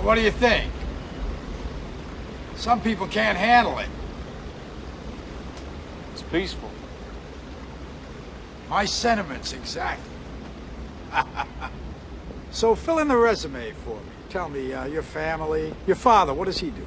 [0.00, 0.72] But what do you think?
[2.56, 3.88] Some people can't handle it.
[6.14, 6.70] It's peaceful.
[8.70, 10.10] My sentiments, exactly.
[12.50, 14.02] so fill in the resume for me.
[14.30, 16.86] Tell me, uh, your family, your father, what does he do?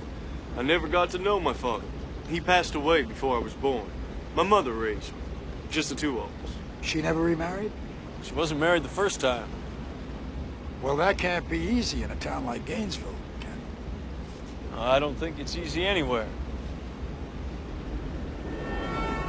[0.58, 1.86] I never got to know my father.
[2.30, 3.92] He passed away before I was born.
[4.36, 5.20] My mother raised me.
[5.70, 6.56] Just the two of us.
[6.82, 7.74] She never remarried?
[8.24, 9.48] She wasn't married the first time.
[10.84, 14.78] Well, that can't be easy in a town like Gainesville, can it?
[14.78, 16.28] I don't think it's easy anywhere.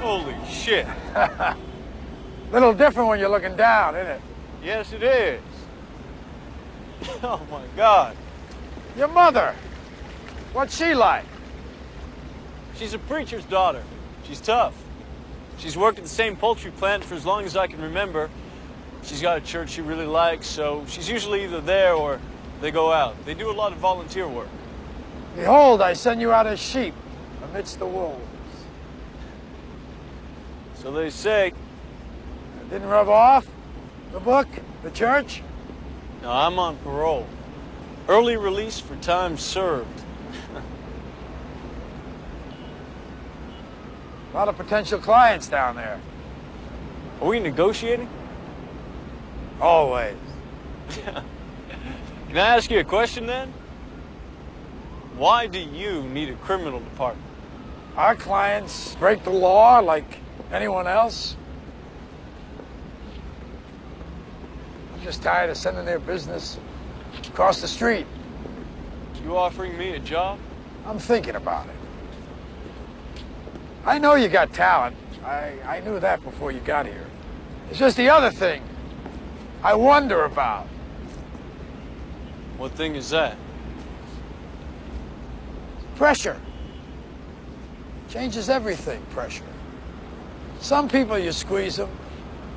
[0.00, 0.84] Holy shit.
[2.52, 4.20] Little different when you're looking down, isn't it?
[4.64, 5.40] Yes, it is.
[7.22, 8.16] Oh my God.
[8.96, 9.54] Your mother,
[10.52, 11.24] what's she like?
[12.76, 13.82] She's a preacher's daughter.
[14.24, 14.74] She's tough.
[15.58, 18.28] She's worked at the same poultry plant for as long as I can remember.
[19.04, 22.18] She's got a church she really likes, so she's usually either there or
[22.62, 23.22] they go out.
[23.26, 24.48] They do a lot of volunteer work.
[25.36, 26.94] Behold, I send you out as sheep
[27.42, 28.24] amidst the wolves.
[30.76, 31.48] So they say.
[31.48, 31.54] It
[32.70, 33.46] didn't rub off?
[34.12, 34.48] The book?
[34.82, 35.42] The church?
[36.22, 37.26] No, I'm on parole.
[38.08, 40.02] Early release for time served.
[44.32, 46.00] A lot of potential clients down there.
[47.20, 48.08] Are we negotiating?
[49.60, 50.16] Always.
[50.88, 53.52] Can I ask you a question then?
[55.16, 57.26] Why do you need a criminal department?
[57.96, 60.18] Our clients break the law like
[60.52, 61.36] anyone else.
[64.92, 66.58] I'm just tired of sending their business
[67.28, 68.06] across the street.
[69.22, 70.38] You offering me a job?
[70.84, 73.22] I'm thinking about it.
[73.86, 74.96] I know you got talent.
[75.24, 77.06] I, I knew that before you got here.
[77.70, 78.62] It's just the other thing
[79.64, 80.66] I wonder about.
[82.58, 83.38] What thing is that?
[85.96, 86.38] Pressure.
[88.10, 89.42] Changes everything, pressure.
[90.60, 91.88] Some people, you squeeze them,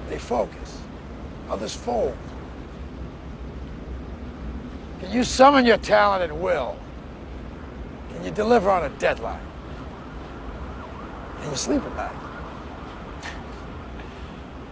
[0.10, 0.82] they focus.
[1.50, 2.16] Others fold.
[5.00, 6.78] Can you summon your talent and will?
[8.12, 9.40] Can you deliver on a deadline?
[11.40, 12.16] Can you sleep at night?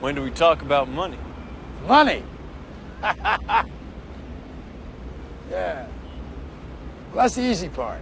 [0.01, 1.17] When do we talk about money?
[1.87, 2.23] Money.
[3.03, 3.65] yeah.
[5.51, 5.87] Well,
[7.13, 8.01] that's the easy part.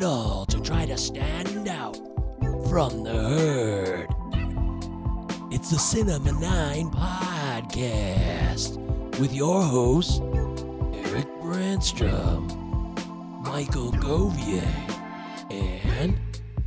[0.00, 1.96] It all to try to stand out
[2.68, 4.08] from the herd.
[5.52, 8.78] It's the Cinema 9 podcast
[9.18, 10.20] with your hosts,
[10.94, 12.48] Eric Brandstrom,
[13.44, 14.66] Michael Govier,
[15.50, 16.18] and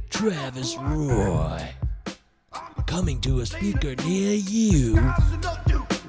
[0.09, 1.69] Travis Roy.
[2.85, 4.95] Coming to a speaker near you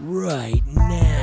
[0.00, 1.13] right now.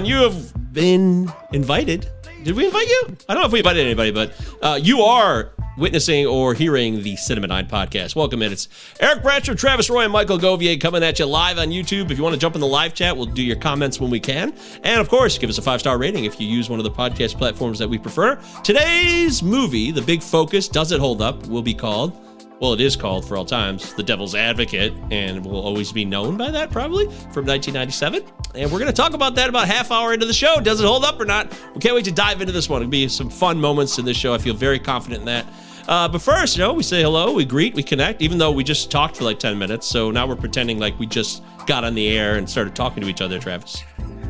[0.00, 0.18] Everyone.
[0.18, 2.08] You have been invited.
[2.42, 3.16] Did we invite you?
[3.28, 7.16] I don't know if we invited anybody, but uh, you are witnessing or hearing the
[7.16, 8.16] Cinema 9 podcast.
[8.16, 8.50] Welcome in.
[8.50, 8.68] It's
[8.98, 12.10] Eric Bratcher, Travis Roy, and Michael Govier coming at you live on YouTube.
[12.10, 14.20] If you want to jump in the live chat, we'll do your comments when we
[14.20, 14.54] can.
[14.84, 16.90] And of course, give us a five star rating if you use one of the
[16.90, 18.36] podcast platforms that we prefer.
[18.64, 22.18] Today's movie, The Big Focus, Does It Hold Up, will be called
[22.60, 26.36] well, it is called for all times The Devil's Advocate, and will always be known
[26.36, 28.22] by that probably from 1997.
[28.54, 30.60] And we're going to talk about that about half hour into the show.
[30.60, 31.50] Does it hold up or not?
[31.74, 32.82] We can't wait to dive into this one.
[32.82, 34.34] It'll be some fun moments in this show.
[34.34, 35.46] I feel very confident in that.
[35.88, 38.62] Uh, but first, you know, we say hello, we greet, we connect, even though we
[38.62, 39.86] just talked for like 10 minutes.
[39.86, 43.08] So now we're pretending like we just got on the air and started talking to
[43.08, 43.82] each other, Travis.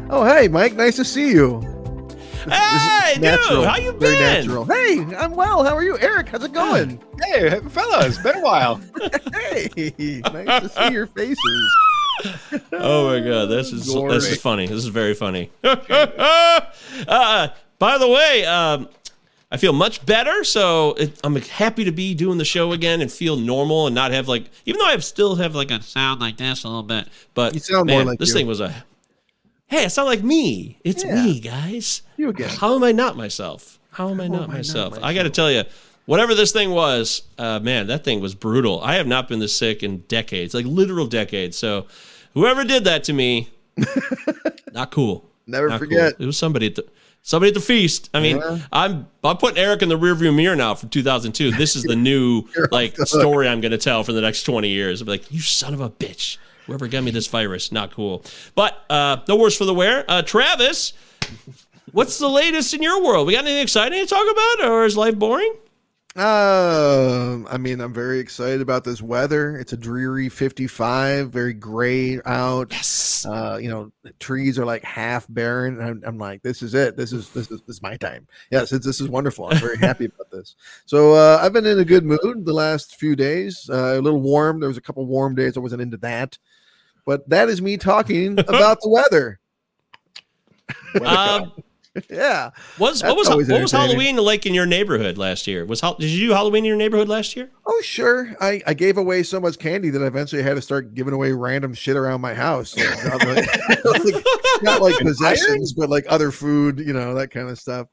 [0.08, 0.74] Oh, hey, Mike.
[0.74, 1.79] Nice to see you.
[2.48, 3.64] Hey, dude, Natural.
[3.64, 4.46] how you Very been?
[4.46, 4.64] natural.
[4.64, 5.62] Hey, I'm well.
[5.64, 6.28] How are you, Eric?
[6.28, 7.00] How's it going?
[7.22, 8.76] Hey, fellas, been a while.
[9.32, 11.76] hey, nice to see your faces.
[12.72, 14.12] Oh my god, this is Glory.
[14.12, 14.66] this is funny.
[14.66, 15.50] This is very funny.
[15.64, 17.48] uh,
[17.78, 18.88] by the way, um,
[19.50, 20.44] I feel much better.
[20.44, 24.10] So it, I'm happy to be doing the show again and feel normal and not
[24.12, 27.08] have like, even though I still have like a sound like this a little bit,
[27.32, 28.34] but You sound more like this you.
[28.34, 28.84] thing was a.
[29.70, 30.78] Hey, I sound like me.
[30.82, 31.14] It's Yeah.
[31.24, 32.02] me, guys.
[32.16, 32.48] You again.
[32.48, 33.78] How am I not myself?
[33.92, 34.98] How am I not am I not myself?
[35.00, 35.62] I got to tell you,
[36.06, 38.80] whatever this thing was, uh, man, that thing was brutal.
[38.82, 41.56] I have not been this sick in decades, like literal decades.
[41.56, 41.86] So,
[42.34, 43.48] whoever did that to me,
[44.72, 45.30] not cool.
[45.46, 46.16] Never Not forget.
[46.16, 46.24] Cool.
[46.24, 46.86] It was somebody at the
[47.22, 48.10] somebody at the feast.
[48.12, 48.58] I mean, Yeah.
[48.72, 51.52] I'm I'm putting Eric in the rearview mirror now from 2002.
[51.52, 55.00] This is the new like story I'm going to tell for the next 20 years.
[55.00, 56.38] I'll be like, you son of a bitch.
[56.70, 58.24] Whoever got me this virus, not cool.
[58.54, 60.04] But uh, no worse for the wear.
[60.06, 60.92] Uh, Travis,
[61.90, 63.26] what's the latest in your world?
[63.26, 65.52] We got anything exciting to talk about, or is life boring?
[66.16, 69.56] Um, I mean, I'm very excited about this weather.
[69.56, 72.68] It's a dreary 55, very gray out.
[72.72, 73.24] Yes.
[73.24, 75.80] Uh, you know, trees are like half barren.
[75.80, 76.96] I'm, I'm like, this is it.
[76.96, 78.26] This is this is this is my time.
[78.50, 79.46] Yes, it's, this is wonderful.
[79.46, 80.56] I'm very happy about this.
[80.84, 83.70] So uh, I've been in a good mood the last few days.
[83.72, 84.58] Uh, a little warm.
[84.58, 85.56] There was a couple warm days.
[85.56, 86.38] I wasn't into that,
[87.10, 89.40] but that is me talking about the weather.
[91.04, 91.52] Um,
[92.08, 92.50] Yeah.
[92.78, 93.72] was what was what was.
[93.72, 95.64] Halloween like in your neighborhood last year?
[95.66, 97.50] Was did you do Halloween in your neighborhood last year?
[97.66, 98.36] Oh, sure.
[98.40, 101.32] I, I gave away so much candy that I eventually had to start giving away
[101.32, 102.76] random shit around my house.
[102.76, 104.24] Like, not, like, like-
[104.62, 107.88] not like possessions, but like other food, you know, that kind of stuff.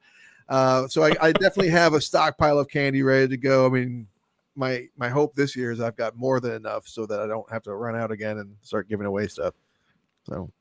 [0.48, 3.66] Uh, so I, I definitely have a stockpile of candy ready to go.
[3.66, 4.06] I mean,
[4.58, 7.50] my my hope this year is I've got more than enough so that I don't
[7.52, 9.54] have to run out again and start giving away stuff.
[10.28, 10.52] So,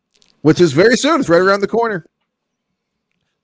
[0.43, 1.21] which is very soon.
[1.21, 2.07] It's right around the corner.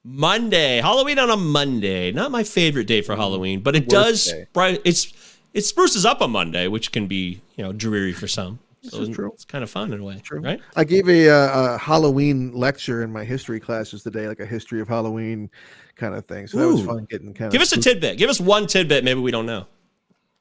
[0.04, 2.12] Monday, Halloween on a Monday.
[2.12, 4.32] Not my favorite day for Halloween, but it does.
[4.52, 5.12] Bright, it's
[5.54, 8.58] it spruces up a Monday, which can be you know dreary for some.
[8.82, 9.30] This is true.
[9.32, 10.40] It's kind of fun in a way, True.
[10.40, 10.60] right?
[10.74, 14.80] I gave a, uh, a Halloween lecture in my history classes today, like a history
[14.80, 15.48] of Halloween
[15.94, 16.48] kind of thing.
[16.48, 17.52] So that was fun getting kind of.
[17.52, 18.18] Give us a tidbit.
[18.18, 19.04] Give us one tidbit.
[19.04, 19.66] Maybe we don't know.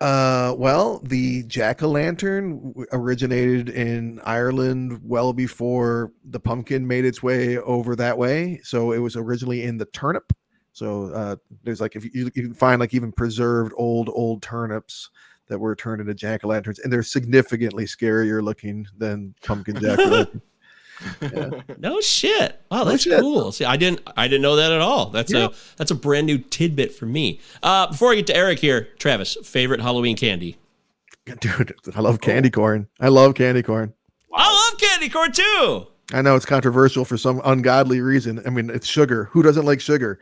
[0.01, 7.21] Uh, well, the jack o' lantern originated in Ireland well before the pumpkin made its
[7.21, 8.59] way over that way.
[8.63, 10.33] So it was originally in the turnip.
[10.74, 15.12] So uh, there's like if you, you can find like even preserved old old turnips
[15.50, 20.00] that were turned into jack o' lanterns, and they're significantly scarier looking than pumpkin jack
[20.00, 20.25] o'
[21.21, 21.63] lantern.
[21.80, 22.59] No shit.
[22.69, 23.19] Wow, No that's shit.
[23.19, 23.51] cool.
[23.51, 25.07] See, I didn't I didn't know that at all.
[25.07, 25.45] That's Yeah.
[25.48, 27.39] a that's a brand new tidbit for me.
[27.63, 30.57] Uh, before I get to Eric here, Travis, favorite Halloween candy.
[31.39, 32.88] Dude, I love candy corn.
[33.00, 33.94] I love candy corn.
[34.33, 35.88] I love candy corn too.
[36.13, 38.42] I know it's controversial for some ungodly reason.
[38.45, 39.25] I mean, it's sugar.
[39.31, 40.19] Who doesn't like sugar?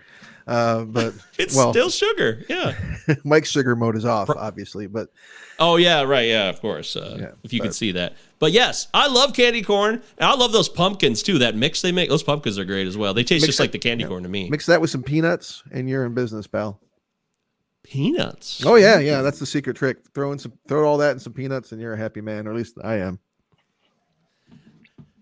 [0.49, 2.43] Uh, but It's well, still sugar.
[2.49, 2.73] Yeah.
[3.23, 4.87] Mike's sugar mode is off, obviously.
[4.87, 5.09] But
[5.59, 6.27] Oh yeah, right.
[6.27, 6.95] Yeah, of course.
[6.95, 8.15] Uh, Yeah, if you could see that.
[8.39, 11.37] But yes, I love candy corn, and I love those pumpkins too.
[11.39, 13.13] That mix they make, those pumpkins are great as well.
[13.13, 14.07] They taste just it- like the candy yeah.
[14.07, 14.49] corn to me.
[14.49, 16.81] mix that with some peanuts, and you're in business, pal.
[17.83, 18.65] Peanuts.
[18.65, 19.97] Oh yeah, yeah, that's the secret trick.
[20.15, 22.51] Throw in some, throw all that in some peanuts, and you're a happy man, or
[22.51, 23.19] at least I am.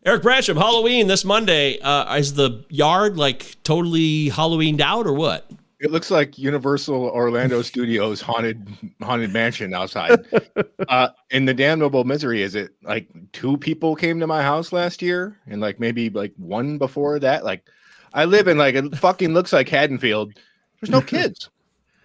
[0.08, 1.80] Eric Brancham, Halloween this Monday.
[1.80, 5.52] Uh, is the yard like totally Halloweened out or what?
[5.82, 8.66] It looks like Universal Orlando Studios haunted
[9.02, 10.26] haunted mansion outside.
[10.88, 15.02] uh, and the damnable misery is it like two people came to my house last
[15.02, 17.44] year, and like maybe like one before that.
[17.44, 17.66] Like
[18.14, 20.32] I live in like it fucking looks like Haddonfield.
[20.80, 21.50] There's no kids.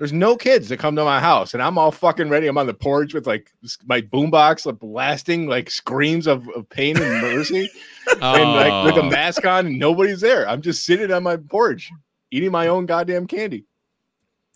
[0.03, 2.49] There's no kids that come to my house, and I'm all fucking ready.
[2.49, 3.53] I'm on the porch with like
[3.87, 7.71] my boombox like, blasting like screams of, of pain and mercy,
[8.11, 9.11] and like with a Oh.
[9.11, 10.49] mask on, and nobody's there.
[10.49, 11.91] I'm just sitting on my porch
[12.31, 13.65] eating my own goddamn candy.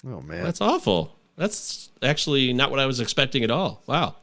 [0.06, 1.16] Oh man, That's awful.
[1.36, 3.82] That's actually not what I was expecting at all.
[3.86, 4.16] Wow.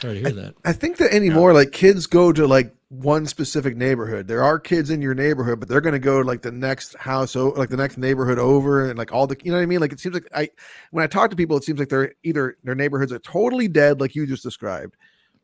[0.00, 0.54] Sorry to hear that.
[0.64, 4.26] I think that anymore, like kids go to like one specific neighborhood.
[4.26, 6.96] There are kids in your neighborhood, but they're going to go to like the next
[6.96, 9.66] house, o- like the next neighborhood over, and like all the, you know what I
[9.66, 9.78] mean?
[9.80, 10.48] Like it seems like I,
[10.90, 14.00] when I talk to people, it seems like they're either their neighborhoods are totally dead,
[14.00, 14.96] like you just described,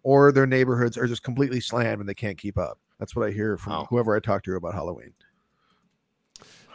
[0.03, 2.79] or their neighborhoods are just completely slammed and they can't keep up.
[2.99, 3.87] That's what I hear from Wow.
[3.91, 5.13] whoever I talk to about Halloween.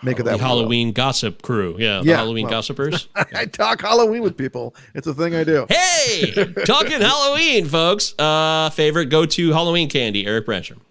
[0.01, 1.75] Make it The that way, Halloween gossip crew.
[1.79, 1.99] Yeah.
[2.01, 2.51] The Yeah, Halloween well.
[2.55, 3.07] gossipers.
[3.35, 4.75] I talk Halloween with people.
[4.95, 5.65] It's a thing I do.
[5.69, 6.31] Hey,
[6.65, 8.13] talking Halloween, folks.
[8.19, 10.81] Uh, favorite go to Halloween candy, Eric Brancham.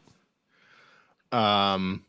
[1.30, 2.04] Um,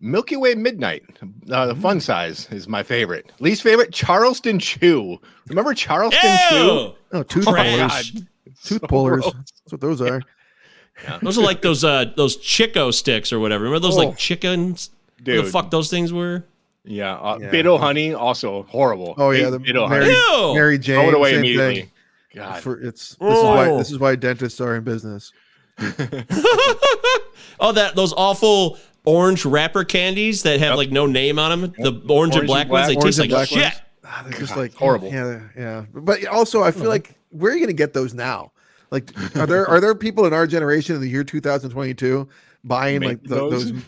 [0.00, 1.02] Milky Way Midnight,
[1.50, 3.32] uh, the fun size is my favorite.
[3.40, 5.18] Least favorite, Charleston Chew.
[5.48, 6.92] Remember Charleston Chew?
[7.12, 8.12] Oh, tooth Trash.
[8.12, 8.24] pullers.
[8.64, 9.22] Tooth pullers.
[9.22, 9.34] gross.
[9.34, 10.20] That's what those are.
[11.22, 13.64] Those are like those uh those Chick-O-Sticks or whatever.
[13.64, 14.06] Remember those Oh.
[14.08, 14.90] like chickens?
[15.18, 16.44] What Dude, the fuck those things were?
[16.84, 17.50] yeah, uh, Yeah.
[17.50, 19.14] Bit-O-Honey, also horrible.
[19.18, 20.16] Oh yeah, the Biddle Mary, Honey.
[20.48, 20.54] Ew!
[20.54, 21.00] Mary Jane.
[21.00, 21.74] Throw it away immediately.
[21.82, 21.90] thing.
[22.34, 22.62] God.
[22.62, 23.78] For it's this is why Oh.
[23.78, 25.32] this is why dentists are in business.
[27.58, 31.72] Oh, that those awful orange wrapper candies that have like no name on them.
[31.78, 32.88] The orange, and black, ones.
[32.88, 33.62] They taste like black shit.
[33.62, 33.74] ones.
[34.04, 35.08] Ah, they're just God, like horrible.
[35.10, 35.84] Yeah, yeah.
[35.94, 38.52] But also, I feel like where are you going to get those now?
[38.90, 42.28] Like, are there are there people in our generation in the year 2022
[42.64, 43.72] buying Make like the, those?
[43.72, 43.82] those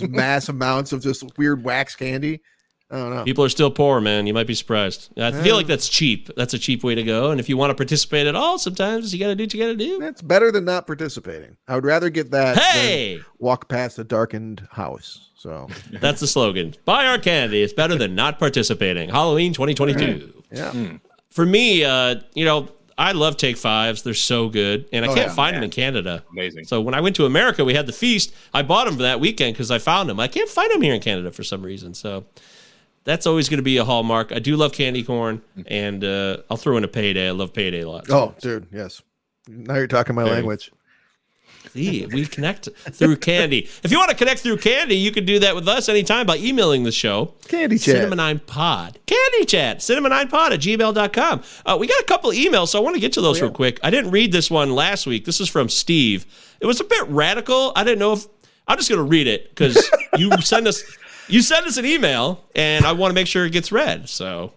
[0.00, 2.40] those mass amounts of just weird wax candy?
[2.90, 3.24] I don't know.
[3.24, 4.26] People are still poor, man.
[4.26, 5.10] You might be surprised.
[5.18, 6.30] I feel like that's cheap.
[6.36, 7.30] That's a cheap way to go.
[7.30, 9.60] And if you want to participate at all, sometimes you got to do what you
[9.60, 9.98] got to do.
[9.98, 11.56] That's better than not participating.
[11.66, 13.16] I would rather get that Hey!
[13.16, 15.30] than walk past a darkened house.
[15.34, 15.66] So
[16.00, 16.74] That's the slogan.
[16.84, 17.62] Buy our candy.
[17.62, 19.08] It's better than not participating.
[19.08, 20.44] Halloween 2022.
[20.52, 20.98] yeah,
[21.30, 24.02] For me, uh, you know, I love Take Fives.
[24.02, 25.34] They're so good, and I Oh, can't yeah.
[25.34, 26.22] find them in Canada.
[26.30, 26.64] Amazing.
[26.64, 28.32] So when I went to America, we had the feast.
[28.52, 30.20] I bought them for that weekend because I found them.
[30.20, 31.92] I can't find them here in Canada for some reason.
[31.94, 32.24] So
[33.04, 34.30] that's always going to be a hallmark.
[34.32, 37.28] I do love candy corn, and uh, I'll throw in a payday.
[37.28, 38.08] I love payday a lot.
[38.10, 39.02] Oh, dude, yes.
[39.48, 40.70] Now you're talking my Very- language.
[41.74, 43.68] See, we connect through candy.
[43.82, 46.36] If you want to connect through candy, you can do that with us anytime by
[46.36, 47.34] emailing the show.
[47.48, 47.96] Candy chat.
[47.96, 49.00] Cinema Nine Pod.
[49.06, 49.82] Candy Chat.
[49.82, 51.42] Cinema Nine Pod at gmail.com.
[51.66, 53.80] Uh, we got a couple emails, so I want to get to those real quick.
[53.82, 55.24] I didn't read this one last week.
[55.24, 56.26] This is from Steve.
[56.60, 57.72] It was a bit radical.
[57.74, 58.24] I didn't know if
[58.68, 60.84] I'm just gonna read it because you send us
[61.26, 64.08] you send us an email and I want to make sure it gets read.
[64.08, 64.52] So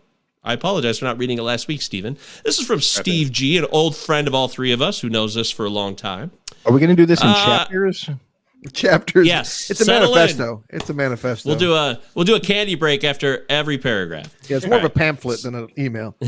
[0.47, 2.17] I apologize for not reading it last week, Stephen.
[2.45, 5.35] This is from Steve G, an old friend of all three of us who knows
[5.35, 6.31] us for a long time.
[6.65, 8.09] Are we going to do this in Uh, chapters?
[8.73, 9.27] Chapters.
[9.27, 10.15] Yes, It's a settle in.
[10.15, 10.63] manifesto.
[10.69, 11.47] It's a manifesto.
[11.49, 14.33] We'll do a we'll do a candy break after every paragraph.
[14.49, 16.15] Yeah, it's more of a pamphlet than an email.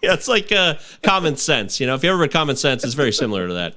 [0.00, 1.80] Yeah, it's like uh, common sense.
[1.80, 3.74] You know, if you ever read common sense, it's very similar to that.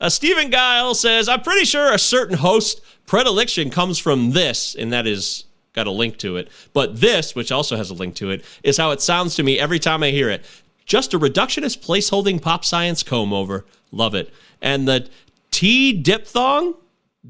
[0.00, 4.90] Uh, Stephen Guile says, I'm pretty sure a certain host predilection comes from this, and
[4.94, 5.44] that is
[5.78, 6.48] got a link to it.
[6.72, 9.58] But this, which also has a link to it, is how it sounds to me
[9.58, 10.44] every time I hear it.
[10.84, 13.64] Just a reductionist placeholding pop science comb over.
[13.92, 14.32] Love it.
[14.60, 15.08] And the
[15.50, 16.74] T diphthong?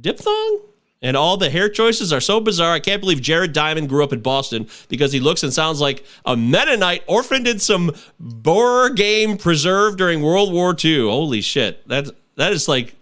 [0.00, 0.60] Diphthong?
[1.00, 2.72] And all the hair choices are so bizarre.
[2.72, 6.04] I can't believe Jared Diamond grew up in Boston because he looks and sounds like
[6.24, 11.02] a Mennonite orphaned in some Boer game preserved during World War II.
[11.02, 11.86] Holy shit.
[11.86, 12.96] That that is like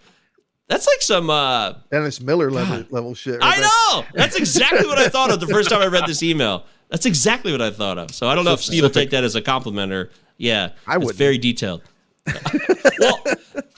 [0.68, 3.40] that's like some uh Dennis Miller level level shit.
[3.40, 3.68] right I there.
[3.68, 4.04] know.
[4.14, 6.64] That's exactly what I thought of the first time I read this email.
[6.88, 8.12] That's exactly what I thought of.
[8.14, 10.70] So I don't know if Steve will take that as a compliment or yeah.
[10.86, 11.16] I It's wouldn't.
[11.18, 11.82] very detailed.
[13.00, 13.24] well,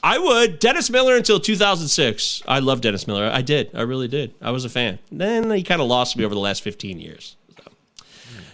[0.03, 0.59] I would.
[0.59, 2.43] Dennis Miller until 2006.
[2.49, 3.31] I love Dennis Miller.
[3.33, 3.71] I did.
[3.75, 4.35] I really did.
[4.41, 4.99] I was a fan.
[5.13, 7.37] Then he kind of lost me over the last 15 years.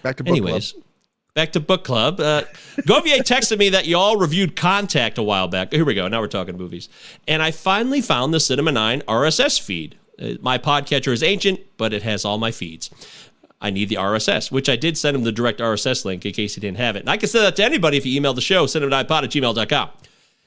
[0.02, 0.83] Back to book Anyways, club.
[1.34, 2.20] Back to book club.
[2.20, 2.44] Uh,
[2.82, 5.72] Govier texted me that y'all reviewed Contact a while back.
[5.72, 6.06] Here we go.
[6.06, 6.88] Now we're talking movies.
[7.26, 9.98] And I finally found the Cinema 9 RSS feed.
[10.20, 12.88] Uh, my podcatcher is ancient, but it has all my feeds.
[13.60, 16.54] I need the RSS, which I did send him the direct RSS link in case
[16.54, 17.00] he didn't have it.
[17.00, 19.90] And I can send that to anybody if you email the show, cinema9pod at gmail.com.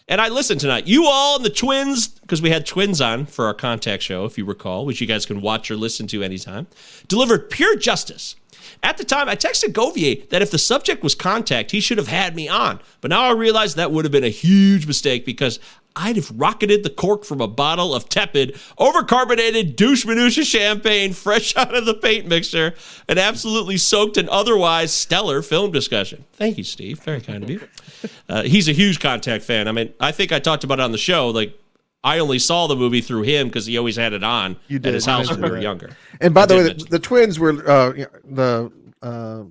[0.07, 0.87] And I listened tonight.
[0.87, 4.37] You all and the twins, because we had twins on for our contact show, if
[4.37, 6.67] you recall, which you guys can watch or listen to anytime,
[7.09, 8.37] delivered pure justice.
[8.83, 12.07] At the time, I texted Govier that if the subject was contact, he should have
[12.07, 12.79] had me on.
[13.01, 15.59] But now I realize that would have been a huge mistake because
[15.99, 21.55] I'd have rocketed the cork from a bottle of tepid, overcarbonated douche minutia champagne fresh
[21.57, 22.75] out of the paint mixer,
[23.09, 26.25] and absolutely soaked an otherwise stellar film discussion.
[26.33, 26.99] Thank you, Steve.
[26.99, 27.67] Very kind of you.
[28.29, 29.67] Uh, he's a huge contact fan.
[29.67, 31.29] I mean, I think I talked about it on the show.
[31.29, 31.57] Like,
[32.03, 34.93] I only saw the movie through him because he always had it on You at
[34.93, 35.89] his house when we were younger.
[36.21, 37.91] And by I the way, the, the twins were uh,
[38.23, 39.43] the uh,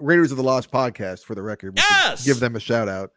[0.00, 1.74] Raiders of the Lost podcast for the record.
[1.74, 2.24] We Yes!
[2.24, 3.12] give them a shout out.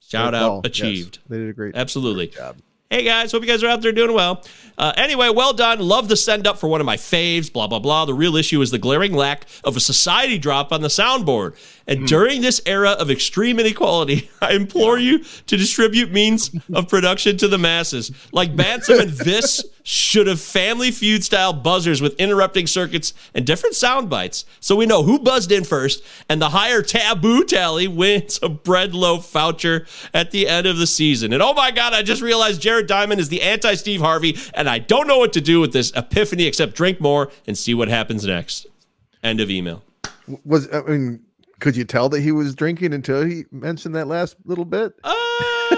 [0.00, 1.18] Shout out yes, achieved.
[1.28, 2.28] they did a great Absolutely.
[2.28, 2.56] job.
[2.90, 4.44] Hey guys, hope you guys are out there doing well.
[4.76, 5.78] Uh, anyway, well done.
[5.78, 7.50] Love the send up for one of my faves.
[7.50, 8.04] Blah blah blah.
[8.04, 11.54] The real issue is the glaring lack of a society drop on the soundboard.
[11.86, 12.04] And hmm.
[12.06, 17.48] during this era of extreme inequality, I implore you to distribute means of production to
[17.48, 18.12] the masses.
[18.32, 23.74] Like Bantam and Viss should have family feud style buzzers with interrupting circuits and different
[23.74, 26.02] sound bites, so we know who buzzed in first.
[26.28, 30.86] And the higher taboo tally wins a bread loaf voucher at the end of the
[30.86, 31.32] season.
[31.32, 34.68] And oh my God, I just realized Jared Diamond is the anti Steve Harvey, and
[34.68, 37.88] I don't know what to do with this epiphany except drink more and see what
[37.88, 38.66] happens next.
[39.22, 39.82] End of email.
[40.44, 41.24] Was I mean,
[41.62, 44.92] could you tell that he was drinking until he mentioned that last little bit?
[45.04, 45.14] Uh,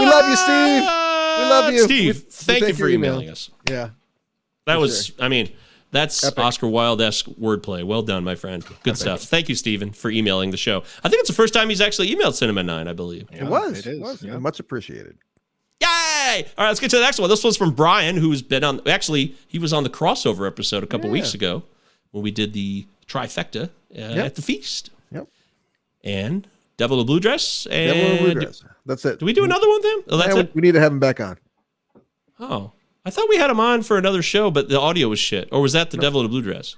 [0.00, 0.82] We love you, Steve.
[0.82, 1.82] We love you.
[1.84, 3.14] Steve, We- we thank you for your email.
[3.14, 3.50] emailing us.
[3.68, 3.90] Yeah.
[4.66, 5.50] That was, I mean,
[5.90, 6.38] that's Epic.
[6.38, 7.82] Oscar Wilde esque wordplay.
[7.84, 8.64] Well done, my friend.
[8.84, 9.22] Good stuff.
[9.22, 10.82] Thank you, Stephen, for emailing the show.
[11.02, 13.28] I think it's the first time he's actually emailed Cinema 9, I believe.
[13.32, 13.78] It was.
[13.78, 14.00] It It, is.
[14.00, 14.22] was.
[14.22, 14.38] yeah.
[14.38, 15.16] Much appreciated.
[15.80, 15.88] Yay!
[16.56, 17.28] All right, let's get to the next one.
[17.30, 20.86] This one's from Brian, who's been on, actually, he was on the crossover episode a
[20.86, 21.12] couple Yeah.
[21.14, 21.62] weeks ago
[22.10, 24.90] when we did the trifecta uh, at the feast.
[25.12, 25.28] Yep.
[26.04, 27.66] And Devil in a Blue Dress.
[27.70, 28.64] And Devil in a Blue Dress.
[28.86, 29.18] That's it.
[29.18, 30.04] Do we do another one then?
[30.08, 30.54] Oh, that's Yeah, it.
[30.54, 31.38] we, need to have him back on.
[32.40, 32.72] Oh,
[33.04, 35.48] I thought we had him on for another show, but the audio was shit.
[35.52, 36.76] Or was that the Devil in a Blue Dress?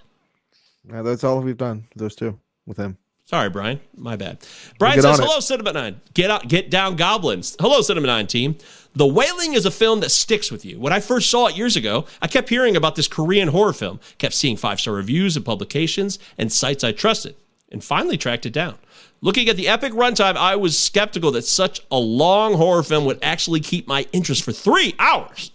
[0.89, 1.87] That's all we've done.
[1.97, 2.97] Those two with him.
[3.27, 3.81] Sorry, Brian.
[3.97, 4.39] My bad.
[4.79, 5.25] Brian says, it.
[5.25, 6.01] "Hello, Cinema Nine.
[6.15, 7.57] Get out, get down, goblins.
[7.61, 8.57] Hello, Cinema Nine team.
[8.95, 10.81] The Wailing is a film that sticks with you.
[10.81, 14.01] When I first saw it years ago, I kept hearing about this Korean horror film,
[14.19, 17.37] kept seeing five star reviews and publications and sites I trusted,
[17.71, 18.79] and finally tracked it down.
[19.21, 23.21] Looking at the epic runtime, I was skeptical that such a long horror film would
[23.23, 25.53] actually keep my interest for three hours."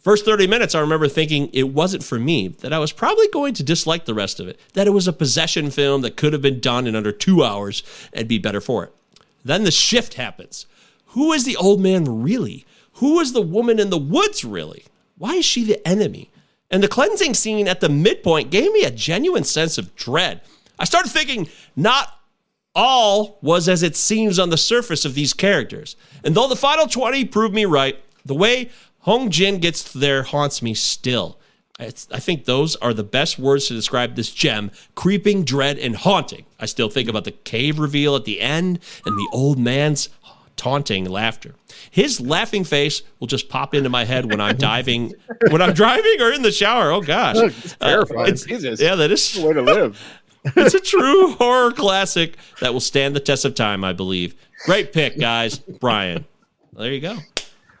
[0.00, 3.52] First 30 minutes, I remember thinking it wasn't for me, that I was probably going
[3.54, 6.40] to dislike the rest of it, that it was a possession film that could have
[6.40, 7.82] been done in under two hours
[8.14, 8.94] and be better for it.
[9.44, 10.64] Then the shift happens.
[11.10, 12.66] Who is the old man really?
[12.94, 14.84] Who is the woman in the woods really?
[15.16, 16.30] Why is she the enemy?
[16.70, 20.40] And the cleansing scene at the midpoint gave me a genuine sense of dread.
[20.78, 22.20] I started thinking, not
[22.74, 25.96] all was as it seems on the surface of these characters.
[26.24, 30.62] And though the final 20 proved me right, the way Hong Jin gets there haunts
[30.62, 31.38] me still.
[31.80, 35.96] It's, I think those are the best words to describe this gem creeping, dread, and
[35.96, 36.44] haunting.
[36.58, 40.10] I still think about the cave reveal at the end and the old man's
[40.60, 41.54] taunting laughter.
[41.90, 45.14] His laughing face will just pop into my head when I'm diving,
[45.50, 46.90] when I'm driving or in the shower.
[46.90, 48.20] Oh gosh, It's uh, terrifying.
[48.28, 48.78] it's- Jesus.
[48.78, 49.98] yeah, that is Way to live.
[50.56, 54.34] it's a true horror classic that will stand the test of time, I believe.
[54.66, 55.58] Great pick, guys.
[55.58, 56.26] Brian.
[56.74, 57.16] There you go.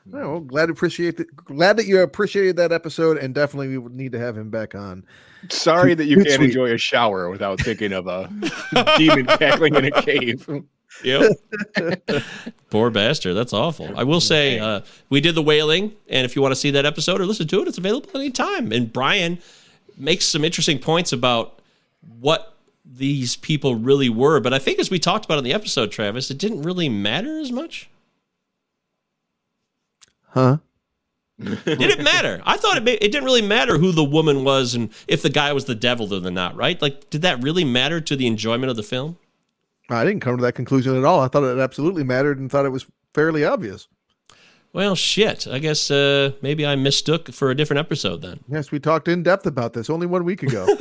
[0.06, 1.36] Well, glad to appreciate that.
[1.36, 4.74] Glad that you appreciated that episode, and definitely we would need to have him back
[4.74, 5.04] on.
[5.50, 8.28] Sorry that you can't enjoy a shower without thinking of a
[8.98, 10.46] demon cackling in a cave.
[11.04, 11.32] Yep.
[12.70, 13.36] Poor bastard.
[13.36, 13.90] That's awful.
[13.96, 16.86] I will say uh, we did the Wailing, and if you want to see that
[16.86, 18.72] episode or listen to it, it's available anytime.
[18.72, 19.38] And Brian
[19.96, 21.60] makes some interesting points about
[22.20, 22.54] what
[22.84, 24.40] these people really were.
[24.40, 27.38] But I think as we talked about in the episode, Travis, it didn't really matter
[27.38, 27.88] as much.
[30.28, 30.58] Huh?
[31.38, 32.42] Did it matter?
[32.44, 35.30] I thought it, ma- it didn't really matter who the woman was and if the
[35.30, 36.80] guy was the devil or the not, right?
[36.80, 39.16] Like, did that really matter to the enjoyment of the film?
[39.90, 41.20] I didn't come to that conclusion at all.
[41.20, 43.88] I thought it absolutely mattered and thought it was fairly obvious.
[44.72, 45.46] Well, shit.
[45.48, 48.40] I guess uh, maybe I mistook for a different episode then.
[48.48, 50.64] Yes, we talked in depth about this only one week ago.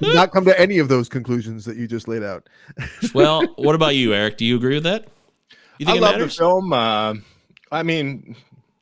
[0.00, 2.48] Did not come to any of those conclusions that you just laid out.
[3.14, 4.38] Well, what about you, Eric?
[4.38, 5.06] Do you agree with that?
[5.78, 6.72] You I think it love the film.
[6.72, 7.14] Uh,
[7.70, 8.34] I mean,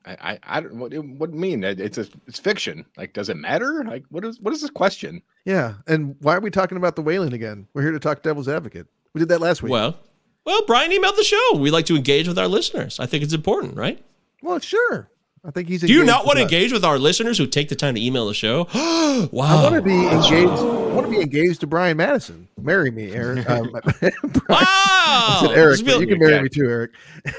[0.07, 1.63] I, I, I don't what, what do you mean?
[1.65, 2.87] It- It's a, it's fiction.
[2.97, 3.85] Like, does it matter?
[3.85, 5.21] Like, what is, what is this question?
[5.45, 7.67] Yeah, and why are we talking about the Wailing again?
[7.75, 8.87] We're here to talk devil's advocate.
[9.15, 9.73] We did that last week.
[9.73, 9.97] Well,
[10.45, 11.57] well, Brian emailed the show.
[11.57, 12.99] We like to engage with our listeners.
[13.01, 14.03] I think it's important, right?
[14.43, 15.09] Well, sure.
[15.45, 15.81] I think he's.
[15.81, 18.27] Do you not want to engage with our listeners who take the time to email
[18.27, 18.67] the show?
[19.33, 19.59] Wow!
[19.59, 20.33] I want to be engaged.
[20.33, 22.49] I want to be engaged to Brian Madison.
[22.59, 23.47] Marry me, Eric.
[23.51, 23.71] Um,
[24.01, 24.13] Brian,
[24.49, 25.39] Wow.
[25.43, 26.43] Said Eric, is you can marry Okay.
[26.45, 26.91] me too, Eric.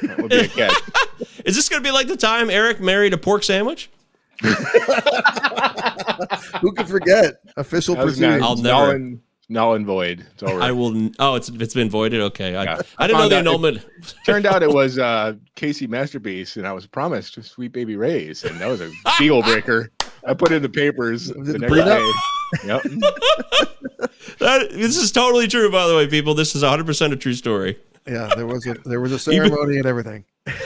[0.04, 0.74] That would be a catch.
[1.46, 3.90] Is this going to be like the time Eric married a pork sandwich?
[6.62, 8.44] Who could forget official That proceedings?
[8.44, 10.26] I'll null never- and null and void.
[10.34, 10.62] It's over.
[10.62, 11.12] I will.
[11.20, 12.22] Oh, it's it's been voided.
[12.22, 12.82] Okay, I, Yeah.
[12.98, 13.86] I didn't know Found the out it- annulment.
[14.26, 18.60] Turned out it was uh, KC Masterpiece, and I was promised Sweet Baby Ray's, and
[18.60, 19.92] that was a deal breaker.
[20.26, 22.14] I put in the papers the next prenup?
[22.64, 22.68] day.
[22.68, 22.82] Yep.
[24.40, 26.34] That, this is totally true, by the way, people.
[26.34, 27.78] This is 100 percent a true story.
[28.08, 30.26] Yeah, there was a there was a ceremony and everything.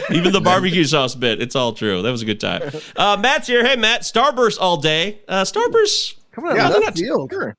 [0.10, 2.02] Even the barbecue sauce bit, it's all true.
[2.02, 2.62] That was a good time.
[2.96, 3.66] Uh, Matt's here.
[3.66, 4.02] Hey, Matt.
[4.02, 5.20] Starburst all day.
[5.28, 6.16] Uh, Starburst.
[6.32, 7.30] Coming out Yeah, of they're left field.
[7.32, 7.56] Sure.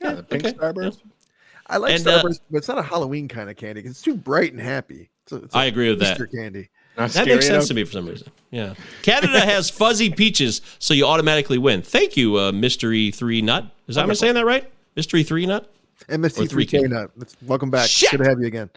[0.00, 0.56] Yeah, the pink okay.
[0.56, 1.00] starburst.
[1.66, 3.82] I like And, uh, but it's not a Halloween kind of candy.
[3.82, 5.10] 'cause It's too bright and happy.
[5.24, 6.12] It's a, it's a I agree with that.
[6.12, 6.70] Easter candy.
[6.96, 7.66] Not That makes sense enough?
[7.68, 8.28] to me for some reason.
[8.50, 8.74] Yeah.
[9.02, 11.82] Canada has fuzzy peaches, so you automatically win.
[11.82, 13.66] Thank you, uh, Mystery Three Nut.
[13.86, 14.70] Is that am I saying that right?
[14.96, 15.70] Mystery Three Nut.
[16.08, 16.88] MST3K 3K.
[16.88, 17.10] nut.
[17.16, 17.88] Let's- Welcome back.
[17.88, 18.10] Shit!
[18.12, 18.70] Good to have you again.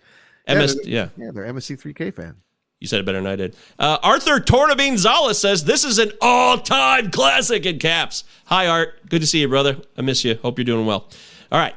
[0.48, 0.76] MS.
[0.76, 1.10] they're- Yeah.
[1.18, 2.36] Yeah, they're MST3K fan.
[2.82, 3.56] You said it better than I did.
[3.78, 8.24] Uh, Arthur Tornabine Zala says this is an all-time classic in caps.
[8.46, 9.08] Hi, Art.
[9.08, 9.78] Good to see you, brother.
[9.96, 10.40] I miss you.
[10.42, 11.08] Hope you're doing well.
[11.52, 11.76] All right.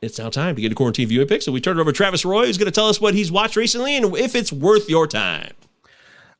[0.00, 1.42] It's now time to get a quarantine viewing pick.
[1.42, 3.30] So we turn it over to Travis Roy, who's going to tell us what he's
[3.30, 5.52] watched recently and if it's worth your time.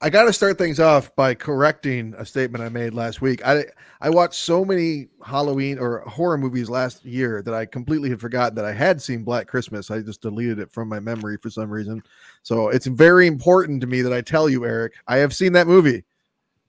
[0.01, 3.45] I got to start things off by correcting a statement I made last week.
[3.45, 3.65] I
[4.01, 8.55] I watched so many Halloween or horror movies last year that I completely had forgotten
[8.55, 9.91] that I had seen Black Christmas.
[9.91, 12.03] I just deleted it from my memory for some reason.
[12.45, 15.67] So it's very important to me that I tell you, Eric, I have seen that
[15.67, 16.05] movie.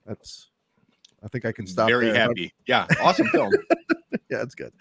[0.07, 0.49] That's
[1.23, 1.87] I think I can stop.
[1.87, 2.15] Very there.
[2.15, 2.51] happy.
[2.65, 3.51] Yeah, awesome film.
[4.29, 4.73] Yeah, it's good.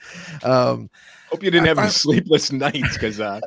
[0.43, 0.89] Um,
[1.31, 3.41] Hope you didn't have I- any sleepless nights because uh,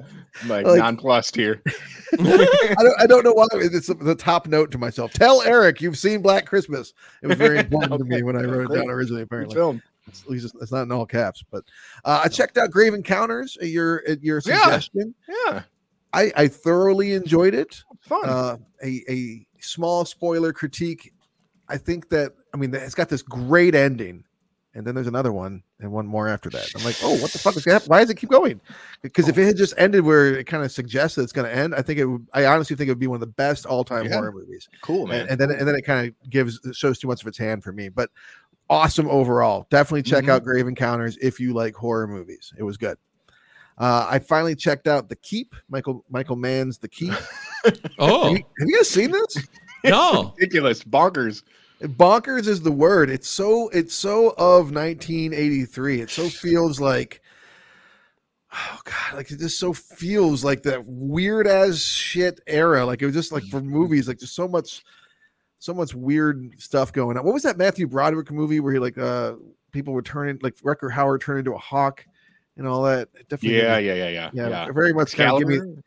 [0.43, 1.61] I'm like, Like- nonplussed here.
[2.19, 5.11] I don't, I don't know why it's the top note to myself.
[5.13, 6.93] Tell Eric you've seen Black Christmas.
[7.23, 9.21] It was very important to me when I wrote it down originally.
[9.21, 9.81] Good Apparently, film.
[10.07, 11.43] It's, at least it's, it's not in all caps.
[11.51, 11.63] But
[12.05, 13.57] uh, I checked out Grave Encounters.
[13.61, 14.61] uh, Your uh, your Yeah.
[14.63, 15.15] suggestion.
[15.29, 15.61] Yeah,
[16.13, 17.83] I, I thoroughly enjoyed it.
[18.01, 18.21] fun.
[18.27, 21.13] Uh, a a small spoiler critique.
[21.69, 24.23] I think that I mean it's got this great ending
[24.73, 26.69] and then there's another one, and one more after that.
[26.75, 27.83] I'm like, oh, what the fuck is that?
[27.85, 28.61] Why does it keep going?
[29.01, 31.55] Because if it had just ended where it kind of suggests that it's going to
[31.55, 32.25] end, I think it would.
[32.33, 34.15] I honestly think it would be one of the best all time Yeah.
[34.15, 34.69] horror movies.
[34.81, 35.21] Cool, man.
[35.21, 37.63] And, and then and then it kind of gives shows too much of its hand
[37.63, 37.89] for me.
[37.89, 38.09] But
[38.69, 39.67] awesome overall.
[39.69, 40.29] Definitely check Mhm.
[40.29, 42.53] out Grave Encounters if you like horror movies.
[42.57, 42.97] It was good.
[43.77, 45.55] Uh, I finally checked out The Keep.
[45.69, 47.13] Michael Michael Mann's The Keep.
[47.99, 49.37] Oh Have, you, have you guys seen this?
[49.83, 51.43] no, Ridiculous, bonkers.
[51.81, 53.09] Bonkers is the word.
[53.09, 57.21] It's so it's so of 1983 it so feels like
[58.53, 62.85] oh god like it just so feels like that weird as shit era.
[62.85, 64.83] Like it was just like for movies like just so much
[65.59, 67.25] so much weird stuff going on.
[67.25, 69.33] What was that matthew broderick movie where he like uh
[69.71, 72.05] people were turning like Rutger Hauer turned into a hawk
[72.57, 73.09] and all that?
[73.15, 74.29] It definitely Yeah, yeah, yeah, yeah.
[74.33, 74.71] yeah, yeah.
[74.71, 75.81] very much kind of give me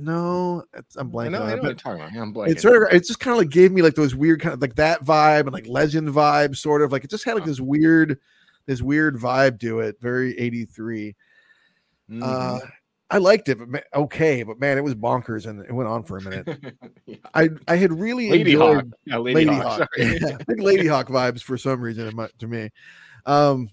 [0.00, 2.22] no it's, i'm I blanking know, on I it, know but- what you're talking about.
[2.22, 2.48] I'm blanking.
[2.50, 4.60] it's sort of it just kind of like gave me like those weird kind of
[4.62, 7.60] like that vibe and like legend vibe sort of like it just had like this
[7.60, 8.18] weird
[8.66, 11.14] this weird vibe to it very 83
[12.10, 12.22] Mhm.
[12.22, 12.58] uh
[13.10, 16.02] i liked it but ma- okay but man it was bonkers and it went on
[16.04, 16.58] for a minute
[17.06, 17.16] Yeah.
[17.34, 18.84] i i had really Lady enjoyed Hawk.
[19.04, 19.78] Yeah, Lady, lady Hawk.
[19.80, 20.18] hawk, sorry.
[20.20, 22.70] Yeah, lady hawk vibes for some reason my- to me
[23.26, 23.68] um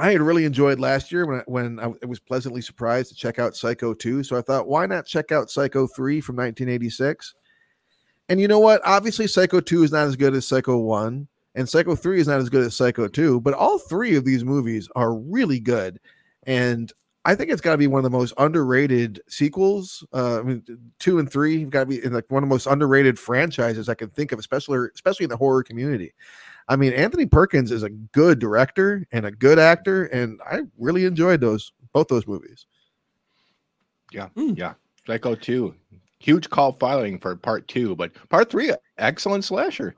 [0.00, 3.38] I had really enjoyed last year when I, when I, was pleasantly surprised to check
[3.38, 4.22] out Psycho 2.
[4.22, 7.34] So I thought, why not check out Psycho 3 from 1986?
[8.30, 8.80] And you know what?
[8.86, 12.40] Obviously, Psycho 2 is not as good as Psycho 1, and Psycho 3 is not
[12.40, 16.00] as good as Psycho 2, but all three of these movies are really good.
[16.44, 16.90] And
[17.26, 20.06] I think it's got to be one of the most underrated sequels.
[20.14, 20.64] Uh, I mean,
[20.98, 23.94] two and three have got to be like one of the most underrated franchises I
[23.94, 26.14] can think of, especially especially in the horror community.
[26.70, 31.04] I mean, Anthony Perkins is a good director and a good actor, and I really
[31.04, 32.64] enjoyed those both those movies.
[34.12, 34.52] Yeah, Hmm.
[34.56, 34.74] yeah.
[35.06, 35.74] Psycho 2.
[36.20, 39.94] Huge call following for part two, but part three, excellent slasher.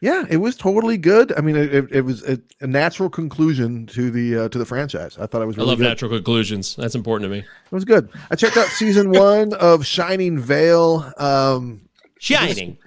[0.00, 1.36] Yeah, it was totally good.
[1.36, 4.64] I mean, it, it, it was a, a natural conclusion to the uh, to the
[4.64, 5.18] franchise.
[5.18, 5.88] I thought it was I really love good.
[5.88, 6.74] natural conclusions.
[6.76, 7.40] That's important to me.
[7.40, 8.08] It was good.
[8.30, 11.12] I checked out season one of Shining Vale.
[11.18, 11.82] Um,
[12.20, 12.78] Shining.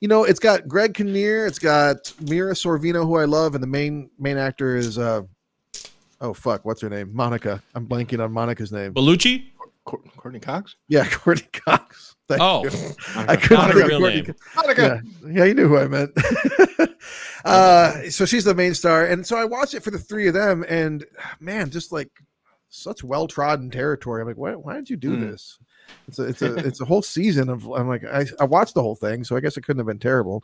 [0.00, 3.66] You know, it's got Greg Kinnear, it's got Mira Sorvino, who I love, and the
[3.68, 5.22] main main actor is uh
[6.22, 7.10] oh fuck, what's her name?
[7.14, 7.62] Monica.
[7.74, 8.94] I'm blanking on Monica's name.
[8.94, 9.46] Bellucci.
[9.84, 10.76] Courteney Cox?
[10.88, 12.14] Yeah, Courteney Cox.
[12.28, 12.70] Thank Oh, you.
[13.16, 14.34] I couldn't Not think of Courteney name.
[14.56, 15.02] Monica!
[15.24, 16.12] yeah, yeah, you knew who I meant.
[17.44, 20.34] uh, so she's the main star, and so I watched it for the three of
[20.34, 21.04] them, and
[21.40, 22.08] man, just like
[22.68, 24.20] such well trodden territory.
[24.22, 25.22] I'm like, why, why did you do Hmm.
[25.30, 25.58] this?
[26.08, 27.66] It's a, it's a, it's a whole season of.
[27.70, 29.98] I'm like, I, I watched the whole thing, so I guess it couldn't have been
[29.98, 30.42] terrible.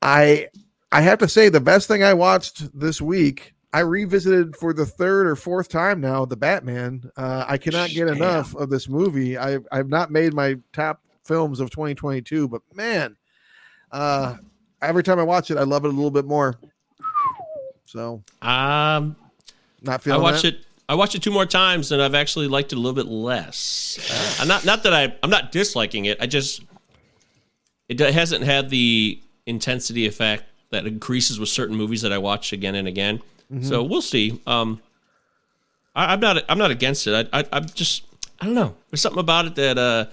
[0.00, 0.48] I,
[0.90, 3.54] I have to say, the best thing I watched this week.
[3.74, 7.10] I revisited for the third or fourth time now the Batman.
[7.16, 8.16] Uh, I cannot get Damn.
[8.16, 9.38] enough of this movie.
[9.38, 13.16] I, I've not made my top films of 2022, but man,
[13.90, 14.36] uh,
[14.82, 16.58] every time I watch it, I love it a little bit more.
[17.86, 19.16] So, Um,
[19.80, 20.54] not I feeling watched that?
[20.54, 20.66] it.
[20.88, 23.98] I watched it two more times, and I've actually liked it a little bit less.
[24.10, 26.18] Uh, I'm not not that I I'm not disliking it.
[26.20, 26.62] I just
[27.88, 32.74] it hasn't had the intensity effect that increases with certain movies that I watch again
[32.74, 33.20] and again.
[33.52, 33.64] Mm-hmm.
[33.64, 34.40] So we'll see.
[34.46, 34.80] Um,
[35.94, 37.28] I, I'm not I'm not against it.
[37.32, 38.04] I, I I'm just
[38.40, 38.74] I don't know.
[38.90, 40.06] There's something about it that uh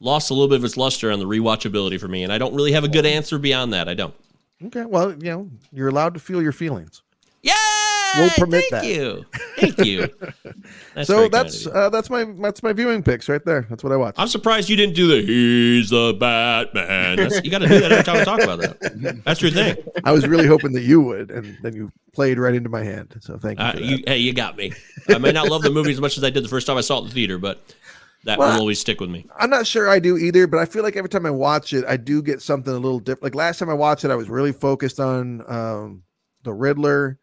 [0.00, 2.54] lost a little bit of its luster on the rewatchability for me, and I don't
[2.54, 3.88] really have a good answer beyond that.
[3.88, 4.14] I don't.
[4.64, 7.02] Okay, well, you know, you're allowed to feel your feelings.
[7.42, 7.54] Yeah,
[8.16, 8.84] We'll permit thank that.
[8.84, 9.26] you,
[9.58, 10.08] thank you.
[10.94, 13.66] That's so that's uh, that's my that's my viewing picks right there.
[13.68, 14.18] That's what I watched.
[14.18, 17.92] I'm surprised you didn't do the "He's the Batman." That's, you got to do that
[17.92, 19.20] every time we talk about that.
[19.24, 19.76] That's your thing.
[20.04, 23.14] I was really hoping that you would, and then you played right into my hand.
[23.20, 23.64] So thank you.
[23.64, 24.72] Uh, you, hey, you got me.
[25.10, 26.80] I may not love the movie as much as I did the first time I
[26.80, 27.60] saw it in the theater, but
[28.24, 29.26] that Well, will always stick with me.
[29.38, 31.84] I'm not sure I do either, but I feel like every time I watch it,
[31.86, 33.22] I do get something a little different.
[33.22, 36.02] Like last time I watched it, I was really focused on um,
[36.42, 37.18] the Riddler,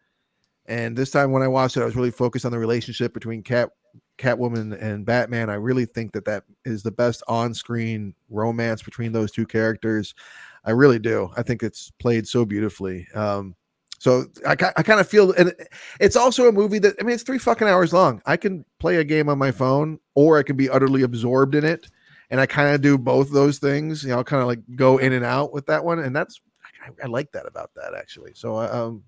[0.66, 3.42] and this time when I watched it, I was really focused on the relationship between
[3.42, 3.70] Cat,
[4.18, 5.50] Catwoman, and Batman.
[5.50, 10.14] I really think that that is the best on-screen romance between those two characters.
[10.64, 11.30] I really do.
[11.36, 13.06] I think it's played so beautifully.
[13.14, 13.54] Um,
[13.98, 15.52] so I, I kind of feel, and
[16.00, 18.20] it's also a movie that I mean, it's three fucking hours long.
[18.26, 21.64] I can play a game on my phone, or I can be utterly absorbed in
[21.64, 21.86] it,
[22.30, 24.02] and I kind of do both those things.
[24.02, 26.40] You know, kind of like go in and out with that one, and that's
[26.84, 28.32] I, I like that about that actually.
[28.34, 29.04] So uh, um,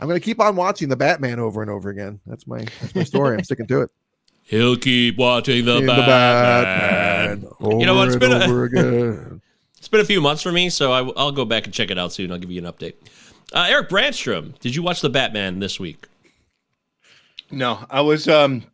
[0.00, 2.20] I'm gonna keep on watching the Batman over and over again.
[2.26, 3.36] That's my that's my story.
[3.36, 3.90] I'm sticking to it.
[4.44, 7.46] He'll keep watching the, In Batman.
[7.60, 9.40] over You know what, it's and been a- over again.
[9.78, 11.98] It's been a few months for me, so I, will go back and check it
[11.98, 12.30] out soon.
[12.32, 12.94] I'll give you an update.
[13.52, 16.06] Uh, Eric Brandstrom, did you watch the Batman this week?
[17.50, 18.64] No, I was um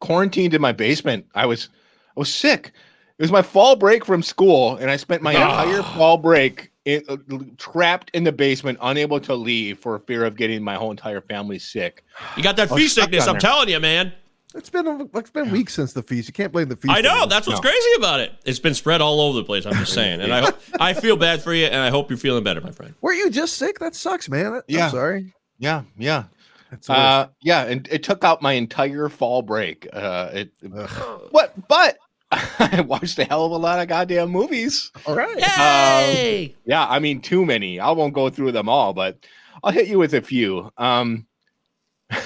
[0.00, 1.26] quarantined in my basement.
[1.34, 1.68] I was
[2.16, 2.72] I was sick.
[3.18, 5.62] It was my fall break from school, and I spent my Ah.
[5.64, 7.16] entire fall break in, uh,
[7.58, 11.58] trapped in the basement, unable to leave for fear of getting my whole entire family
[11.58, 12.04] sick.
[12.36, 13.26] You got that Oh, feast sickness.
[13.26, 13.40] I'm there.
[13.40, 14.12] telling you, man.
[14.54, 16.26] It's been a, it's been weeks since the feast.
[16.26, 16.92] You can't blame the feast.
[16.94, 17.68] I know that's what's No.
[17.70, 18.32] crazy about it.
[18.46, 19.66] It's been spread all over the place.
[19.66, 22.16] I'm just saying, and I hope I feel bad for you, and I hope you're
[22.16, 22.94] feeling better, my friend.
[23.02, 23.78] Were you just sick?
[23.78, 24.54] That sucks, man.
[24.54, 24.90] I'm Yeah.
[24.90, 25.34] sorry.
[25.58, 26.24] Yeah, yeah,
[26.70, 27.02] That's the worst.
[27.02, 27.64] uh, yeah.
[27.66, 29.86] And it took out my entire fall break.
[29.92, 31.28] Uh, it, Ugh.
[31.30, 31.52] what?
[31.68, 31.98] But
[32.30, 34.92] I watched a hell of a lot of goddamn movies.
[35.06, 35.40] All right.
[35.42, 37.80] Hey, Yeah, I mean, too many.
[37.80, 39.18] I won't go through them all, but
[39.64, 40.70] I'll hit you with a few.
[40.76, 41.26] Um,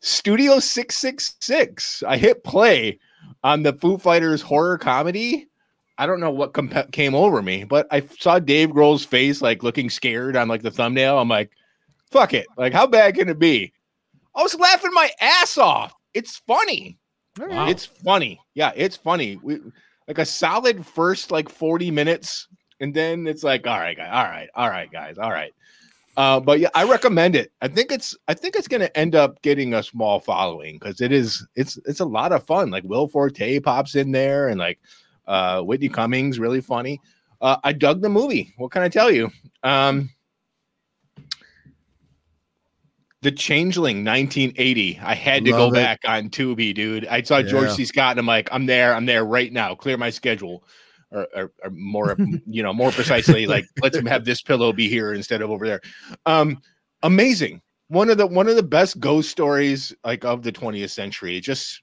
[0.00, 2.02] Studio 666.
[2.06, 2.98] I hit play
[3.42, 5.48] on the Foo Fighters horror comedy.
[5.96, 9.62] I don't know what comp- came over me, but I saw Dave Grohl's face like
[9.62, 11.18] looking scared on like the thumbnail.
[11.18, 11.50] I'm like,
[12.10, 12.46] fuck it.
[12.56, 13.72] Like, how bad can it be?
[14.34, 15.94] I was laughing my ass off.
[16.12, 16.98] It's funny.
[17.40, 17.54] All right.
[17.54, 17.68] Wow.
[17.68, 18.40] It's funny.
[18.54, 19.38] Yeah, it's funny.
[19.42, 19.60] We
[20.08, 22.48] like a solid first like 40 minutes,
[22.80, 25.52] and then it's like, all right, guys, all right, all right, guys, all right.
[26.16, 27.50] Uh, but yeah, I recommend it.
[27.60, 31.10] I think it's I think it's gonna end up getting a small following because it
[31.10, 32.70] is it's it's a lot of fun.
[32.70, 34.78] Like Will Forte pops in there and like
[35.26, 37.00] uh Whitney Cummings, really funny.
[37.40, 38.54] Uh, I dug the movie.
[38.58, 39.30] What can I tell you?
[39.64, 40.10] Um
[43.24, 45.00] The Changeling 1980.
[45.02, 45.82] I had to Love go it.
[45.82, 47.06] back on Tubi, dude.
[47.06, 47.86] I saw George C.
[47.86, 49.74] Scott and I'm like, I'm there, I'm there right now.
[49.74, 50.62] Clear my schedule.
[51.10, 55.14] Or, or, or more, you know, more precisely, like let's have this pillow be here
[55.14, 55.80] instead of over there.
[56.26, 56.58] Um,
[57.02, 57.62] amazing.
[57.88, 61.40] One of the one of the best ghost stories like of the 20th century.
[61.40, 61.80] Just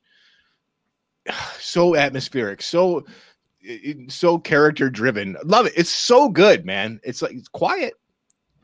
[1.60, 3.04] so atmospheric, so
[4.10, 5.38] so character driven.
[5.44, 5.74] Love it.
[5.76, 7.00] It's so good, man.
[7.04, 7.94] It's like it's quiet.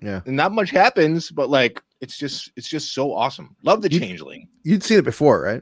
[0.01, 0.21] Yeah.
[0.25, 3.55] And not much happens, but like it's just it's just so awesome.
[3.63, 4.47] Love the You- changeling.
[4.63, 5.61] You'd seen it before, right?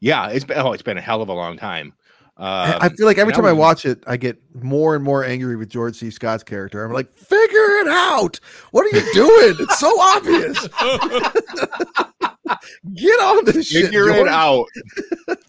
[0.00, 1.92] Yeah, it's been oh, it's been a hell of a long time.
[2.36, 5.22] I- Um, I feel like every time I watch it, I get more and more
[5.24, 6.10] angry with George C.
[6.10, 6.82] Scott's character.
[6.84, 8.40] I'm like, figure it out.
[8.70, 9.56] What are you doing?
[9.60, 10.58] it's so obvious.
[12.94, 13.86] Get on this shit.
[13.86, 14.18] figure George.
[14.22, 14.66] it out.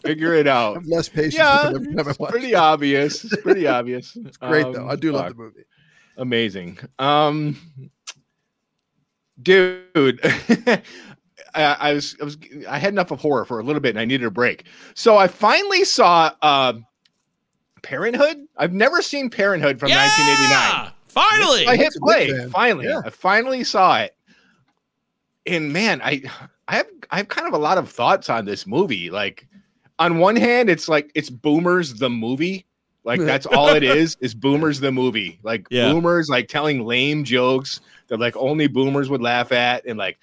[0.04, 0.74] figure it I out.
[0.76, 2.54] have less patience Yeah, with every time I it's watch pretty it.
[2.54, 3.24] obvious.
[3.24, 4.16] It's pretty obvious.
[4.16, 4.84] It's great though.
[4.84, 5.64] Um, I do love the movie.
[6.16, 7.56] amazing um
[9.42, 10.20] dude
[11.54, 14.00] I, I was i was i had enough of horror for a little bit and
[14.00, 14.64] i needed a break.
[14.94, 16.74] So i finally saw uh
[17.82, 18.46] parenthood?
[18.56, 22.86] I've never seen parenthood from 1989 Finally, i hit That's a big play finally.
[22.86, 23.02] Yeah.
[23.04, 24.16] i finally saw it.
[25.46, 26.22] And man i
[26.68, 29.10] i have i have kind of a lot of thoughts on this movie.
[29.10, 29.46] Like
[29.98, 32.66] on one hand it's like it's boomers the movie
[33.04, 35.38] like that's all it is is boomers the movie.
[35.42, 35.92] Like Yeah.
[35.92, 40.18] boomers like telling lame jokes that like only boomers would laugh at and like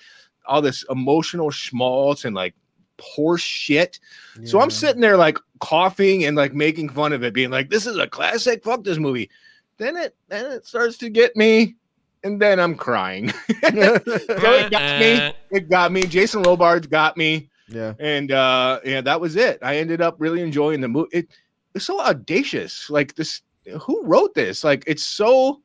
[0.46, 2.54] all this emotional schmaltz and like
[2.98, 4.00] poor shit.
[4.44, 7.86] So i'm sitting there like coughing and like making fun of it being like this
[7.88, 8.64] is a classic.
[8.64, 9.30] Fuck this movie.
[9.78, 11.76] Then it then it starts to get me
[12.24, 13.32] and then i'm crying.
[13.64, 15.34] So it got me.
[15.52, 16.04] It got me.
[16.04, 17.50] Jason robards got me.
[17.68, 17.94] Yeah.
[18.00, 19.60] and uh yeah that was it.
[19.62, 21.28] I ended up really enjoying the movie it,
[21.76, 23.42] it's so audacious like this
[23.80, 24.64] who wrote this?
[24.64, 25.62] Like it's so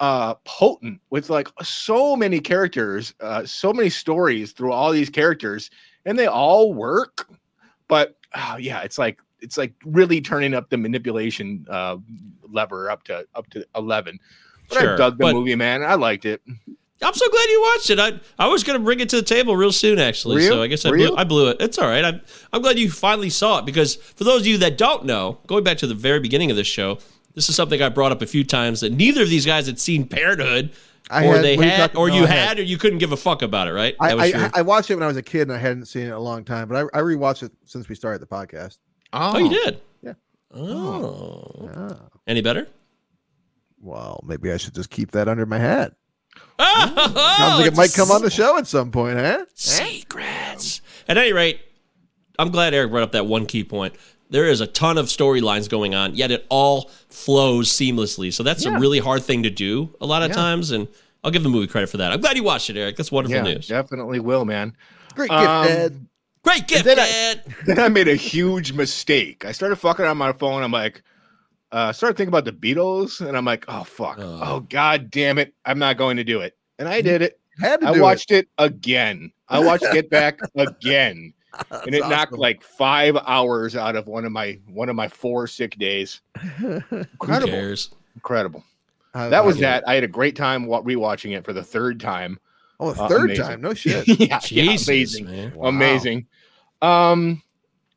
[0.00, 5.70] uh potent with like so many characters uh so many stories through all these characters
[6.06, 7.28] and they all work.
[7.88, 11.96] But oh, yeah it's like it's like really turning up the manipulation uh
[12.48, 14.18] lever up to up to 11
[14.68, 15.82] but Sure, i dug the but- movie man.
[15.82, 16.42] I liked it
[17.02, 17.98] I'm so glad you watched it.
[17.98, 20.36] I I was gonna bring it to the table real soon, actually.
[20.36, 20.48] Were you?
[20.48, 21.16] So I guess I blew.
[21.16, 21.56] I blew it.
[21.60, 22.04] It's all right.
[22.04, 22.20] I'm
[22.52, 25.64] I'm glad you finally saw it because for those of you that don't know, going
[25.64, 26.98] back to the very beginning of this show,
[27.34, 29.78] this is something I brought up a few times that neither of these guys had
[29.78, 30.72] seen Parenthood,
[31.10, 32.98] I or had- they you had, talking- or no, you I had, or you couldn't
[32.98, 33.94] give a fuck about it, right?
[33.98, 35.86] I, was I, your- I watched it when I was a kid and I hadn't
[35.86, 38.26] seen it in a long time, but I, I rewatched it since we started the
[38.26, 38.76] podcast.
[39.14, 39.80] oh, you did.
[40.02, 40.12] Yeah.
[40.54, 41.70] Oh.
[41.74, 42.66] Ah, Any better?
[43.82, 45.94] well, maybe I should just keep that under my hat.
[46.62, 49.44] Oh, Sounds like it might come on the show at some point, huh?
[49.54, 50.80] secrets.
[51.08, 51.60] At any rate,
[52.38, 53.94] I'm glad Eric brought up that one key point.
[54.30, 58.32] There is a ton of storylines going on, yet it all flows seamlessly.
[58.32, 60.36] So that's a really hard thing to do a lot of Yeah.
[60.36, 60.86] times, and
[61.24, 62.12] I'll give the movie credit for that.
[62.12, 62.96] I'm glad you watched it, Eric.
[62.96, 63.66] That's wonderful yeah news.
[63.66, 64.76] definitely will man
[65.16, 66.06] Great gift, Um, Dad.
[66.44, 67.42] Great gift, then I- Dad.
[67.66, 69.44] then I made a huge mistake.
[69.44, 70.62] I started fucking on my phone.
[70.62, 71.02] I'm like,
[71.72, 74.40] uh, started thinking about the Beatles, and I'm like, oh fuck, Oh.
[74.42, 76.56] oh god damn it, I'm not going to do it.
[76.78, 77.38] And I did it.
[77.60, 78.48] Had to I watched it.
[78.58, 79.30] again.
[79.48, 81.32] I watched Get Back again,
[81.70, 81.82] it.
[81.86, 85.46] and it knocked like five hours out of one of my one of my four
[85.46, 86.20] sick days.
[86.60, 87.74] Incredible,
[88.14, 88.64] incredible.
[89.14, 89.86] I- That I was that.
[89.88, 92.38] I had a great time rewatching it for the third time.
[92.78, 93.44] Oh, the Uh, third amazing.
[93.44, 93.60] time.
[93.60, 94.06] No shit.
[94.08, 95.24] yeah, yeah, amazing.
[95.26, 95.52] man.
[95.54, 95.68] Wow.
[95.68, 96.26] amazing.
[96.80, 97.42] Um,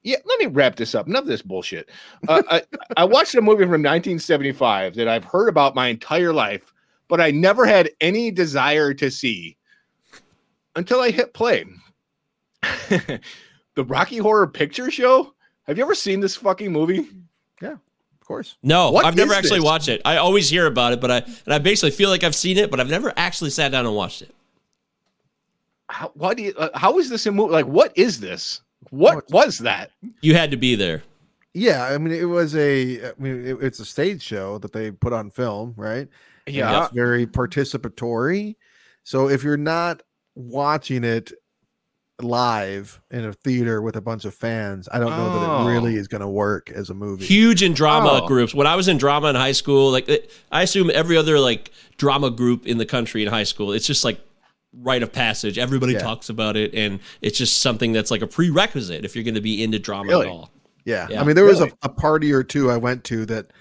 [0.04, 1.08] yeah, let me wrap this up.
[1.08, 1.90] Enough of this bullshit.
[2.28, 2.62] Uh, I,
[2.98, 6.74] I watched a movie from 1975 that I've heard about my entire life,
[7.08, 9.58] but I never had any desire to see
[10.76, 11.66] until I hit play.
[12.90, 15.34] the Rocky Horror Picture Show.
[15.68, 17.08] Have you ever seen this fucking movie?
[17.62, 18.58] Yeah, of course.
[18.64, 19.66] No, What I've never actually this?
[19.66, 20.02] watched it.
[20.04, 22.70] I always hear about it, but I and I basically feel like I've seen it,
[22.70, 24.34] but I've never actually sat down and watched it.
[25.90, 27.52] How, why do you, uh, how is this a movie?
[27.54, 28.62] Like, what is this?
[28.94, 29.90] What was that?
[30.22, 31.02] You had to be there.
[31.56, 33.08] Yeah, I mean, it was a.
[33.10, 36.08] I mean, it, it's a stage show that they put on film, right?
[36.46, 36.84] Yeah.
[36.86, 38.56] it's very participatory.
[39.04, 40.04] So if you're not
[40.36, 41.32] watching it
[42.22, 45.68] live in a theater with a bunch of fans, I don't know that Oh.
[45.68, 47.26] it really is going to work as a movie.
[47.26, 48.28] Huge in drama Oh.
[48.28, 48.54] groups.
[48.54, 50.08] When I was in drama in high school, like
[50.52, 54.04] I assume every other like drama group in the country in high school, it's just
[54.06, 54.20] like
[54.82, 55.58] rite of passage.
[55.58, 56.00] Everybody Yeah.
[56.00, 59.42] talks about it, and it's just something that's like a prerequisite if you're going to
[59.42, 60.26] be into drama Really?
[60.28, 60.52] at all.
[60.86, 61.08] Yeah.
[61.10, 61.22] Yeah.
[61.22, 63.52] I mean, there was a, a party or two I went to that,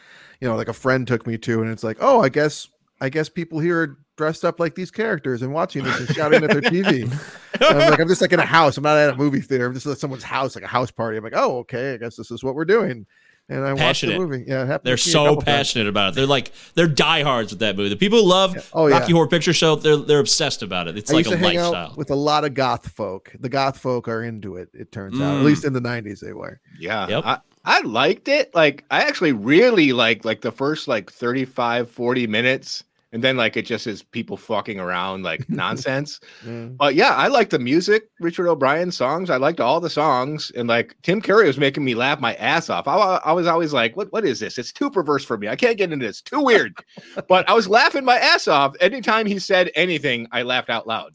[0.40, 2.68] you know, like a friend took me to, and it's like, oh, I guess,
[3.00, 6.42] I guess people here are dressed up like these characters and watching this and shouting
[6.44, 7.12] at their TV.
[7.54, 8.76] And I'm like, I'm just like in a house.
[8.76, 9.66] I'm not at a movie theater.
[9.66, 11.16] I'm just at someone's house, like a house party.
[11.16, 11.92] I'm like, oh, okay.
[11.94, 13.06] I guess this is what we're doing.
[13.52, 14.18] And I Passionate.
[14.18, 14.44] watched the movie.
[14.48, 15.44] Yeah, They're to me a so couple times.
[15.44, 16.14] passionate about it.
[16.16, 17.88] They're like they're diehards with that movie.
[17.90, 18.98] The people who love Oh, yeah.
[18.98, 20.96] Rocky Horror Picture Show, they're they're obsessed about it.
[20.96, 21.74] It's I like used a to hang lifestyle.
[21.90, 23.32] out with a lot of goth folk.
[23.38, 24.68] The goth folk are into it.
[24.74, 25.44] It turns out, at Mm.
[25.44, 26.60] least in the '90s, they were.
[26.78, 27.08] Yeah.
[27.08, 27.22] Yep.
[27.26, 28.54] I, I liked it.
[28.54, 33.56] Like I actually really like like the first like 35 40 minutes and then like
[33.56, 36.18] it just is people fucking around like nonsense.
[36.44, 36.76] Mm.
[36.76, 39.30] But yeah, I like the music, Richard O'Brien songs.
[39.30, 42.70] I liked all the songs and like Tim Curry was making me laugh my ass
[42.70, 42.88] off.
[42.88, 44.58] I, I was always like, what what is this?
[44.58, 45.48] It's too perverse for me.
[45.48, 46.22] I can't get into this.
[46.22, 46.74] Too weird.
[47.28, 50.26] but I was laughing my ass off anytime he said anything.
[50.32, 51.14] I laughed out loud.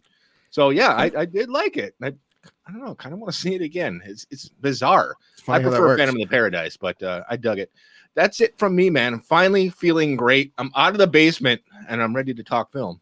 [0.52, 1.96] So yeah, I, I did like it.
[2.02, 2.14] I,
[2.68, 2.96] I don't know.
[2.96, 4.02] Kind of want to see it again.
[4.06, 5.16] It's it's bizarre.
[5.34, 5.98] It's I funny how that prefer.
[5.98, 7.72] Phantom of the Paradise, but uh, I dug it.
[8.18, 9.14] That's it from me, man.
[9.14, 10.52] I'm finally feeling great.
[10.58, 13.00] I'm out of the basement and I'm ready to talk film.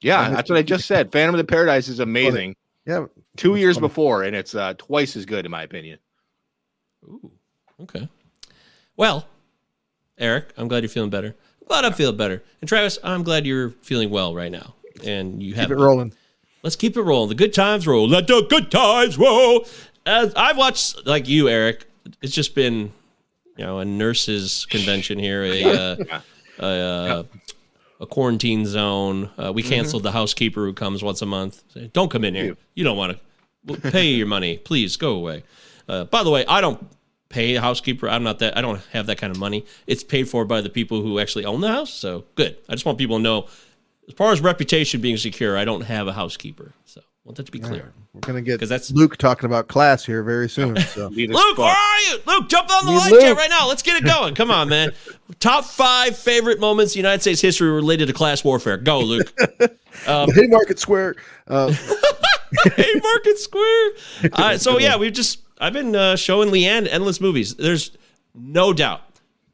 [0.00, 1.12] Yeah, that's what I just said.
[1.12, 2.56] Phantom of the Paradise is amazing.
[2.86, 3.04] Yeah,
[3.36, 3.88] Two years funny.
[3.88, 5.98] before, and it's uh, twice as good in my opinion.
[7.04, 7.30] Ooh,
[7.82, 8.08] okay.
[8.96, 9.26] Well,
[10.16, 11.36] Eric, I'm glad you're feeling better.
[11.60, 12.42] I'm glad I'm feeling better.
[12.62, 14.74] And Travis, I'm glad you're feeling well right now.
[15.04, 16.14] And you have keep it rolling.
[16.62, 17.28] Let's keep it rolling.
[17.28, 18.08] The good times roll.
[18.08, 19.66] Let the good times roll.
[20.06, 21.84] As I've watched, like you, Eric,
[22.22, 22.90] it's just been,
[23.56, 25.96] you know, a nurses convention here, a uh,
[26.58, 27.22] a, uh,
[28.00, 29.30] a quarantine zone.
[29.38, 31.62] Uh, we canceled the housekeeper who comes once a month.
[31.68, 32.56] Say, don't come in here.
[32.74, 33.18] You don't want
[33.66, 34.58] to pay your money.
[34.58, 35.44] Please go away.
[35.88, 36.84] Uh, by the way, I don't
[37.28, 38.08] pay a housekeeper.
[38.08, 38.56] I'm not that.
[38.56, 39.64] I don't have that kind of money.
[39.86, 41.92] It's paid for by the people who actually own the house.
[41.92, 42.56] So good.
[42.68, 43.46] I just want people to know,
[44.08, 46.72] as far as reputation being secure, I don't have a housekeeper.
[46.84, 47.92] So want that to be clear.
[48.12, 50.76] We're gonna get 'Cause that's- Luke talking about class here very soon.
[50.88, 51.58] So Luke, fuck.
[51.58, 52.18] where are you?
[52.26, 53.38] Luke, jump on the Need light Luke.
[53.38, 53.68] right now.
[53.68, 54.34] Let's get it going.
[54.34, 54.92] Come on, man.
[55.40, 58.76] Top five favorite moments in United States history related to class warfare.
[58.76, 59.34] Go, Luke.
[59.36, 61.16] the Haymarket Square.
[61.48, 61.72] Uh,
[62.76, 63.90] hey, Market Square.
[64.34, 67.54] All right, so yeah, we've just I've been uh, showing Leanne endless movies.
[67.54, 67.92] There's
[68.34, 69.02] no doubt.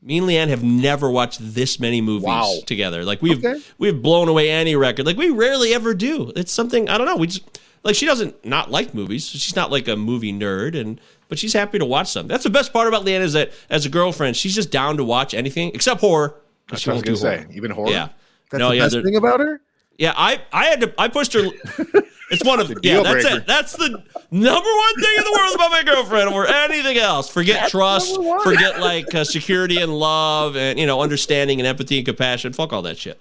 [0.00, 2.54] Me and Leanne have never watched this many movies Wow.
[2.66, 3.04] together.
[3.04, 3.60] Like we've Okay.
[3.78, 5.06] we've blown away any record.
[5.06, 6.32] Like we rarely ever do.
[6.36, 7.16] It's something I don't know.
[7.16, 9.26] We just like she doesn't not like movies.
[9.28, 12.28] She's not like a movie nerd, and but she's happy to watch them.
[12.28, 15.04] That's the best part about Leanne is that as a girlfriend, she's just down to
[15.04, 16.36] watch anything except horror.
[16.70, 17.36] That's she what I was gonna do say.
[17.44, 17.56] horror.
[17.56, 17.90] Even horror.
[17.90, 18.08] Yeah.
[18.50, 19.60] that's no, the yeah, best thing about her.
[19.98, 21.42] yeah, I I had to I pushed her.
[22.30, 23.02] It's one of the yeah.
[23.02, 23.38] That's breaker.
[23.38, 23.46] it.
[23.46, 23.88] That's the
[24.30, 27.30] number one thing in the world about my girlfriend or anything else.
[27.30, 28.14] Forget trust.
[28.42, 32.52] Forget like uh, security and love and you know understanding and empathy and compassion.
[32.52, 33.20] Fuck all that shit.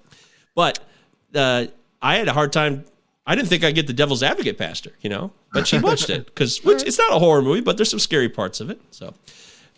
[0.56, 0.80] But
[1.34, 1.68] uh,
[2.02, 2.86] I had a hard time.
[3.26, 6.26] I didn't think I'd get the Devil's Advocate pastor, you know, but she watched it
[6.26, 8.80] because it's not a horror movie, but there's some scary parts of it.
[8.92, 9.14] So,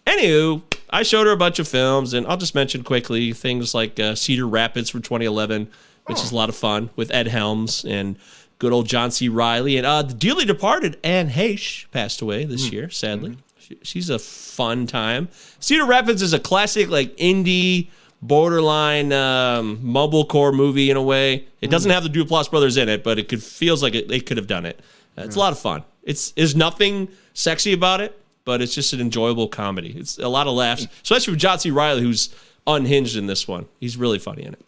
[0.05, 0.61] anywho,
[0.91, 4.13] I showed her a bunch of films, and I'll just mention quickly things like uh,
[4.13, 5.67] Cedar Rapids from 2011,
[6.05, 8.17] which is a lot of fun with Ed Helms and
[8.59, 9.29] good old John C.
[9.29, 13.37] Reilly, and uh, the dearly departed Anne Heche passed away this year, sadly.
[13.57, 15.29] She, she's a fun time.
[15.59, 17.89] Cedar Rapids is a classic, like indie,
[18.21, 21.47] borderline um, mumblecore movie in a way.
[21.61, 24.19] It doesn't have the Duplass brothers in it, but it could feels like it, they
[24.19, 24.79] could have done it.
[25.17, 25.83] Uh, it's a lot of fun.
[26.03, 29.95] It's there's nothing sexy about it, but it's just an enjoyable comedy.
[29.97, 31.71] It's a lot of laughs, especially with John C.
[31.71, 32.33] Reilly, who's
[32.67, 33.67] unhinged in this one.
[33.79, 34.65] He's really funny in it.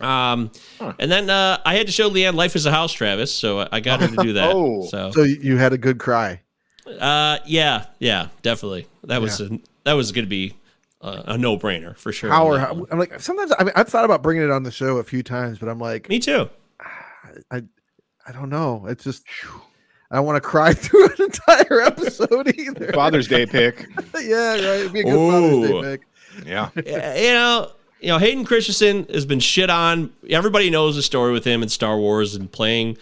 [0.00, 0.50] Um,
[0.98, 3.34] and then uh, I had to show Leanne Life is a House, Travis.
[3.34, 4.52] So I got her to do that.
[4.54, 4.86] Oh.
[4.86, 6.40] so So you you had a good cry.
[6.86, 8.86] uh, yeah, yeah, definitely.
[9.04, 10.54] That was a, that was going to be
[11.02, 12.30] uh, a no brainer for sure.
[12.30, 12.86] How or how.
[12.90, 15.22] I'm like sometimes I mean I've thought about bringing it on the show a few
[15.22, 16.48] times, but I'm like Me too.
[17.50, 17.62] I
[18.26, 18.86] I don't know.
[18.86, 19.24] It's just
[20.10, 22.92] I don't want to cry through an entire episode either.
[22.92, 23.86] Father's Day pick.
[24.20, 24.60] yeah, right.
[24.80, 26.46] It'd be a good Father's Day pick.
[26.46, 26.70] Yeah.
[26.86, 30.12] Yeah, you know, you know, Hayden Christensen has been shit on.
[30.28, 32.96] Everybody knows the story with him in Star Wars and playing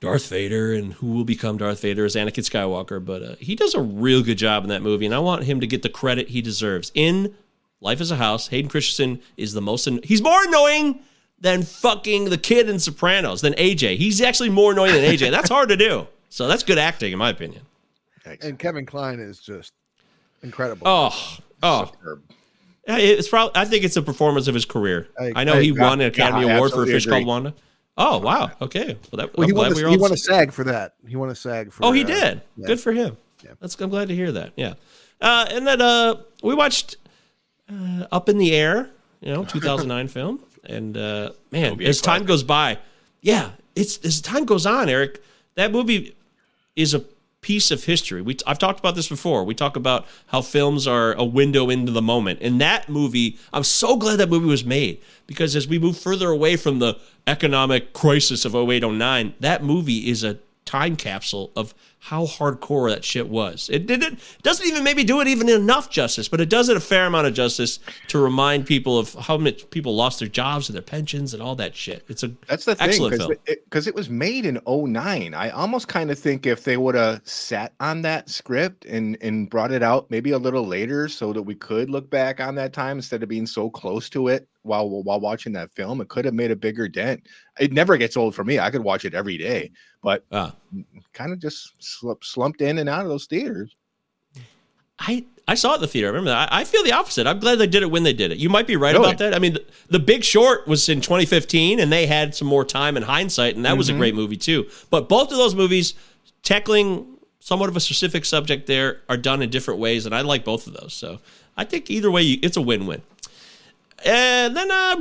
[0.00, 3.04] Darth Vader and who will become Darth Vader as Anakin Skywalker.
[3.04, 5.60] But uh, he does a real good job in that movie, and I want him
[5.60, 6.92] to get the credit he deserves.
[6.94, 7.34] In
[7.80, 9.86] Life as a House, Hayden Christensen is the most.
[9.86, 11.00] An- he's more annoying
[11.40, 13.96] than fucking the kid in Sopranos than AJ.
[13.96, 15.30] He's actually more annoying than AJ.
[15.32, 16.06] That's hard to do.
[16.28, 17.60] So that's good acting, in my opinion.
[18.40, 19.74] And Kevin Kline is just
[20.42, 20.86] incredible.
[20.86, 21.90] Oh, oh.
[21.92, 22.22] Superb.
[22.88, 23.52] Yeah, It's probably.
[23.60, 25.08] I think it's a performance of his career.
[25.18, 27.18] I, I- know I- he won an Academy I Award for a fish agree.
[27.18, 27.54] called Wanda.
[27.96, 28.50] Oh wow.
[28.60, 28.96] Okay.
[29.12, 30.16] Well, that, well, I'm he won, glad we were he won a.
[30.16, 30.94] SAG for that.
[31.06, 31.84] He won a SAG for.
[31.84, 32.42] Oh, he uh, did.
[32.56, 32.66] yeah.
[32.66, 33.16] Good for him.
[33.44, 33.50] Yeah.
[33.60, 33.78] That's.
[33.80, 34.52] I'm glad to hear that.
[34.56, 34.74] Yeah.
[35.20, 36.96] Uh, and then uh, we watched
[37.70, 38.88] uh, Up in the Air.
[39.20, 40.40] You know, 2009 film.
[40.64, 42.78] And uh, man, as time goes by,
[43.20, 45.22] yeah, it's as time goes on, Eric.
[45.54, 46.16] That movie
[46.74, 47.04] is a
[47.42, 48.22] piece of history.
[48.22, 49.44] We I've talked about this before.
[49.44, 52.38] We talk about how films are a window into the moment.
[52.40, 56.30] And that movie, I'm so glad that movie was made because as we move further
[56.30, 61.74] away from the economic crisis of 0809, that movie is a time capsule of
[62.06, 63.70] how hardcore that shit was.
[63.72, 66.76] It did it doesn't even maybe do it even enough justice, but it does it
[66.76, 67.78] a fair amount of justice
[68.08, 71.54] to remind people of how much people lost their jobs and their pensions and all
[71.54, 72.04] that shit.
[72.08, 73.38] It's a That's the thing, excellent because film.
[73.46, 75.32] it, it was made in 09.
[75.32, 79.48] I almost kind of think if they would have sat on that script and and
[79.48, 82.72] brought it out maybe a little later, so that we could look back on that
[82.72, 86.24] time instead of being so close to it while while watching that film, it could
[86.24, 87.28] have made a bigger dent.
[87.60, 88.58] It never gets old for me.
[88.58, 89.70] I could watch it every day,
[90.02, 90.56] but Ah.
[91.12, 93.74] Kind of just slump, slumped in and out of those theaters.
[94.98, 96.06] I I saw it in the theater.
[96.06, 96.52] I remember that.
[96.52, 97.26] I, I feel the opposite.
[97.26, 98.38] I'm glad they did it when they did it.
[98.38, 99.06] You might be right Really?
[99.06, 99.34] about that.
[99.34, 102.96] I mean, the, the Big Short was in 2015, and they had some more time
[102.96, 104.68] in hindsight, and that was a great movie too.
[104.90, 105.94] But both of those movies,
[106.44, 107.06] tackling
[107.40, 110.68] somewhat of a specific subject, there are done in different ways, and I like both
[110.68, 110.92] of those.
[110.94, 111.18] So
[111.56, 113.02] I think either way, you, it's a win-win.
[114.04, 114.96] And then uh,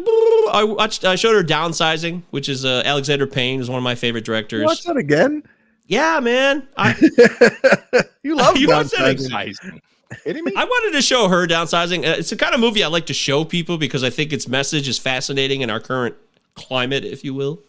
[0.51, 1.05] I watched.
[1.05, 4.63] I showed her Downsizing, which is uh, Alexander Payne is one of my favorite directors.
[4.63, 5.43] Watch that again.
[5.91, 6.67] Yeah, man.
[6.77, 6.93] I,
[8.23, 9.79] You love You watched downsizing.
[10.23, 10.53] Kidding me?
[10.55, 11.99] I wanted to show her downsizing.
[12.07, 14.47] Uh, It's the kind of movie I like to show people because I think its
[14.47, 16.15] message is fascinating in our current
[16.55, 17.61] climate, if you will.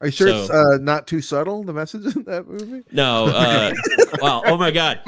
[0.00, 1.62] Are you sure So- it's uh, not too subtle?
[1.62, 2.82] The message in that movie.
[2.90, 3.72] No, uh,
[4.20, 5.00] wow, oh my God.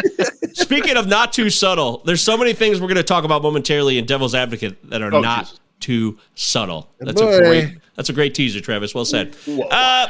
[0.53, 3.99] Speaking of not too subtle, there's so many things we're going to talk about momentarily
[3.99, 5.61] in Devil's Advocate that are Oh, not Jesus.
[5.81, 6.91] too subtle.
[7.01, 7.79] That's a great.
[7.97, 8.95] That's a great teaser, Travis.
[8.95, 9.35] Well said.
[9.71, 10.07] Uh,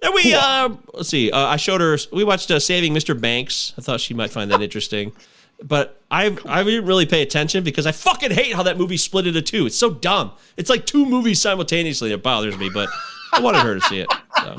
[0.00, 1.30] then we uh, let's see.
[1.30, 1.96] Uh, I showed her.
[2.12, 3.18] We watched uh, Saving Mr.
[3.18, 3.72] Banks.
[3.78, 5.12] I thought she might find that interesting,
[5.62, 9.26] but I I didn't really pay attention because I fucking hate how that movie split
[9.26, 9.66] into two.
[9.66, 10.32] It's so dumb.
[10.56, 12.12] It's like two movies simultaneously.
[12.12, 12.88] It bothers me, but
[13.32, 14.08] I wanted her to see it.
[14.38, 14.56] So.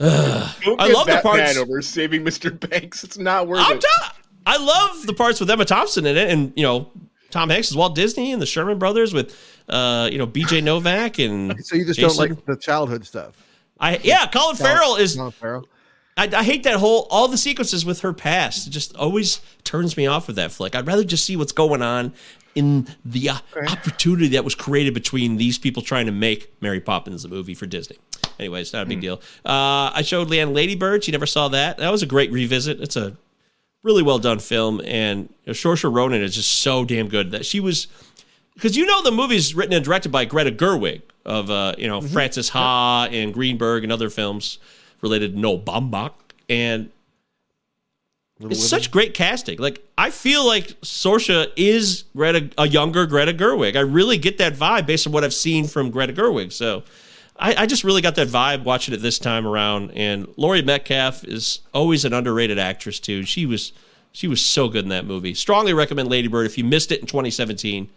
[0.00, 2.58] I love the parts- over saving Mr.
[2.70, 3.04] Banks.
[3.04, 3.82] It's not worth I'm it.
[3.82, 4.10] done.
[4.46, 6.90] I love the parts with Emma Thompson in it, and you know
[7.30, 9.36] Tom Hanks is Walt Disney and the Sherman Brothers with
[9.68, 10.62] uh, you know B.J.
[10.62, 13.34] Novak and So you just Jason- don't like the childhood stuff.
[13.80, 15.68] I yeah Colin Farrell is Colin Farrell.
[16.16, 18.66] I, I hate that whole all the sequences with her past.
[18.66, 20.74] It just always turns me off with that flick.
[20.74, 22.12] I'd rather just see what's going on
[22.54, 23.36] in the uh,
[23.68, 27.66] opportunity that was created between these people trying to make Mary Poppins the movie for
[27.66, 27.98] Disney.
[28.38, 29.20] Anyway, it's not a big deal.
[29.44, 31.04] Uh, I showed Leanne Ladybird.
[31.04, 31.78] She never saw that.
[31.78, 32.80] That was a great revisit.
[32.80, 33.16] It's a
[33.82, 37.46] really well done film, and you know, Saoirse Ronan is just so damn good that
[37.46, 37.86] she was
[38.58, 42.00] because you know the movie's written and directed by Greta Gerwig of uh, you know
[42.00, 44.58] Frances Ha and Greenberg and other films
[45.00, 46.14] related to Noah Baumbach,
[46.48, 46.90] and
[48.40, 49.58] it's such great casting.
[49.58, 53.76] Like I feel like Saoirse is Greta, a younger Greta Gerwig.
[53.76, 56.52] I really get that vibe based on what I've seen from Greta Gerwig.
[56.52, 56.82] So
[57.38, 59.92] I, I just really got that vibe watching it this time around.
[59.92, 63.22] And Laurie Metcalf is always an underrated actress too.
[63.22, 63.72] She was
[64.10, 65.34] she was so good in that movie.
[65.34, 66.46] Strongly recommend Lady Bird.
[66.46, 67.88] If you missed it in 2017,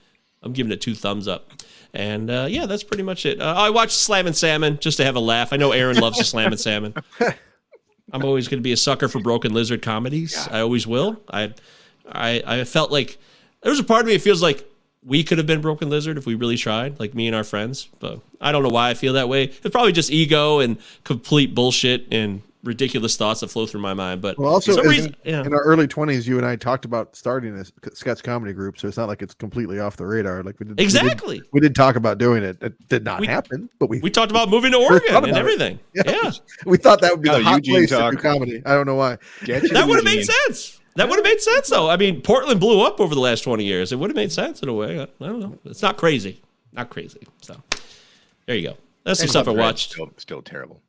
[0.44, 1.52] I'm giving it two thumbs up.
[1.94, 3.42] And uh, yeah, that's pretty much it.
[3.42, 5.52] Uh, I watched Slammin' Salmon just to have a laugh.
[5.52, 6.94] I know Aaron loves the Slammin' Salmon.
[8.14, 10.48] I'm always going to be a sucker for broken lizard comedies.
[10.50, 11.22] I always will.
[11.32, 11.54] I,
[12.10, 13.18] I, I felt like
[13.62, 14.68] there was a part of me It feels like
[15.04, 17.90] we could have been broken lizard if we really tried, like me and our friends.
[18.00, 19.46] But I don't know why I feel that way.
[19.46, 24.22] It's probably just ego and complete bullshit and ridiculous thoughts that flow through my mind.
[24.22, 25.44] But Well, also for some in, yeah.
[25.44, 28.88] in our early twenties, you and I talked about starting a sketch comedy group, so
[28.88, 30.44] it's not like it's completely off the radar.
[30.44, 31.42] Like we did we did- exactly.
[31.54, 32.58] We did, talk about doing it.
[32.62, 35.80] It did not We- happen, but we We talked about moving to Oregon and everything.
[36.06, 36.32] Yeah,
[36.66, 38.62] we thought that would be the hot Eugene place to do comedy.
[38.66, 39.18] I don't know why.
[39.46, 40.80] Get that would have made sense.
[40.98, 41.90] That would have made sense, though.
[41.90, 43.94] I mean, Portland blew up over the last 20 years.
[43.94, 45.00] It would have made sense in a way.
[45.00, 45.58] I, I don't know.
[45.64, 46.42] It's not crazy.
[46.74, 47.22] Not crazy.
[47.42, 47.56] So
[48.46, 48.78] there you go.
[49.06, 49.92] That's some stuff I watched.
[49.94, 50.82] Still, still terrible.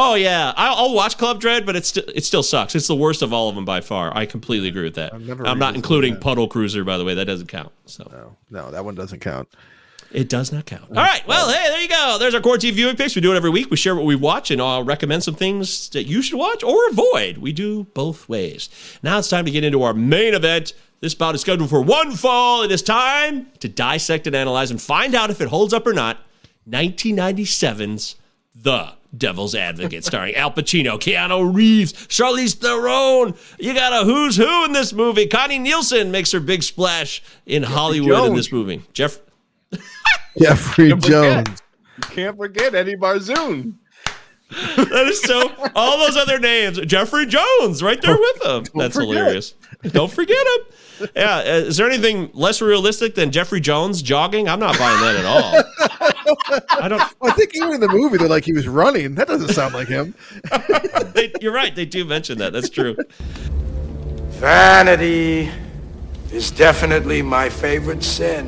[0.00, 2.76] Oh yeah, I'll, I'll watch Club Dread, but it's st- it still sucks.
[2.76, 4.16] It's the worst of all of them by far.
[4.16, 5.12] I completely agree with that.
[5.12, 6.20] I'm not including that.
[6.20, 7.14] Puddle Cruiser, by the way.
[7.14, 7.72] That doesn't count.
[7.86, 9.48] So No, no, that one doesn't count.
[10.12, 10.84] It does not count.
[10.88, 11.26] All right.
[11.26, 12.16] Well, hey, there you go.
[12.18, 13.16] There's our quarantine viewing picks.
[13.16, 13.70] We do it every week.
[13.70, 16.88] We share what we watch and I'll recommend some things that you should watch or
[16.90, 17.38] avoid.
[17.38, 18.70] We do both ways.
[19.02, 20.74] Now it's time to get into our main event.
[21.00, 22.62] This bout is scheduled for one fall.
[22.62, 25.92] It is time to dissect and analyze and find out if it holds up or
[25.92, 26.18] not.
[26.70, 28.16] 1997's
[28.54, 33.34] The Devil's Advocate, starring Al Pacino, Keanu Reeves, Charlize Theron.
[33.58, 35.26] You got a who's who in this movie.
[35.26, 38.82] Connie Nielsen makes her big splash in Hollywood in this movie.
[38.92, 39.18] Jeff.
[40.38, 41.46] Jeffrey Don't forget.
[41.46, 41.62] Jones.
[41.96, 43.74] You can't forget Eddie Barzoon.
[44.76, 45.52] That is so.
[45.74, 48.64] All those other names, Jeffrey Jones, right there with him.
[48.74, 49.08] That's forget.
[49.16, 49.52] hilarious.
[49.82, 51.08] Don't forget him.
[51.14, 54.48] Yeah, uh, is there anything less realistic than Jeffrey Jones jogging?
[54.48, 55.62] I'm not buying that at all.
[56.70, 57.00] I don't.
[57.22, 59.14] I think even in the movie, they're like he was running.
[59.14, 60.14] That doesn't sound like him.
[61.14, 61.74] They, you're right.
[61.74, 62.52] They do mention that.
[62.52, 62.96] That's true.
[64.38, 65.50] Vanity
[66.30, 68.46] is definitely my favorite sin.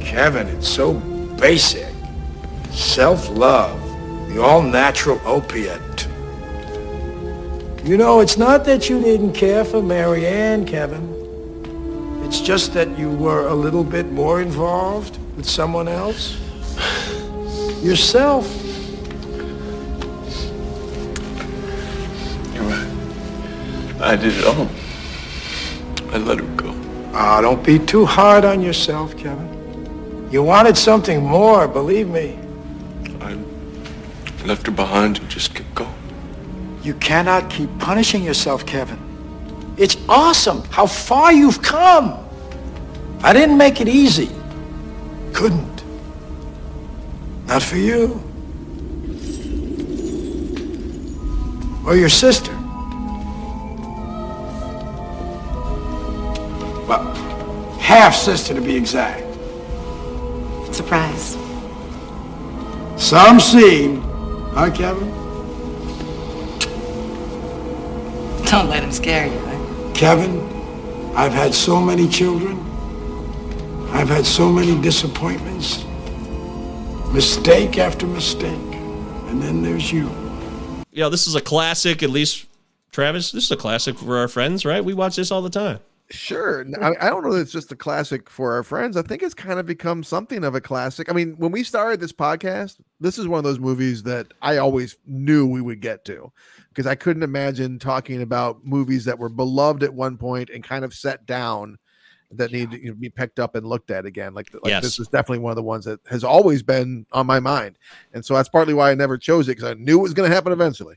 [0.00, 1.92] Kevin, it's so basic.
[2.70, 3.78] Self-love,
[4.30, 6.06] the all-natural opiate.
[7.84, 11.12] You know, it's not that you didn't care for Mary Ann, Kevin.
[12.24, 16.38] It's just that you were a little bit more involved with someone else.
[17.82, 18.46] Yourself.
[22.54, 24.00] You're right.
[24.00, 24.68] I did it all.
[26.12, 26.72] I let her go.
[27.12, 29.48] Ah, don't be too hard on yourself, Kevin.
[30.30, 32.38] You wanted something more, believe me.
[33.20, 33.36] I
[34.46, 35.92] left her behind and just kept going.
[36.84, 39.00] You cannot keep punishing yourself, Kevin.
[39.76, 42.16] It's awesome how far you've come.
[43.24, 44.30] I didn't make it easy.
[45.32, 45.84] Couldn't.
[47.46, 48.20] Not for you.
[51.84, 52.52] Or your sister.
[56.86, 57.12] Well,
[57.80, 59.26] half sister to be exact.
[60.74, 61.36] Surprise.
[62.96, 64.00] Some scene,
[64.54, 65.10] huh, Kevin?
[68.46, 69.38] Don't let him scare you.
[69.38, 69.92] Huh?
[69.94, 70.40] Kevin,
[71.16, 72.71] I've had so many children.
[73.92, 75.84] I've had so many disappointments.
[77.12, 78.74] Mistake after mistake.
[79.28, 80.10] And then there's you.
[80.90, 82.02] Yeah, this is a classic.
[82.02, 82.46] At least
[82.90, 84.84] Travis, this is a classic for our friends, right?
[84.84, 85.80] We watch this all the time.
[86.10, 86.66] Sure.
[86.80, 88.96] I, don't know that it's just a classic for our friends.
[88.96, 91.10] I think it's kind of become something of a classic.
[91.10, 94.58] I mean, when we started this podcast, this is one of those movies that I
[94.58, 96.30] always knew we would get to
[96.68, 100.84] because I couldn't imagine talking about movies that were beloved at one point and kind
[100.84, 101.78] of set down
[102.36, 104.34] that need to be picked up and looked at again.
[104.34, 104.82] Like, like Yes.
[104.82, 107.78] this is definitely one of the ones that has always been on my mind.
[108.12, 110.28] And so that's partly why I never chose it because I knew it was going
[110.28, 110.96] to happen eventually.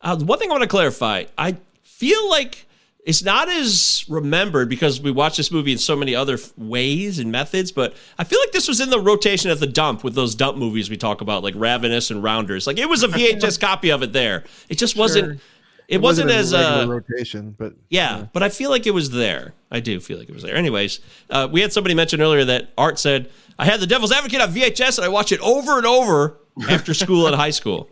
[0.00, 2.66] Uh, one thing I want to clarify I feel like
[3.06, 7.18] it's not as remembered because we watched this movie in so many other f- ways
[7.18, 10.14] and methods, but I feel like this was in the rotation at the dump with
[10.14, 12.66] those dump movies we talk about, like Ravenous and Rounders.
[12.66, 14.44] Like it was a VHS copy of it there.
[14.70, 15.40] It just wasn't.
[15.88, 19.10] It, wasn't, in as a uh, rotation, but yeah, but I feel like it was
[19.10, 19.54] there.
[19.70, 20.54] I do feel like it was there.
[20.56, 24.40] Anyways, uh, we had somebody mention earlier that Art said I had The Devil's Advocate
[24.40, 26.38] on VHS and I watched it over and over
[26.70, 27.90] after school and high school.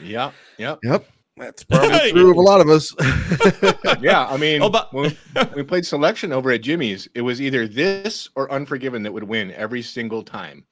[0.00, 1.06] Yeah, yeah, Yep.
[1.36, 2.94] That's probably true of a lot of us.
[4.02, 4.26] yeah.
[4.28, 5.16] I mean, Oh, but- when
[5.56, 9.50] we played selection over at Jimmy's, it was either this or Unforgiven that would win
[9.52, 10.64] every single time.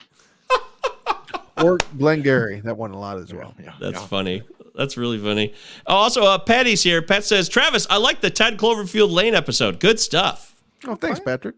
[1.62, 3.55] or Glengarry, that won a lot as well.
[3.62, 4.07] Yeah, That's yeah.
[4.07, 4.42] funny.
[4.75, 5.55] That's really funny.
[5.87, 7.03] Also, uh, Patty's here.
[7.03, 9.81] Pat says, Travis, I like the Ted Cloverfield Lane episode.
[9.81, 10.55] Good stuff.
[10.87, 11.57] Oh, thanks, Patrick.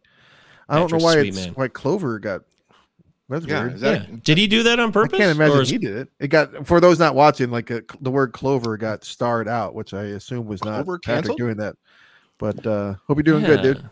[0.69, 1.53] I don't know why it's man.
[1.55, 2.43] why Clover got.
[3.29, 3.79] That's Yeah, weird.
[3.79, 4.17] that yeah.
[4.25, 5.15] Did he do that on purpose?
[5.19, 6.09] I can't imagine is- he did it.
[6.19, 9.95] It got for those not watching, like uh the word Clover got starred out, which
[9.95, 11.39] I assume was not Clover Patrick canceled?
[11.39, 11.77] doing that.
[12.39, 13.77] But uh hope you're doing good, dude.
[13.79, 13.89] Yeah.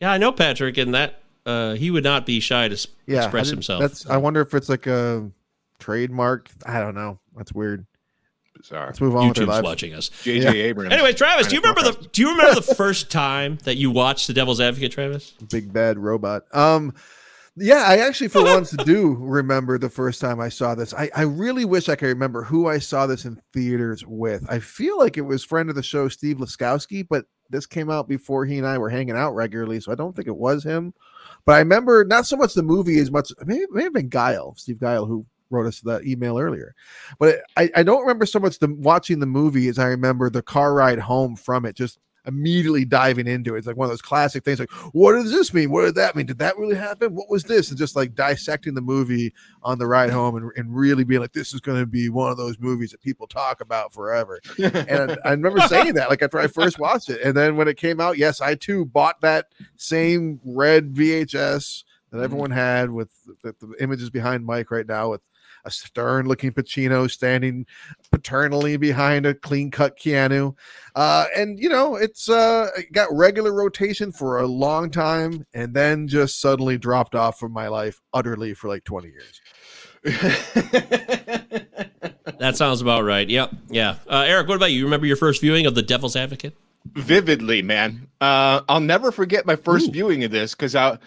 [0.00, 3.18] Yeah, I know Patrick, and that uh, he would not be shy to s- Yeah,
[3.24, 3.80] express didn't- himself.
[3.82, 4.06] That's.
[4.08, 5.30] I wonder if it's like a
[5.78, 6.48] trademark.
[6.66, 7.18] I don't know.
[7.36, 7.86] That's weird.
[8.62, 8.86] Bizarre.
[8.86, 9.64] Let's move on with our YouTube's lives.
[9.64, 10.08] watching us.
[10.22, 10.50] JJ Yeah.
[10.52, 10.92] Abrams.
[10.92, 14.26] Anyway, Travis, do you remember the Do you remember the first time that you watched
[14.28, 15.32] The Devil's Advocate, Travis?
[15.50, 16.44] Big bad robot.
[16.54, 16.94] Um,
[17.56, 20.94] yeah, I actually for once do remember the first time I saw this.
[20.94, 24.46] I, I really wish I could remember who I saw this in theaters with.
[24.48, 28.08] I feel like it was friend of the show Steve Laskowski, but this came out
[28.08, 30.94] before he and I were hanging out regularly, so I don't think it was him.
[31.44, 34.08] But I remember not so much the movie as much maybe it may have been
[34.08, 36.74] Guile, Steve Guile, who wrote us that email earlier.
[37.18, 40.42] But I, I don't remember so much the watching the movie as I remember the
[40.42, 43.58] car ride home from it, just immediately diving into it.
[43.58, 45.70] It's like one of those classic things like, what does this mean?
[45.70, 46.26] What did that mean?
[46.26, 47.14] Did that really happen?
[47.14, 47.70] What was this?
[47.70, 49.32] And just like dissecting the movie
[49.62, 52.30] on the ride home and, and really being like, this is going to be one
[52.30, 54.40] of those movies that people talk about forever.
[54.58, 57.20] And I remember saying that like after I first watched it.
[57.22, 59.46] And then when it came out, yes, I too bought that
[59.76, 62.24] same red VHS that mm-hmm.
[62.24, 63.10] everyone had with
[63.42, 65.22] the, the images behind Mike right now with
[65.64, 67.66] a stern looking Pacino standing
[68.10, 70.54] paternally behind a clean cut Keanu.
[70.94, 76.08] Uh, and you know, it's uh got regular rotation for a long time and then
[76.08, 79.40] just suddenly dropped off from my life utterly for like 20 years.
[82.38, 83.28] That sounds about right.
[83.28, 83.52] Yep.
[83.70, 83.96] Yeah.
[84.08, 84.78] Uh, Eric, what about you?
[84.78, 86.56] You Remember your first viewing of The Devil's Advocate?
[86.94, 88.08] vividly, man.
[88.20, 89.92] Uh, I'll never forget my first Ooh.
[89.92, 90.98] viewing of this because I,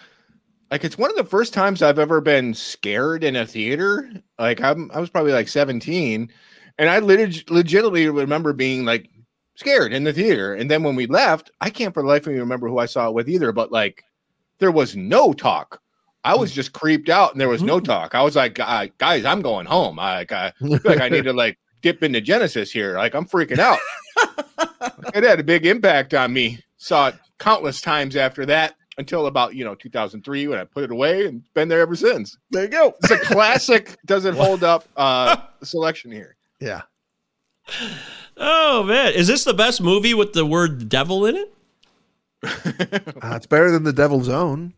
[0.70, 4.10] like, it's one of the first times I've ever been scared in a theater.
[4.38, 6.30] Like, I'm, I was probably like 17,
[6.78, 9.08] and I leg- legitimately remember being like
[9.54, 10.54] scared in the theater.
[10.54, 12.86] And then when we left, I can't for the life of me remember who I
[12.86, 13.52] saw it with either.
[13.52, 14.04] But like,
[14.58, 15.80] there was no talk.
[16.24, 17.84] I was just creeped out, and there was no mm-hmm.
[17.84, 18.14] talk.
[18.16, 20.00] I was like, "Guy- guys, I'm going home.
[20.00, 22.96] I, like, I feel like I need to like dip into Genesis here.
[22.96, 23.78] Like, I'm freaking out
[25.14, 26.58] it had a big impact on me.
[26.78, 30.90] Saw it countless times after that until about you know 2003 when I put it
[30.90, 32.36] away and been there ever since.
[32.50, 32.94] There you go.
[33.02, 33.96] It's a classic.
[34.06, 36.36] Doesn't hold up uh selection here.
[36.60, 36.82] Yeah.
[38.36, 41.52] Oh man, is this the best movie with the word devil in it?
[42.42, 44.72] Uh, it's better than the Devil's Own.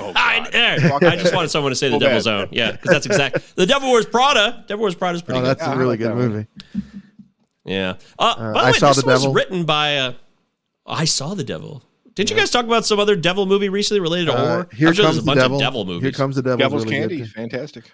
[0.00, 0.48] Oh, I,
[0.88, 1.04] God.
[1.04, 2.34] I just wanted someone to say the So Devil's bad.
[2.42, 2.48] Own.
[2.52, 3.54] Yeah, because that's exact.
[3.56, 4.64] The Devil Wears Prada.
[4.66, 5.48] Devil Wears Prada is pretty Oh, good.
[5.50, 6.28] that's Yeah, a I really like good that one.
[6.28, 6.46] movie.
[7.66, 7.94] Yeah.
[8.18, 9.34] Uh, Uh, by the I way, Saw this the was Devil.
[9.34, 9.96] written by.
[9.98, 10.12] Uh,
[10.86, 11.82] I saw the devil.
[12.14, 14.68] Did you guys talk about some other devil movie recently related to Uh, horror?
[14.72, 15.56] here I'm sure comes there's a bunch devil.
[15.56, 16.02] of devil movies.
[16.02, 16.58] Here comes the devil.
[16.58, 17.30] Devil's really Candy, Good.
[17.32, 17.84] fantastic.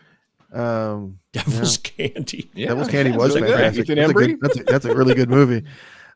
[0.52, 2.50] Um, Devil's Candy.
[2.54, 3.84] Yeah, Devil's Candy yeah, was really fantastic.
[3.84, 5.64] Ethan That's a, good, that's, a, that's a really good movie.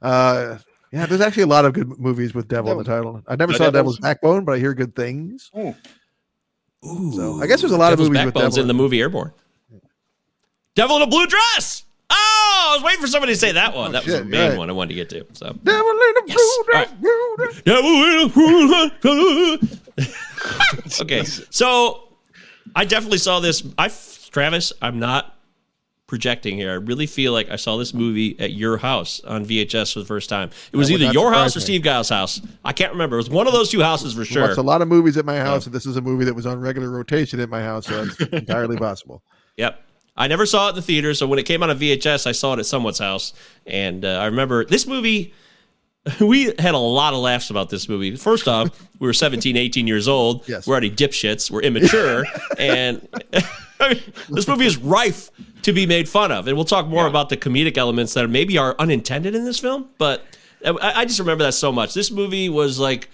[0.02, 0.58] Uh,
[0.92, 3.22] yeah, there's actually a lot of good movies with devil in the title.
[3.26, 5.50] I never The saw Devil's- Devil's Backbone, but I hear good things.
[5.54, 5.74] Oh,
[6.86, 7.12] Ooh.
[7.14, 9.00] So, I guess there's a lot of Devil's movies with Backbone's devil in the movie
[9.00, 9.32] Airborne.
[10.76, 11.83] Devil in a blue dress.
[12.10, 13.88] Oh, I was waiting for somebody to say that one.
[13.90, 14.58] Oh, that was a Oh, main right.
[14.58, 15.26] one I wanted to get to.
[15.32, 16.36] So Devil in a Yes.
[16.36, 17.62] blue All dress, blue dress.
[17.62, 19.58] Devil in a blue
[21.02, 22.08] okay, so
[22.74, 23.62] I definitely saw this.
[23.78, 23.90] I,
[24.30, 25.30] Travis, I'm not
[26.06, 26.70] projecting here.
[26.72, 30.04] I really feel like I saw this movie at your house on VHS for the
[30.04, 30.50] first time.
[30.72, 31.60] It was either your house or.
[31.60, 32.40] Steve Giles' house.
[32.64, 33.16] I can't remember.
[33.16, 34.42] It was one of those two houses for sure.
[34.42, 36.46] watched a lot of movies at my house, and this is a movie that was
[36.46, 39.22] on regular rotation at my house, so it's entirely possible.
[39.56, 39.80] Yep.
[40.16, 42.32] I never saw it in the theater, so when it came out on VHS, I
[42.32, 43.32] saw it at someone's house,
[43.66, 45.34] and uh, I remember this movie.
[46.20, 48.14] We had a lot of laughs about this movie.
[48.16, 50.46] First off, we were 17, 18 years old.
[50.46, 50.66] Yes.
[50.66, 51.50] We're already dipshits.
[51.50, 52.26] We're immature,
[52.58, 53.08] and
[53.80, 55.30] I mean, this movie is rife
[55.62, 56.46] to be made fun of.
[56.46, 59.88] And we'll talk more about the comedic elements that maybe are unintended in this film.
[59.96, 60.24] But
[60.64, 61.94] I, I just remember that so much.
[61.94, 63.08] This movie was like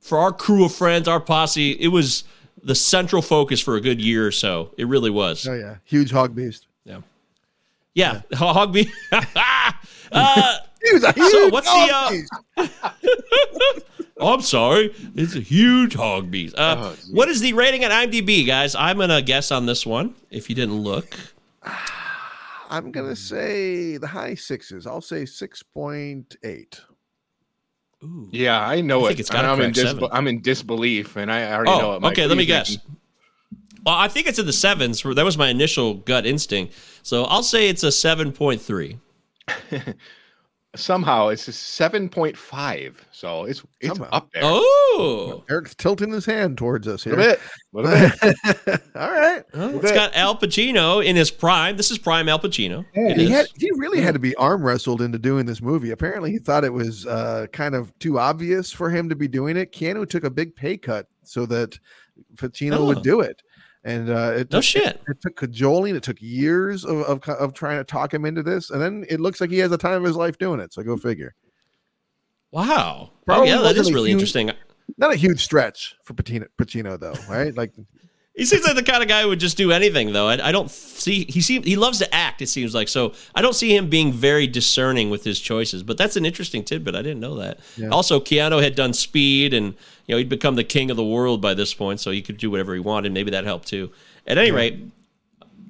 [0.00, 1.72] for our crew of friends, our posse.
[1.72, 2.24] It was
[2.66, 4.74] the central focus for a good year or so.
[4.76, 5.46] It really was.
[5.46, 6.66] Oh yeah, huge hog beast.
[6.84, 7.00] Yeah.
[7.94, 8.22] Yeah.
[8.34, 8.92] Hog beef.
[10.12, 12.28] uh, Huge, so what's hog the?
[12.58, 12.68] Uh,
[14.18, 14.94] oh, I'm sorry.
[15.14, 16.54] It's a huge hog beast.
[16.58, 18.74] Uh, Oh, what is the rating at IMDb, guys?
[18.74, 20.14] I'm gonna guess on this one.
[20.30, 21.14] If you didn't look,
[22.68, 24.86] I'm gonna say the high sixes.
[24.86, 26.80] I'll say six point eight.
[28.04, 28.28] Ooh.
[28.30, 29.08] yeah, I know I it.
[29.08, 30.08] think it's I'm in, seven.
[30.12, 32.02] I'm in disbelief, and I already oh, know Oh, it.
[32.02, 32.12] Mike.
[32.12, 32.26] okay.
[32.26, 32.78] Let me guess.
[33.84, 35.02] Well, I think it's in the sevens.
[35.02, 36.74] That was my initial gut instinct.
[37.02, 38.98] So I'll say it's a seven point three.
[40.76, 44.10] Somehow it's a seven point five, so it's it's Somehow.
[44.12, 44.42] up there.
[44.44, 47.16] Oh, Eric's tilting his hand towards us here.
[47.16, 48.82] little bit, a bit.
[48.94, 49.42] All right.
[49.54, 51.76] Well, it's got Al Pacino in his prime.
[51.76, 52.84] This is prime Al Pacino.
[52.94, 55.90] It He had he really had to be arm wrestled into doing this movie.
[55.90, 59.56] Apparently, he thought it was uh, kind of too obvious for him to be doing
[59.56, 59.72] it.
[59.72, 61.78] Keanu took a big pay cut so that
[62.36, 62.86] Pacino Oh.
[62.86, 63.42] would do it,
[63.86, 65.00] and uh, it No took, shit.
[65.08, 65.94] It, took cajoling.
[65.96, 69.20] It took years of, of of trying to talk him into this, and then it
[69.20, 70.74] looks like he has the time of his life doing it.
[70.74, 71.34] So go figure.
[72.50, 73.12] Wow.
[73.28, 74.50] Oh, yeah, that is really huge- interesting.
[74.98, 77.54] Not a huge stretch for Pacino, Pacino though, right?
[77.56, 77.72] Like
[78.36, 80.28] He seems like the kind of guy who would just do anything, though.
[80.28, 82.42] I, I don't see he seem he loves to act.
[82.42, 83.12] It seems like so.
[83.34, 85.82] I don't see him being very discerning with his choices.
[85.82, 86.94] But that's an interesting tidbit.
[86.94, 87.60] I didn't know that.
[87.76, 87.88] Yeah.
[87.88, 89.74] Also, Keanu had done Speed, and
[90.06, 92.36] you know he'd become the king of the world by this point, so he could
[92.38, 93.12] do whatever he wanted.
[93.12, 93.90] Maybe that helped too.
[94.26, 94.78] At any rate,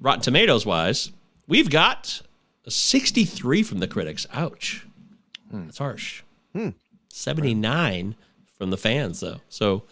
[0.01, 1.11] Rotten Tomatoes wise,
[1.47, 2.23] we've got
[2.65, 4.27] a 63 from the critics.
[4.33, 4.87] Ouch,
[5.53, 6.23] that's harsh.
[7.09, 8.15] 79
[8.59, 9.41] from the fans, though.
[9.49, 9.85] So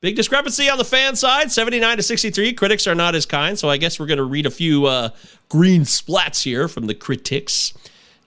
[0.00, 2.52] big discrepancy on the fan side 79 to 63.
[2.54, 3.58] Critics are not as kind.
[3.58, 5.10] So I guess we're going to read a few uh,
[5.48, 7.72] green splats here from the critics.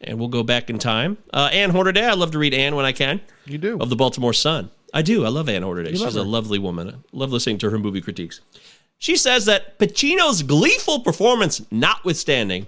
[0.01, 1.17] And we'll go back in time.
[1.33, 3.21] Uh, Ann Hornaday, I love to read Ann when I can.
[3.45, 3.77] you do.
[3.79, 4.69] Of the Baltimore Sun.
[4.93, 5.25] I do.
[5.25, 5.91] I love Ann Hornaday.
[5.91, 6.89] You She's a lovely woman.
[6.89, 8.41] I love listening to her movie critiques.
[8.97, 12.67] She says that Pacino's gleeful performance notwithstanding,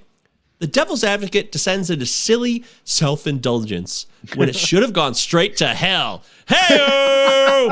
[0.59, 5.67] the devil's advocate descends into silly self indulgence when it should have gone straight to
[5.67, 6.23] hell.
[6.47, 7.69] Hey!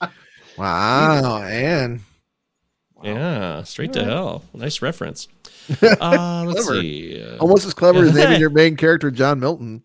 [0.56, 2.00] Wow, and
[3.04, 4.42] Yeah, straight to hell.
[4.52, 5.28] Nice reference.
[5.82, 7.22] Uh, let's see.
[7.22, 9.82] Uh, almost as clever as naming your main character John Milton.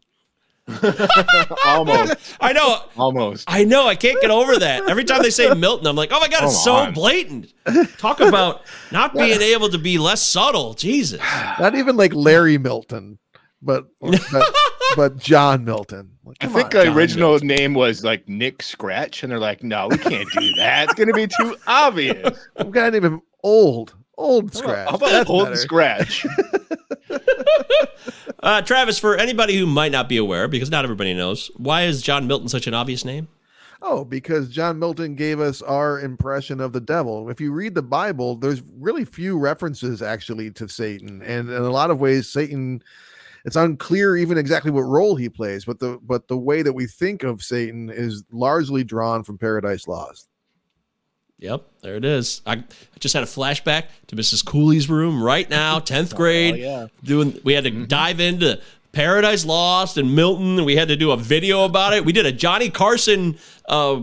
[1.66, 2.84] almost, I know.
[2.96, 3.44] almost.
[3.50, 3.86] I know.
[3.88, 4.90] I can't get over that.
[4.90, 6.94] Every time they say Milton, I'm like, oh my god, it's Come so on.
[6.94, 7.54] blatant.
[7.98, 8.62] Talk about
[8.92, 10.74] not being able to be less subtle.
[10.74, 11.20] Jesus.
[11.60, 13.20] Not even like Larry Milton,
[13.62, 14.22] but but,
[14.96, 16.12] but John Milton.
[16.24, 17.48] Like, I think on, the John original Milton.
[17.50, 20.86] name was like Nick Scratch, and they're like, "No, we can't do that.
[20.86, 24.90] It's gonna be too obvious." I'm gonna name him old, old scratch.
[24.90, 25.56] How about That's old better.
[25.58, 26.26] Scratch?
[28.44, 32.02] Uh, Travis, for anybody who might not be aware, because not everybody knows, why is
[32.02, 33.30] John Milton such an obvious name?
[33.82, 37.30] Oh, because John Milton gave us our impression of the devil.
[37.30, 41.70] If you read the Bible, there's really few references actually to Satan, and in a
[41.70, 42.84] lot of ways, Satan.
[43.46, 46.86] It's unclear even exactly what role he plays, but the but the way that we
[46.86, 50.30] think of Satan is largely drawn from Paradise Lost.
[51.44, 52.42] Yep, there it is.
[52.46, 52.64] I, I
[53.00, 54.46] just had a flashback to Mrs.
[54.46, 56.56] Cooley's room right now, 10th grade.
[56.56, 56.88] yeah.
[57.04, 58.62] Doing we had to dive into
[58.94, 62.06] Paradise Lost and Milton, and we had to do a video about it.
[62.06, 63.38] We did a Johnny Carson
[63.68, 64.00] uh,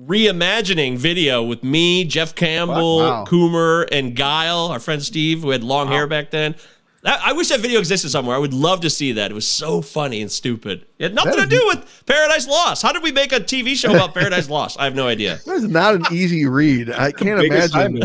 [0.00, 3.24] reimagining video with me, Jeff Campbell, Wow.
[3.26, 6.54] Coomer, and Guile, our friend Steve, who had long hair back then.
[7.08, 8.36] I, I wish that video existed somewhere.
[8.36, 9.30] I would love to see that.
[9.30, 10.86] It was so funny and stupid.
[10.98, 12.82] It had nothing to do with Paradise Lost.
[12.82, 14.78] How did we make a TV show about Paradise Lost?
[14.78, 15.40] I have no idea.
[15.46, 16.90] That is not an easy read.
[16.90, 18.02] I can't imagine.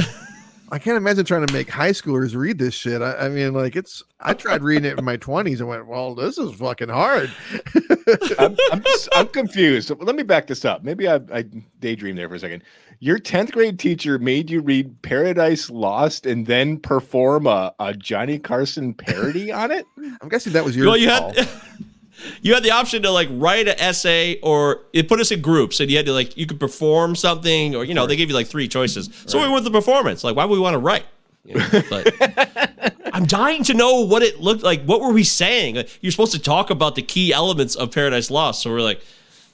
[0.73, 0.81] Assignment.
[0.81, 3.01] I can't imagine trying to make high schoolers read this shit.
[3.01, 4.03] I, I mean, like it's.
[4.19, 7.31] I tried reading it in my twenties and went, "Well, this is fucking hard."
[8.39, 9.91] I'm, I'm, I'm confused.
[9.99, 10.83] Let me back this up.
[10.83, 11.45] Maybe I, I
[11.79, 12.63] daydreamed there for a second.
[12.99, 18.39] Your 10th grade teacher made you read Paradise Lost and then perform a, a Johnny
[18.39, 19.85] Carson parody on it?
[20.21, 20.87] I'm guessing that was your.
[20.87, 21.33] Well, you call.
[21.33, 21.49] had
[22.41, 25.79] you had the option to like write an essay, or it put us in groups,
[25.79, 28.35] and you had to like you could perform something, or you know they gave you
[28.35, 29.09] like three choices.
[29.25, 30.23] So we went with the performance.
[30.23, 31.05] Like, why would we want to write?
[31.45, 34.83] You know, but I'm dying to know what it looked like.
[34.85, 35.75] What were we saying?
[35.75, 38.61] Like, you're supposed to talk about the key elements of Paradise Lost.
[38.61, 39.01] So we're like,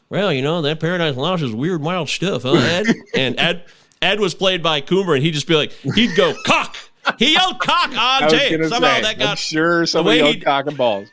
[0.09, 2.87] well, you know, that Paradise Lost is weird, wild stuff, huh, Ed?
[3.15, 3.65] and Ed
[4.01, 6.77] Ed was played by Coomer, and he'd just be like, he'd go cock.
[7.17, 8.63] He yelled cock on tape.
[8.65, 11.09] Somehow say, that I'm got sure somebody yelled cock and balls.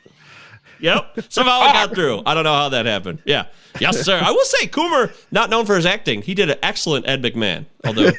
[0.87, 1.27] Yep.
[1.29, 2.23] Somehow it got through.
[2.25, 3.21] I don't know how that happened.
[3.25, 3.47] Yeah.
[3.81, 4.21] Yes, sir.
[4.25, 7.67] I will say Coomer, not known for his acting, he did an excellent Ed McMahon.
[7.85, 8.11] Although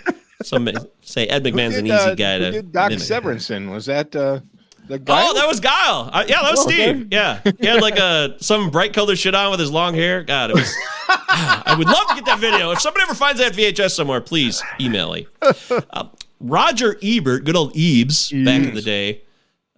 [0.43, 0.68] some
[1.01, 3.03] say Ed McMahon's Who an easy uh, guy to did Doc mimic.
[3.03, 3.72] Severinsen?
[3.72, 4.41] Was that uh,
[4.88, 5.24] the guy?
[5.26, 6.09] Oh, that was Guile.
[6.13, 6.91] Uh, yeah, that was Oh, okay.
[6.93, 7.07] Steve.
[7.11, 10.24] Yeah, he had like a some bright colored shit on with his long hair.
[10.24, 10.74] God, it was.
[11.09, 12.72] I would love to get that video.
[12.72, 15.28] If somebody ever finds that VHS somewhere, please email me.
[15.41, 16.05] Uh,
[16.39, 19.24] Roger Ebert, good old Ebes, back in the day,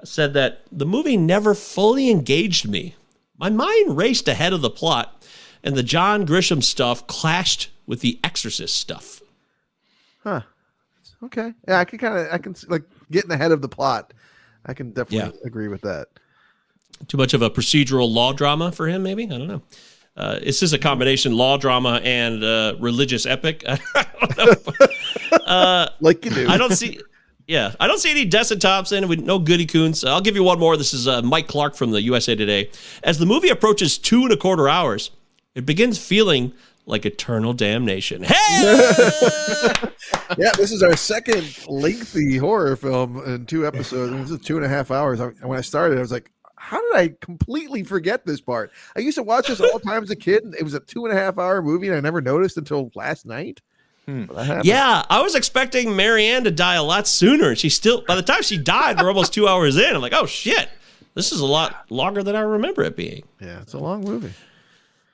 [0.03, 2.95] said that the movie never fully engaged me.
[3.37, 5.23] My mind raced ahead of the plot,
[5.63, 9.21] and the John Grisham stuff clashed with the Exorcist stuff.
[10.23, 10.41] Huh.
[11.23, 11.53] Okay.
[11.67, 12.27] Yeah, I can kind of.
[12.31, 14.13] I can see, like getting ahead of the plot.
[14.65, 16.07] I can definitely agree with that.
[17.07, 19.61] too much of a procedural law drama for him maybe i don't know
[20.17, 23.79] uh, this is a combination law drama and uh, religious epic I
[24.35, 24.67] don't
[25.47, 25.87] know.
[26.01, 26.47] Like you do.
[26.49, 26.99] I don't see
[27.49, 30.59] yeah i don't see any desson thompson with no goody coons i'll give you one
[30.59, 32.69] more this is uh, mike clark from the usa today
[33.03, 35.11] as the movie approaches two and a quarter hours
[35.55, 36.53] it begins feeling
[36.85, 38.35] like eternal damnation hey
[40.37, 44.29] yeah, this is our second lengthy horror film in two episodes.
[44.29, 45.19] This is two and a half hours.
[45.19, 49.17] When I started, I was like, "How did I completely forget this part?" I used
[49.17, 50.43] to watch this all the time as a kid.
[50.43, 52.91] and It was a two and a half hour movie, and I never noticed until
[52.95, 53.61] last night.
[54.09, 54.35] Hmm.
[54.35, 54.65] Happened.
[54.65, 57.49] Yeah, I was expecting Mary Ann to die a lot sooner.
[57.49, 59.95] and She still, by the time she died, we're almost two hours in.
[59.95, 60.67] I'm like, oh shit,
[61.15, 63.23] this is a lot longer than I remember it being.
[63.39, 64.33] yeah, it's a long movie.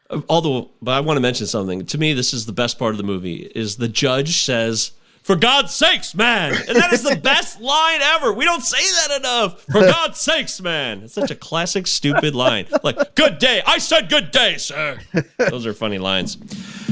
[0.09, 1.85] Uh, although, but I want to mention something.
[1.87, 4.91] To me, this is the best part of the movie: is the judge says,
[5.23, 8.31] "For God's sakes, man," and that is the best line ever.
[8.31, 8.77] We don't say
[9.07, 9.61] that enough.
[9.63, 11.01] For God's sakes, man!
[11.01, 12.67] It's such a classic, stupid line.
[12.83, 14.99] Like, "Good day," I said, "Good day, sir."
[15.39, 16.37] Those are funny lines.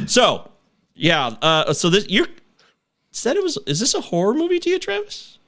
[0.07, 0.49] So,
[0.95, 1.35] yeah.
[1.41, 2.27] Uh, so this you
[3.11, 3.57] said it was.
[3.65, 5.39] Is this a horror movie to you, Travis?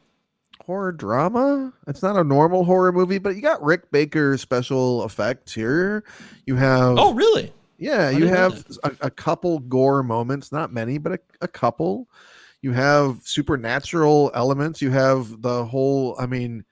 [0.66, 1.74] Horror drama.
[1.88, 6.04] It's not a normal horror movie, but you got Rick Baker special effects here.
[6.46, 7.54] You have Oh, really?
[7.78, 12.08] Yeah, you have a, a couple gore moments, not many, but a, a couple.
[12.62, 14.82] You have supernatural elements.
[14.82, 16.16] You have the whole.
[16.18, 16.64] I mean,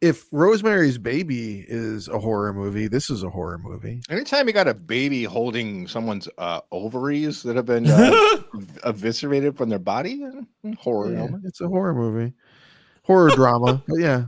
[0.00, 4.00] if Rosemary's Baby is a horror movie, this is a horror movie.
[4.08, 8.36] Anytime you got a baby holding someone's uh, ovaries that have been uh,
[8.84, 12.32] eviscerated from their body, uh, horror Yeah, it's a horror movie,
[13.02, 13.82] horror drama.
[13.86, 14.24] But yeah,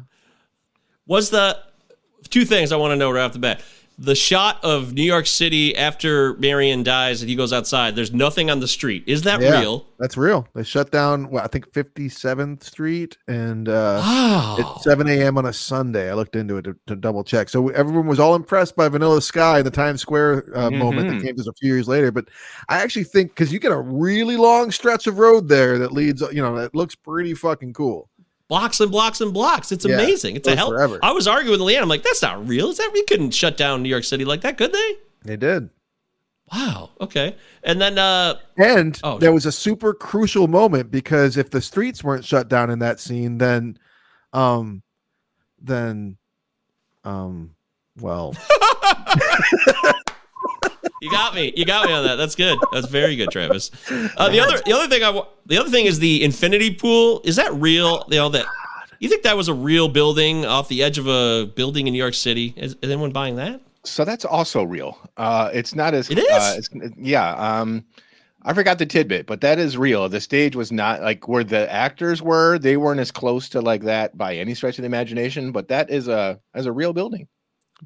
[1.06, 1.58] Was the
[2.28, 3.62] two things I want to know right off the bat?
[3.98, 7.94] The shot of New York City after Marion dies and he goes outside.
[7.94, 9.04] There's nothing on the street.
[9.06, 9.86] Is that Yeah, real?
[9.98, 10.48] That's real.
[10.54, 14.56] They shut down, well, I think 57th Street and uh, Wow.
[14.58, 15.38] at 7 a.m.
[15.38, 16.10] on a Sunday.
[16.10, 17.48] I looked into it to, to double check.
[17.48, 21.18] So everyone was all impressed by Vanilla Sky, and the Times Square uh, moment that
[21.18, 21.22] Mhm.
[21.24, 22.10] came just a few years later.
[22.10, 22.28] But
[22.68, 26.20] I actually think because you get a really long stretch of road there that leads,
[26.32, 28.08] you know, that looks pretty fucking cool.
[28.52, 29.72] Blocks and blocks and blocks.
[29.72, 30.36] It's Yeah, amazing.
[30.36, 30.68] It's a hell.
[30.68, 30.98] forever.
[31.02, 31.80] I was arguing with Leanne.
[31.80, 32.68] I'm like, that's not real.
[32.68, 34.96] Is that we couldn't shut down New York City like that, could they?
[35.24, 35.70] They did.
[36.52, 36.90] Wow.
[37.00, 37.34] Okay.
[37.62, 42.04] And then uh And Oh, there was a super crucial moment because if the streets
[42.04, 43.78] weren't shut down in that scene, then,
[44.34, 44.82] um,
[45.58, 46.18] then,
[47.04, 47.54] um,
[48.00, 48.34] well,
[51.02, 51.52] you got me.
[51.56, 52.14] You got me on that.
[52.14, 52.56] That's good.
[52.72, 53.72] That's very good, Travis.
[54.16, 57.20] Uh, the other the other thing I wa- the other thing is the infinity pool.
[57.24, 58.04] Is that real?
[58.08, 58.46] You know that
[59.00, 61.98] you think that was a real building off the edge of a building in New
[61.98, 62.54] York City?
[62.56, 63.60] Is, is anyone buying that?
[63.84, 64.96] So that's also real.
[65.16, 66.30] Uh, it's not as It is?
[66.30, 67.34] Uh, it's, yeah.
[67.34, 67.84] Um,
[68.44, 70.08] I forgot the tidbit, but that is real.
[70.08, 72.58] The stage was not like where the actors were.
[72.58, 75.50] They weren't as close to like that by any stretch of the imagination.
[75.50, 77.26] But that is a as a real building.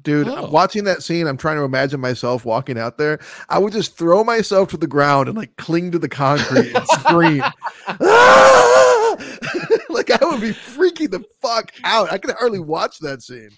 [0.01, 0.49] Dude, Oh.
[0.49, 3.19] watching that scene, I'm trying to imagine myself walking out there.
[3.49, 6.87] I would just throw myself to the ground and like cling to the concrete and
[6.87, 7.43] scream.
[7.87, 9.15] "Ah!"
[9.89, 12.11] like I would be freaking the fuck out.
[12.11, 13.49] I could hardly watch that scene.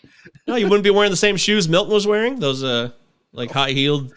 [0.48, 2.40] No, you wouldn't be wearing the same shoes Milton was wearing.
[2.40, 2.92] Those uh
[3.34, 4.14] like high heeled.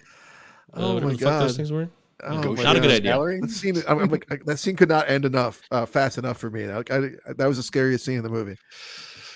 [0.75, 1.89] Oh whatever my the fuck those things were.
[2.25, 3.18] Oh, Go my Not a good idea.
[3.41, 6.39] That scene, I'm, I'm like, I- that scene could not end enough, uh, fast enough
[6.39, 6.66] for me.
[6.66, 7.01] Like, I,
[7.37, 8.57] that was the scariest scene in the movie.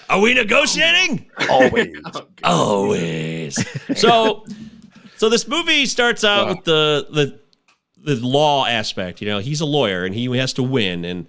[0.09, 1.27] Are we negotiating?
[1.51, 1.97] Always.
[2.45, 3.99] Always.
[4.01, 4.45] so,
[5.17, 6.55] so this movie starts out Wow.
[6.55, 9.21] with the the the law aspect.
[9.21, 11.27] You know, he's a lawyer and he has to win, and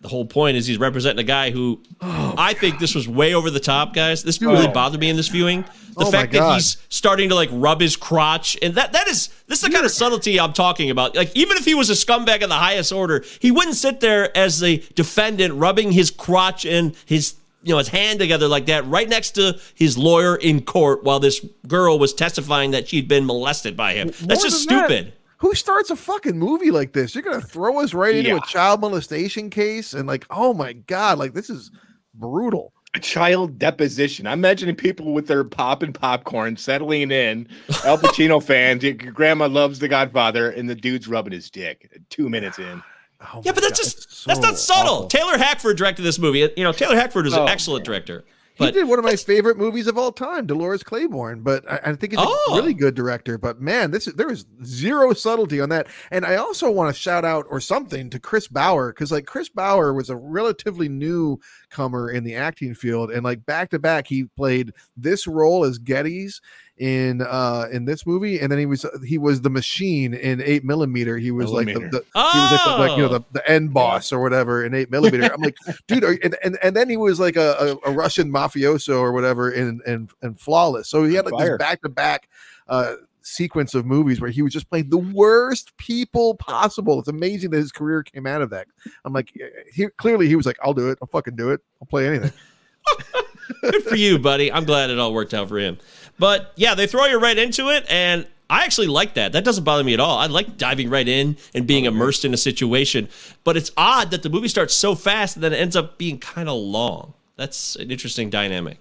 [0.00, 3.50] the whole point is he's representing a guy who I think this was way over
[3.50, 4.22] the top, guys.
[4.22, 4.72] This really Oh.
[4.72, 5.64] bothered me in this viewing.
[5.96, 9.28] The Oh fact that he's starting to like rub his crotch, and that that is
[9.46, 11.14] this is the kind of subtlety I'm talking about.
[11.14, 14.36] Like even if he was a scumbag of the highest order, he wouldn't sit there
[14.36, 17.34] as the defendant rubbing his crotch and his
[17.64, 21.18] you know his hand together like that right next to his lawyer in court while
[21.20, 24.08] this girl was testifying that she'd been molested by him.
[24.08, 25.12] That's More just than that, stupid.
[25.38, 27.14] Who starts a fucking movie like this?
[27.14, 28.36] You're gonna throw us right into Yeah.
[28.36, 31.70] a child molestation case, and like, oh my god, like this is
[32.14, 32.72] brutal.
[32.96, 34.24] A child deposition.
[34.26, 37.48] I'm imagining people with their pop and popcorn settling in.
[37.84, 38.84] Al Pacino fans.
[38.84, 41.90] Your grandma loves The Godfather, and the dude's rubbing his dick.
[42.08, 42.80] Two minutes in.
[43.20, 44.94] Oh Yeah, but that's God, just it's that's not subtle.
[44.94, 45.06] awful.
[45.08, 46.48] Taylor Hackford directed this movie.
[46.56, 48.24] You know, Taylor Hackford is an Oh, excellent director.
[48.56, 51.40] He did one of my favorite movies of all time, Dolores Claiborne.
[51.40, 52.52] But I, I think he's Oh.
[52.52, 53.36] a really good director.
[53.36, 55.88] But man, this is there is zero subtlety on that.
[56.12, 59.48] And I also want to shout out or something to Chris Bauer because like Chris
[59.48, 64.24] Bauer was a relatively newcomer in the acting field, and like back to back, he
[64.36, 66.40] played this role as Gettys
[66.78, 70.64] in uh in this movie, and then he was he was the machine in Eight
[70.64, 71.16] Millimeter.
[71.18, 71.98] He was like the, Millimeter.
[71.98, 73.18] the he was like, the, like you know Oh.
[73.18, 75.32] the, the end boss or whatever in eight millimeter.
[75.32, 75.56] I'm like,
[75.86, 79.12] dude, are, and, and and then he was like a, a, a Russian mafioso or
[79.12, 80.88] whatever in in and flawless.
[80.88, 81.50] So he had like Fire.
[81.50, 82.28] this back to back
[82.68, 86.98] uh sequence of movies where he was just playing the worst people possible.
[86.98, 88.66] It's amazing that his career came out of that.
[89.04, 89.32] I'm like,
[89.72, 90.98] he clearly he was like, I'll do it.
[91.00, 91.60] I'll fucking do it.
[91.80, 92.32] I'll play anything.
[93.62, 94.52] good for you, buddy.
[94.52, 95.78] I'm glad it all worked out for him.
[96.18, 99.32] But yeah, they throw you right into it, and I actually like that.
[99.32, 100.18] That doesn't bother me at all.
[100.18, 103.08] I like diving right in and being immersed in a situation.
[103.42, 106.18] But it's odd that the movie starts so fast and then it ends up being
[106.18, 107.14] kind of long.
[107.36, 108.78] That's an interesting dynamic.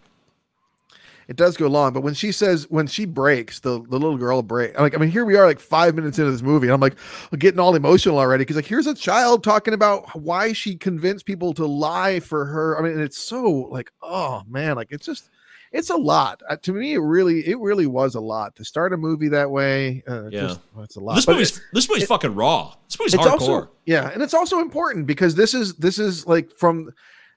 [1.28, 4.42] It does go long, but when she says when she breaks, the, the little girl
[4.42, 4.78] break.
[4.78, 6.98] Like I mean, here we are, like five minutes into this movie, and I'm like
[7.40, 11.54] getting all emotional already because like here's a child talking about why she convinced people
[11.54, 12.78] to lie for her.
[12.78, 15.30] I mean, it's so like oh man, like it's just
[15.74, 16.94] it's a lot uh, to me.
[16.94, 20.04] It really it really was a lot to start a movie that way.
[20.08, 20.42] Uh, Yeah.
[20.42, 21.16] just, well, it's a lot.
[21.16, 22.74] This But movie's this movie's fucking raw.
[22.88, 23.32] This movie's hardcore.
[23.32, 26.90] also yeah and it's also important because this is this is like from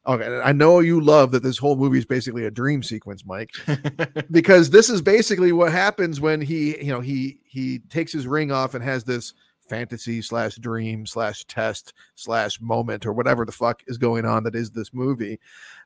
[0.06, 3.50] okay i know you love that this whole movie is basically a dream sequence mike
[4.30, 8.52] because this is basically what happens when he you know he he takes his ring
[8.52, 9.34] off and has this
[9.68, 14.54] fantasy slash dream slash test slash moment or whatever the fuck is going on that
[14.54, 15.40] is this movie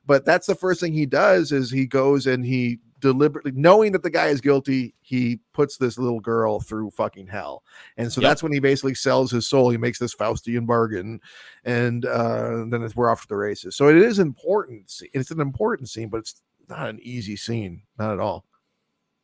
[0.05, 4.03] but that's the first thing he does is he goes and he deliberately knowing that
[4.03, 7.63] the guy is guilty he puts this little girl through fucking hell
[7.97, 8.29] and so Yep.
[8.29, 11.19] that's when he basically sells his soul he makes this faustian bargain
[11.65, 15.89] and uh then we're off to the races so it is important it's an important
[15.89, 18.45] scene but it's not an easy scene not at all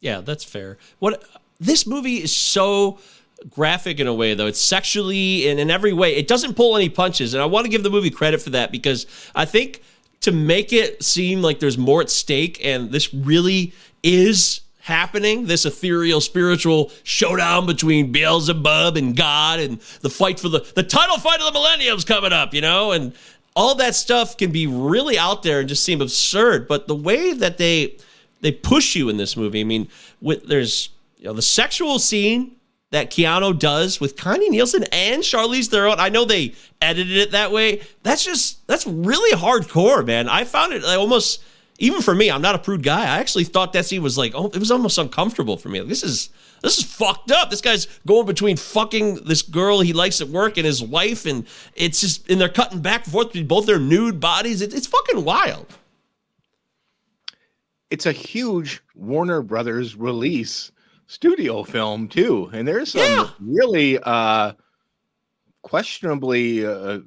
[0.02, 0.78] Yeah, that's fair.
[1.00, 1.24] What
[1.60, 2.98] this movie is so
[3.50, 4.48] graphic in a way though.
[4.48, 6.16] It's sexually and in every way.
[6.16, 8.72] It doesn't pull any punches, and I want to give the movie credit for that
[8.72, 9.06] because
[9.36, 9.82] I think
[10.22, 15.66] to make it seem like there's more at stake and this really is happening, this
[15.66, 21.40] ethereal spiritual showdown between Beelzebub and God and the fight for the the title fight
[21.40, 23.14] of the millennium's coming up, you know, and
[23.56, 26.68] all that stuff can be really out there and just seem absurd.
[26.68, 27.98] But the way that they
[28.42, 29.90] they push you in this movie, I mean,
[30.22, 32.57] with there's you know the sexual scene
[32.92, 36.00] that Keanu does with Connie Nielsen and Charlize Theron.
[36.00, 37.82] I know they edited it that way.
[38.04, 40.30] That's just that's really hardcore, man.
[40.30, 41.44] I found it like almost
[41.80, 42.32] even for me.
[42.32, 43.02] I'm not a prude guy.
[43.02, 45.80] I actually thought that scene was like oh, it was almost uncomfortable for me.
[45.80, 46.30] Like, this is
[46.64, 47.50] this is fucked up.
[47.50, 51.46] This guy's going between fucking this girl he likes at work and his wife, and
[51.76, 54.62] it's just and they're cutting back and forth between both their nude bodies.
[54.62, 55.68] It, it's fucking wild.
[57.90, 60.72] It's a huge Warner Brothers release
[61.08, 63.30] studio film too, and there's some Yeah.
[63.40, 64.54] really uh
[65.64, 67.00] questionably uh,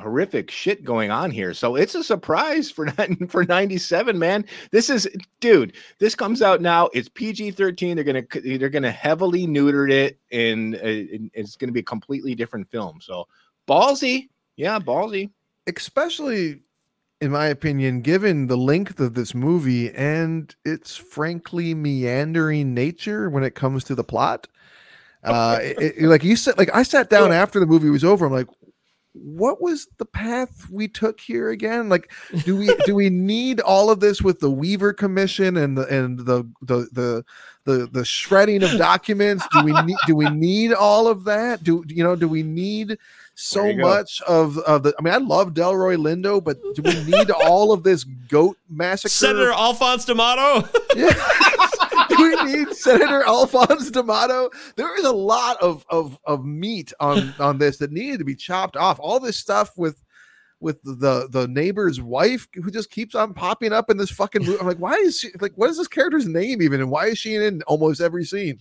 [0.00, 1.52] horrific shit going on here.
[1.52, 2.86] So it's a surprise for
[3.28, 4.44] for 97 man.
[4.70, 5.08] This is
[5.40, 6.88] dude, this comes out now.
[6.94, 7.94] It's PG-13.
[7.94, 11.80] They're going to they're going to heavily neuter it uh, and it's going to be
[11.80, 13.00] a completely different film.
[13.02, 13.26] So
[13.68, 14.28] ballsy.
[14.56, 15.30] Yeah, ballsy.
[15.66, 16.62] especially
[17.20, 23.44] in my opinion, given the length of this movie and its frankly meandering nature when
[23.44, 24.48] it comes to the plot.
[25.22, 28.26] Uh, it- it- like you said, like I sat down after the movie was over.
[28.26, 28.48] I'm like,
[29.12, 31.88] what was the path we took here again?
[31.88, 32.12] Like,
[32.44, 36.18] do we do we need all of this with the Weaver Commission and the and
[36.20, 37.24] the the the
[37.64, 39.46] the, the shredding of documents?
[39.52, 41.64] Do we need do we need all of that?
[41.64, 42.14] Do you know?
[42.14, 42.98] Do we need
[43.34, 43.82] so There go.
[43.82, 44.94] much of of the?
[44.98, 49.10] I mean, I love Delroy Lindo, but do we need all of this goat massacre?
[49.10, 50.68] Senator Alphonse D'Amato.
[50.94, 51.12] Yeah.
[52.20, 54.50] Do we need Senator Alphonse D'Amato?
[54.76, 58.34] There is a lot of of of meat on on this that needed to be
[58.34, 58.98] chopped off.
[59.00, 60.02] All this stuff with
[60.60, 64.58] with the the neighbor's wife who just keeps on popping up in this fucking movie.
[64.60, 65.52] I'm like, why is she like?
[65.54, 68.60] What is this character's name even, and why is she in almost every scene?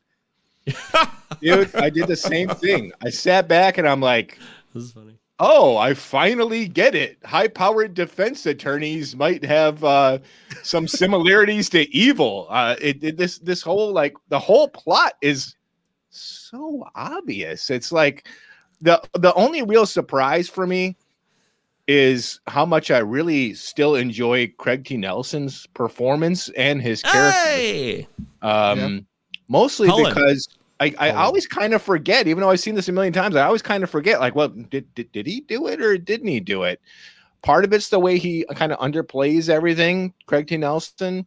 [1.41, 2.91] Dude, I did the same thing.
[3.03, 4.39] I sat back and I'm like,
[4.74, 5.18] this is funny.
[5.42, 7.18] Oh, I finally get it.
[7.24, 10.20] High-powered defense attorneys might have uh,
[10.64, 12.48] some similarities to evil.
[12.50, 15.56] Uh, it, it- this this whole like the whole plot is
[16.10, 17.70] so obvious.
[17.70, 18.28] It's like
[18.82, 20.98] the the only real surprise for me
[21.88, 24.96] is how much I really still enjoy Craig T.
[24.98, 27.32] Nelson's performance and his character.
[27.40, 28.08] Hey,
[28.44, 29.08] Um,
[29.48, 30.14] mostly Cullen.
[30.14, 30.48] because
[30.80, 31.16] I, I Cullen.
[31.18, 33.84] always kind of forget, even though I've seen this a million times, I always kind
[33.84, 36.80] of forget, like, well, did, did, did he do it or didn't he do it?
[37.42, 40.58] Part of it's the way he kind of underplays everything, Craig T.
[40.58, 41.26] Nelson.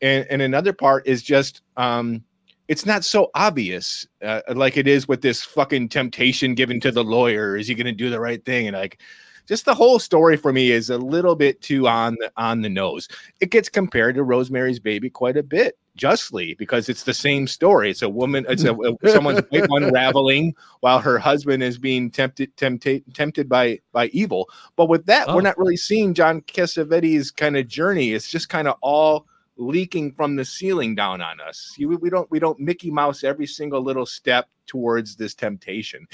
[0.00, 2.22] And, and another part is just, um,
[2.68, 7.04] it's not so obvious uh, like it is with this fucking temptation given to the
[7.04, 7.56] lawyer.
[7.56, 8.66] Is he going to do the right thing?
[8.66, 9.00] And like,
[9.46, 12.68] just the whole story for me is a little bit too on the on the
[12.68, 13.08] nose.
[13.40, 17.90] It gets compared to Rosemary's Baby quite a bit, justly, because it's the same story.
[17.90, 18.96] It's a woman, it's a, mm.
[19.02, 24.48] a- someone's wife unraveling while her husband is being tempted tempted tempted by by evil.
[24.76, 25.36] But with that, Oh.
[25.36, 28.12] we're not really seeing John Cassavetes' kind of journey.
[28.12, 29.26] It's just kind of all
[29.56, 31.74] leaking from the ceiling down on us.
[31.76, 36.06] You, we don't we don't Mickey Mouse every single little step towards this temptation.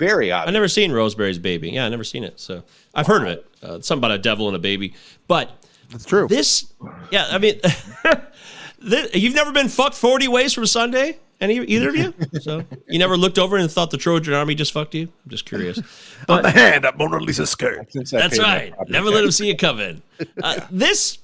[0.00, 1.70] Very I've never seen Rosemary's Baby.
[1.72, 2.40] Yeah, I've never seen it.
[2.40, 2.62] So
[2.94, 3.46] I've heard of it.
[3.62, 4.94] Uh, it's something about a devil and a baby.
[5.28, 5.50] But
[5.90, 6.26] That's true.
[6.26, 6.72] this,
[7.10, 7.60] yeah, I mean,
[8.78, 11.18] this, you've never been fucked 40 ways from Sunday?
[11.38, 12.14] Any either of you?
[12.40, 15.02] So you never looked over and thought the Trojan army just fucked you?
[15.24, 15.78] I'm just curious.
[16.26, 17.92] But the hand up Mona Lisa's skirt.
[17.92, 18.72] Since I That's right.
[18.88, 19.24] Never let tax.
[19.24, 20.02] him see it coming.
[20.42, 21.18] Uh, this.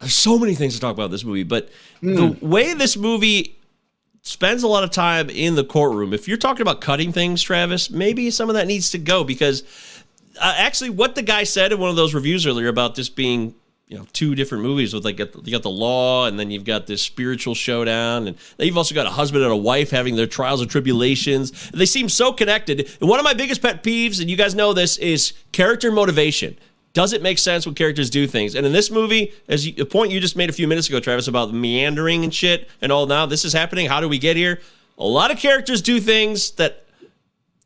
[0.00, 1.70] There's so many things to talk about in this movie, but
[2.02, 3.56] the way this movie
[4.22, 6.12] spends a lot of time in the courtroom.
[6.14, 9.62] If you're talking about cutting things, Travis, maybe some of that needs to go because
[10.40, 13.54] uh, actually, what the guy said in one of those reviews earlier about this being
[13.86, 16.86] you know two different movies with like you got the law and then you've got
[16.86, 20.62] this spiritual showdown and you've also got a husband and a wife having their trials
[20.62, 21.70] and tribulations.
[21.72, 22.90] They seem so connected.
[23.00, 26.56] And one of my biggest pet peeves and you guys know this is character motivation
[26.94, 28.54] does it make sense when characters do things?
[28.54, 31.00] And in this movie as you, a point you just made a few minutes ago
[31.00, 33.86] travis about meandering and shit and all now this is happening.
[33.86, 34.60] How do we get here?
[34.98, 36.84] A lot of characters do things that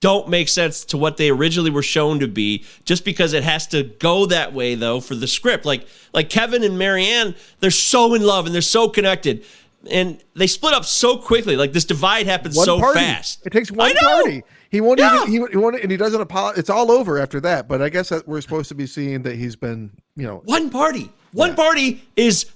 [0.00, 3.66] don't make sense to what they originally were shown to be just because it has
[3.68, 5.64] to go that way though for the script.
[5.64, 9.44] Like like kevin and Mary Ann they're so in love and they're so connected.
[9.90, 11.56] And they split up so quickly.
[11.56, 13.00] Like this divide happens One so party.
[13.00, 13.44] fast.
[13.46, 14.42] It takes one party.
[14.70, 15.22] He won't Yeah.
[15.24, 15.28] even.
[15.28, 16.58] He, he won't, and he doesn't apologize.
[16.58, 17.68] It's all over after that.
[17.68, 20.70] But I guess that we're supposed to be seeing that he's been, you know, one
[20.70, 22.46] party one party is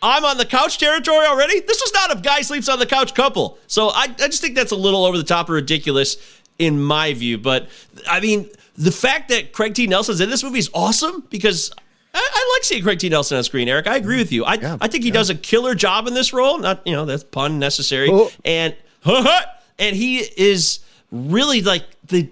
[0.00, 3.14] i'm on the couch territory already this was not a guy sleeps on the couch
[3.14, 6.16] couple so i, I just think that's a little over the top or ridiculous
[6.58, 7.68] in my view but
[8.08, 11.70] i mean the fact that craig t nelson's in this movie is awesome because
[12.14, 13.08] I, I like seeing Craig T.
[13.08, 13.86] Nelson on screen, Eric.
[13.86, 14.44] I agree with you.
[14.44, 16.58] I Yeah, I think he does a killer job in this role.
[16.58, 18.10] Not you know that's pun necessary.
[18.12, 18.30] Oh.
[18.44, 18.76] And
[19.78, 20.80] and he is
[21.12, 22.28] really like the.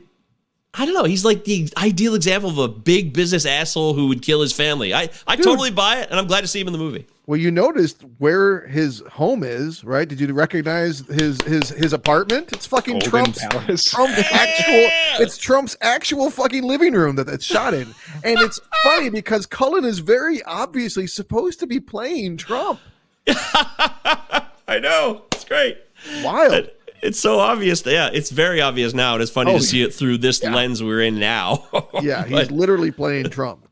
[0.73, 1.05] I don't know.
[1.05, 4.95] He's like the ideal example of a big business asshole who would kill his family.
[4.95, 7.07] I, I totally buy it, and I'm glad to see him in the movie.
[7.27, 10.09] Well, you noticed where his home is, right?
[10.09, 12.51] Did you recognize his his his apartment?
[12.53, 13.85] It's fucking Golden Trump's Palace.
[13.85, 14.89] Trump's actual.
[15.25, 19.85] It's Trump's actual fucking living room that it's shot in, and it's funny because Cullen
[19.85, 22.81] is very obviously supposed to be playing Trump.
[23.29, 25.23] I know.
[25.33, 25.79] It's great.
[26.25, 26.71] Wild.
[27.03, 27.85] It's so obvious.
[27.87, 30.83] Yeah, it's very obvious now, and it's funny Oh, to see it through this lens
[30.83, 31.67] we're in now.
[32.03, 33.67] Yeah, he's but, literally playing Trump.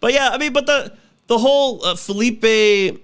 [0.00, 0.96] but yeah, I mean, but the
[1.26, 2.42] the whole uh, Felipe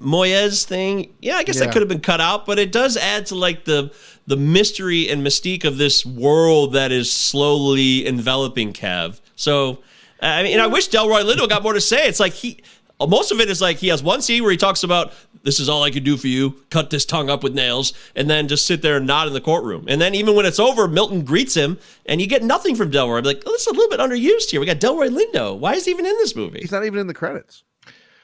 [0.01, 1.65] Moyes thing, yeah, I guess Yeah.
[1.67, 3.93] that could have been cut out, but it does add to like the
[4.27, 9.21] the mystery and mystique of this world that is slowly enveloping Kev.
[9.35, 9.83] So,
[10.21, 12.07] I mean, and I wish Delroy Lindo got more to say.
[12.09, 12.63] It's like he.
[13.01, 15.69] Most of it is like he has one scene where he talks about this is
[15.69, 18.67] all I can do for you, cut this tongue up with nails, and then just
[18.67, 19.87] sit there and nod in the courtroom.
[19.89, 23.19] And then even when it's over, Milton greets him, and you get nothing from Delroy.
[23.19, 24.61] I'm like, oh, this is a little bit underused here.
[24.61, 25.59] We got Delroy Lindo.
[25.59, 26.61] Why is he even in this movie?
[26.61, 27.65] He's not even in the credits.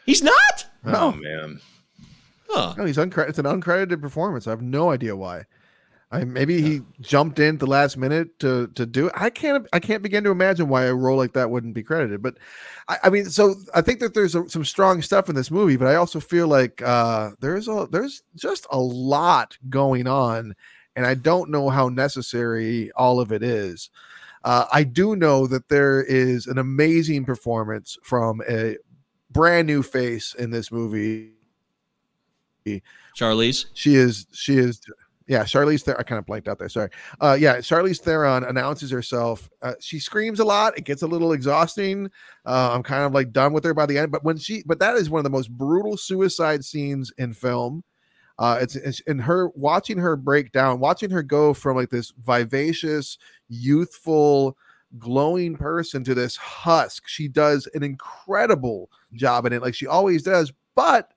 [0.05, 0.67] He's not.
[0.85, 1.61] Oh man.
[2.49, 2.75] Huh.
[2.79, 3.31] No, he's uncredited.
[3.31, 4.47] It's an uncredited performance.
[4.47, 5.45] I have no idea why.
[6.13, 9.13] I maybe he jumped in at the last minute to to do it.
[9.17, 12.23] I can't I can't begin to imagine why a role like that wouldn't be credited.
[12.23, 12.37] But
[12.89, 15.77] I, I mean, so I think that there's a, some strong stuff in this movie,
[15.77, 20.55] but I also feel like uh, there's a there's just a lot going on,
[20.95, 23.91] and I don't know how necessary all of it is.
[24.45, 28.77] Uh, I do know that there is an amazing performance from a
[29.33, 31.33] brand new face in this movie.
[33.17, 33.67] Charlize.
[33.75, 34.81] She is she is
[35.29, 36.01] yeah, Charlize Theron.
[36.01, 36.69] I kind of blanked out there.
[36.69, 36.91] Sorry.
[37.21, 39.51] Uh, yeah, Charlize Theron announces herself.
[39.61, 40.79] Uh, she screams a lot.
[40.79, 42.11] It gets a little exhausting.
[42.45, 44.13] Uh, I'm kind of like done with her by the end.
[44.13, 47.83] But when she, but that is one of the most brutal suicide scenes in film.
[48.39, 52.13] Uh, it's, it's in her watching her break down, watching her go from like this
[52.25, 53.19] vivacious,
[53.49, 54.57] youthful,
[54.99, 57.09] glowing person to this husk.
[57.09, 60.53] She does an incredible job in it, like she always does.
[60.75, 61.13] But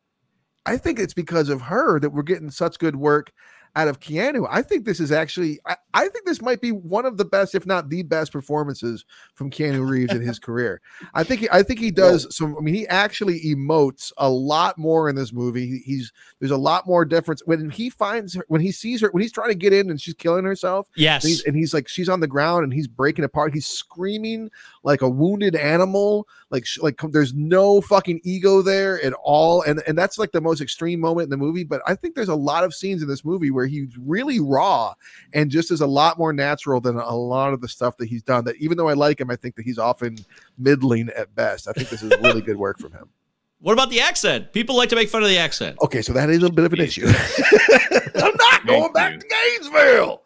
[0.65, 3.31] I think it's because of her that we're getting such good work
[3.75, 4.47] out of Keanu.
[4.49, 7.55] I think this is actually, I, I think this might be one of the best,
[7.55, 9.05] if not the best, performances
[9.35, 10.81] from Keanu Reeves in his career.
[11.13, 12.55] I think, he, I think he does some.
[12.57, 15.67] I mean, he actually emotes a lot more in this movie.
[15.67, 19.09] He- He's there's a lot more difference when he finds her, when he sees her,
[19.11, 20.87] when he's trying to get in and she's killing herself.
[20.95, 21.23] Yes.
[21.23, 23.53] And he's, and he's like, she's on the ground and he's breaking apart.
[23.53, 24.49] He's screaming
[24.83, 26.27] like a wounded animal.
[26.51, 29.61] Like, like there's no fucking ego there at all.
[29.61, 31.63] And and that's like the most extreme moment in the movie.
[31.63, 34.93] But I think there's a lot of scenes in this movie where he's really raw
[35.33, 38.23] and just is a lot more natural than a lot of the stuff that he's
[38.23, 38.45] done.
[38.45, 40.17] That even though I like him, I think that he's often
[40.57, 41.67] middling at best.
[41.67, 43.09] I think this is really good work from him.
[43.61, 44.53] What about the accent?
[44.53, 45.77] People like to make fun of the accent.
[45.81, 47.05] Okay, so that is a bit of an issue.
[48.15, 49.19] I'm not going Thank back you.
[49.19, 50.21] to Gainesville.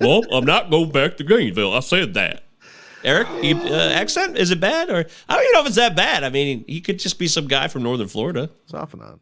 [0.00, 1.72] well, I'm not going back to Gainesville.
[1.72, 2.42] I said that.
[3.04, 5.96] Eric, you, uh, accent is it bad or I don't even know if it's that
[5.96, 6.22] bad.
[6.24, 8.50] I mean, he could just be some guy from northern Florida.
[8.64, 9.20] It's off and on.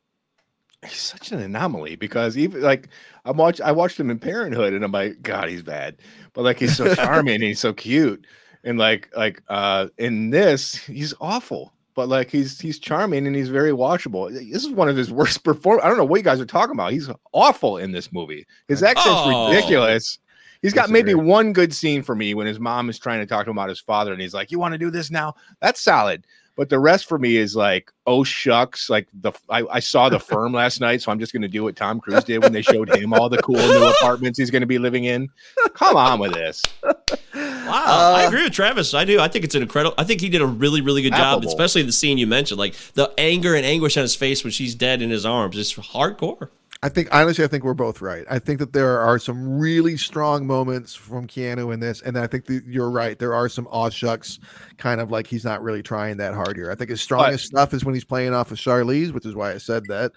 [0.85, 2.89] He's such an anomaly because even like
[3.25, 5.97] I watched I watched him in Parenthood and I'm like, God, he's bad.
[6.35, 8.27] But like he's so charming and he's so cute.
[8.65, 11.73] And like like uh in this, he's awful.
[11.95, 14.33] But like he's he's charming and he's very watchable.
[14.33, 15.81] This is one of his worst perform.
[15.83, 16.93] I don't know what you guys are talking about.
[16.93, 18.47] He's awful in this movie.
[18.69, 19.49] His accent's Oh.
[19.51, 20.19] ridiculous.
[20.63, 23.45] He's got maybe one good scene for me when his mom is trying to talk
[23.45, 25.81] to him about his father, and he's like, "You want to do this now?" That's
[25.81, 26.25] solid.
[26.59, 28.91] But the rest for me is like, oh shucks.
[28.91, 31.77] Like the I, I saw the firm last night, so I'm just gonna do what
[31.77, 34.79] Tom Cruise did when they showed him all the cool new apartments he's gonna be
[34.79, 35.29] living in.
[35.75, 36.65] Come on with this.
[36.83, 38.93] Wow, I uh, agree with Travis.
[38.93, 39.21] I do.
[39.21, 39.95] I think it's an incredible.
[39.99, 41.49] I think he did a really, really good job, Affable.
[41.49, 44.75] especially the scene you mentioned, like the anger and anguish on his face when she's
[44.75, 45.57] dead in his arms.
[45.57, 46.49] It's hardcore.
[46.81, 48.25] I think honestly, I think we're both right.
[48.31, 52.29] I think that there are some really strong moments from Keanu in this, and I
[52.29, 53.19] think that you're right.
[53.19, 54.39] There are some aw shucks,
[54.77, 56.71] kind of like he's not really trying that hard here.
[56.71, 59.53] I think his strongest stuff is when he's playing off of Charlize, which is why
[59.53, 60.13] I said that.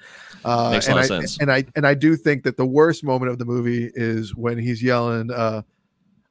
[0.45, 1.39] Uh, Makes a and lot of I, sense.
[1.39, 4.59] And I and I do think that the worst moment of the movie is when
[4.59, 5.63] he's yelling, uh,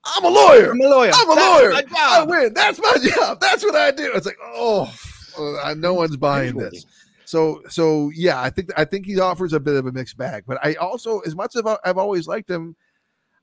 [0.05, 0.71] "I'm a lawyer!
[0.71, 1.11] I'm a lawyer.
[1.13, 1.73] I'm a That's lawyer!
[1.91, 2.55] my I win!
[2.55, 3.41] That's my job!
[3.41, 4.95] That's what I do!" It's like, oh,
[5.37, 6.87] uh, no one's buying this.
[7.31, 10.45] So so yeah, I think I think he offers a bit of a mixed bag.
[10.47, 12.75] But I also, as much as I've, I've always liked him,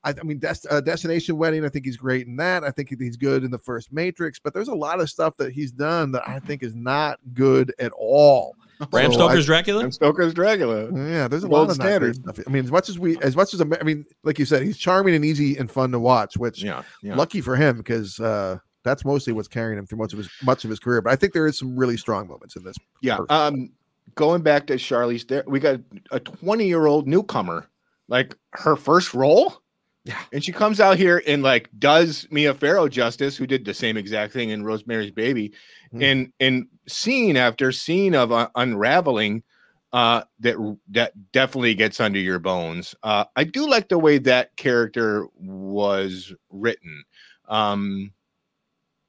[0.04, 1.64] I, I mean, Dest- uh, Destination Wedding.
[1.64, 2.64] I think he's great in that.
[2.64, 4.38] I think he's good in the first Matrix.
[4.38, 7.72] But there's a lot of stuff that he's done that I think is not good
[7.78, 8.54] at all.
[8.90, 9.84] Bram So I- Stoker's Dracula.
[9.84, 10.84] And Stoker's Dracula.
[10.94, 12.16] yeah, there's a Gold lot of not standard.
[12.16, 12.38] stuff.
[12.46, 14.76] I mean, as much as we, as much as I mean, like you said, he's
[14.78, 16.36] charming and easy and fun to watch.
[16.36, 16.82] Which Yeah.
[17.02, 17.16] yeah.
[17.16, 20.62] lucky for him because uh, That's mostly what's carrying him through much of his much
[20.64, 21.02] of his career.
[21.02, 22.76] But I think there is some really strong moments in this.
[23.02, 23.18] Yeah.
[23.30, 23.70] Um,
[24.14, 25.80] going back to Charlize, there we got
[26.10, 27.68] a 20 year old newcomer,
[28.08, 29.62] like her first role.
[30.04, 30.18] Yeah.
[30.32, 33.96] And she comes out here and like does Mia Farrow justice, who did the same
[33.96, 35.52] exact thing in Rosemary's Baby,
[35.92, 36.02] Mhm.
[36.02, 39.42] and and scene after scene of uh, unraveling,
[39.92, 40.56] uh, that
[40.90, 42.94] that definitely gets under your bones.
[43.02, 47.04] Uh, I do like the way that character was written,
[47.48, 48.12] um,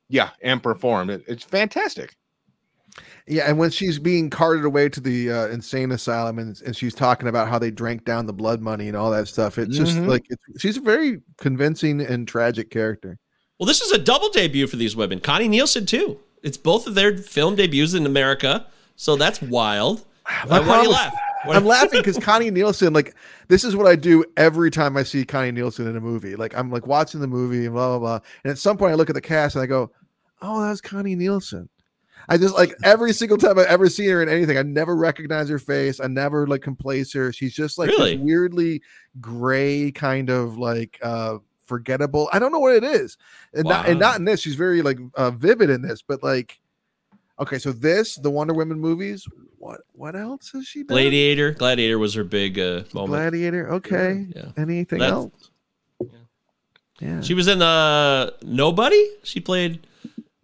[0.10, 1.12] yeah, and performed.
[1.12, 2.16] It- it's fantastic.
[3.28, 6.94] Yeah, and when she's being carted away to the uh, insane asylum, and, and she's
[6.96, 9.98] talking about how they drank down the blood money and all that stuff, it's just
[9.98, 10.08] Mhm.
[10.08, 13.18] like it's, she's a very convincing and tragic character.
[13.60, 15.20] Well, this is a double debut for these women.
[15.20, 16.20] Connie Nielsen too.
[16.44, 20.06] It's both of their film debuts in America, so that's wild.
[20.50, 21.14] My Uh, why do you laugh?
[21.46, 23.16] Why- I'm laughing because Connie Nielsen, like,
[23.48, 26.36] this is what I do every time I see Connie Nielsen in a movie.
[26.36, 28.96] Like, I'm like watching the movie and blah blah blah, and at some point I
[28.96, 29.92] look at the cast and I go,
[30.42, 31.70] "Oh, that's Connie Nielsen."
[32.30, 35.50] I just like every single time I've ever seen her in anything, I never recognize
[35.50, 36.00] her face.
[36.00, 37.34] I never like can place her.
[37.34, 38.18] She's just like this Really?
[38.18, 38.82] weirdly
[39.20, 42.30] gray kind of like uh forgettable.
[42.32, 43.18] I don't know what it is,
[43.54, 44.42] and not and not in this.
[44.42, 46.60] She's very like uh, vivid in this, but like.
[47.42, 49.26] Okay, so this, the Wonder Woman movies,
[49.60, 50.88] what what else has she done?
[50.96, 51.52] Gladiator.
[51.52, 53.12] Gladiator was her big uh, moment.
[53.12, 53.72] Gladiator.
[53.76, 54.28] Okay.
[54.36, 54.52] Yeah.
[54.58, 55.50] Anything That's- else?
[57.00, 57.22] Yeah.
[57.22, 59.02] She was in uh, Nobody.
[59.24, 59.88] She played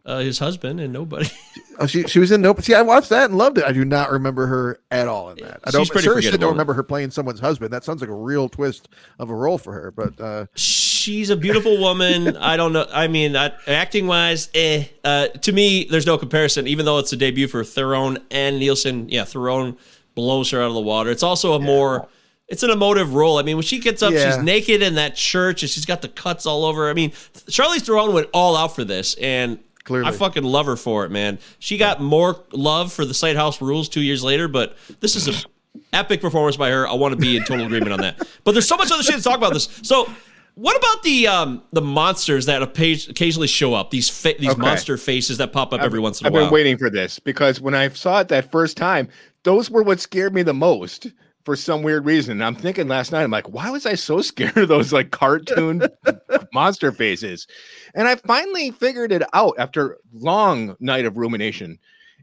[0.05, 1.29] uh, his husband in Nobody.
[1.79, 2.61] oh, she she was in Nope.
[2.61, 3.63] See, I watched that and loved it.
[3.65, 5.59] I do not remember her at all in that.
[5.63, 6.47] I don't She's pretty seriously forgettable.
[6.47, 7.71] don't remember her playing someone's husband.
[7.73, 8.89] That sounds like a real twist
[9.19, 9.91] of a role for her.
[9.91, 12.35] But uh She's a beautiful woman.
[12.39, 12.87] I don't know.
[12.91, 14.85] I mean, uh, acting wise, eh.
[15.03, 16.67] Uh, to me, there's no comparison.
[16.67, 19.77] Even though it's a debut for Theron and Nielsen, yeah, Theron
[20.15, 21.11] blows her out of the water.
[21.11, 22.07] It's also a more,
[22.47, 23.37] it's an emotive role.
[23.37, 24.31] I mean, when she gets up, Yeah.
[24.35, 26.89] she's naked in that church and she's got the cuts all over.
[26.89, 30.07] I mean, Charlize Theron went all out for this, and Clearly.
[30.09, 31.39] I fucking love her for it, man.
[31.59, 35.27] She got more love for the Cider House Rules two years later, but this is
[35.27, 35.47] a
[35.93, 36.87] epic performance by her.
[36.87, 38.27] I want to be in total agreement on that.
[38.43, 39.69] But there's so much other shit to talk about this.
[39.83, 40.09] So,
[40.55, 43.91] what about the um the monsters that occasionally show up?
[43.91, 44.61] These fa- these Okay.
[44.61, 46.43] monster faces that pop up every once in a I've while.
[46.43, 49.07] I've been waiting for this because when I saw it that first time,
[49.43, 51.07] those were what scared me the most
[51.45, 52.41] for some weird reason.
[52.41, 55.83] I'm thinking last night, I'm like, why was I so scared of those like cartoon
[56.53, 57.47] monster faces?
[57.93, 61.79] And I finally figured it out after long night of rumination.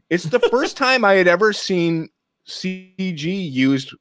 [0.09, 2.09] It's the first time I had ever seen
[2.47, 3.93] CG used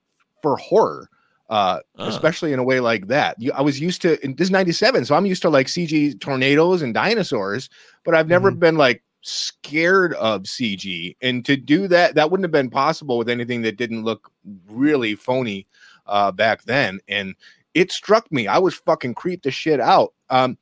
[0.43, 1.09] for horror.
[1.51, 2.09] Uh, Ah.
[2.09, 3.37] especially in a way like that.
[3.39, 6.81] You, I was used to, and this 97, so I'm used to like CG tornadoes
[6.81, 7.69] and dinosaurs,
[8.07, 11.17] but I've never been like scared of CG.
[11.23, 14.31] And to do that, that wouldn't have been possible with anything that didn't look
[14.69, 15.67] really phony
[16.07, 17.01] uh, back then.
[17.09, 17.35] And
[17.75, 18.47] it struck me.
[18.47, 20.13] I was fucking creeped the shit out.
[20.29, 20.59] Um,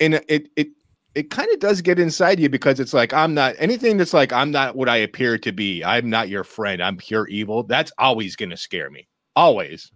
[0.00, 0.68] and it, it,
[1.14, 4.32] it kind of does get inside you because it's like I'm not anything that's like
[4.32, 5.82] I'm not what I appear to be.
[5.82, 6.80] I'm not your friend.
[6.82, 7.64] I'm pure evil.
[7.64, 9.08] That's always gonna scare me.
[9.34, 9.90] Always.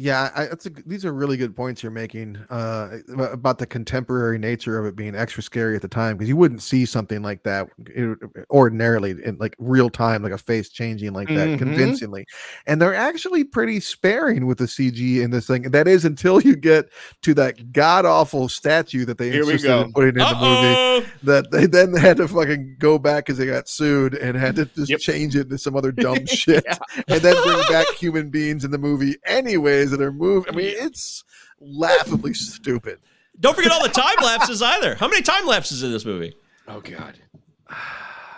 [0.00, 4.38] Yeah, I, that's a, these are really good points you're making uh about the contemporary
[4.38, 7.42] nature of it being extra scary at the time because you wouldn't see something like
[7.42, 7.68] that
[7.98, 8.14] uh,
[8.50, 11.58] ordinarily in like real time, like a face changing like that Mhm.
[11.58, 12.24] convincingly.
[12.68, 15.62] And they're actually pretty sparing with the CG in this thing.
[15.62, 16.90] That is until you get
[17.22, 21.04] to that god awful statue that they Here insisted in putting in the movie.
[21.24, 24.66] That they then had to fucking go back because they got sued and had to
[24.66, 25.00] just Yep.
[25.00, 26.64] change it to some other dumb shit
[27.08, 30.48] and then bring back human beings in the movie anyways that are moved.
[30.48, 31.24] I mean, it's
[31.60, 32.98] laughably stupid.
[33.40, 34.94] Don't forget all the time lapses either.
[34.96, 36.34] How many time lapses in this movie?
[36.66, 37.18] Oh god.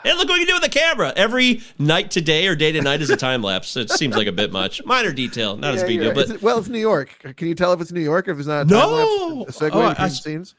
[0.02, 1.12] And look what you can do with the camera.
[1.14, 3.77] Every night to day or day to night is a time lapse.
[3.77, 4.82] It seems like a bit much.
[4.86, 6.14] Minor detail, not as big you're deal.
[6.14, 6.27] right.
[6.28, 7.18] But it- well, it's New York.
[7.36, 9.44] Can you tell if it's New York or if it's not a No!
[9.44, 10.55] time-lapse, a segue Oh, I- between I- scenes?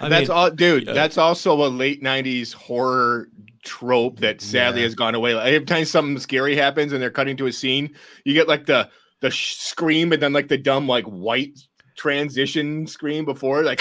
[0.00, 0.86] I that's mean, all dude.
[0.86, 0.92] yeah.
[0.94, 3.28] That's also a late '90s horror
[3.64, 4.86] trope that sadly Yeah.
[4.86, 5.34] has gone away.
[5.34, 7.90] Like, every time something scary happens and they're cutting to a scene,
[8.24, 8.88] you get like the
[9.20, 11.58] the sh- scream and then like the dumb like white
[11.96, 13.80] transition scream before like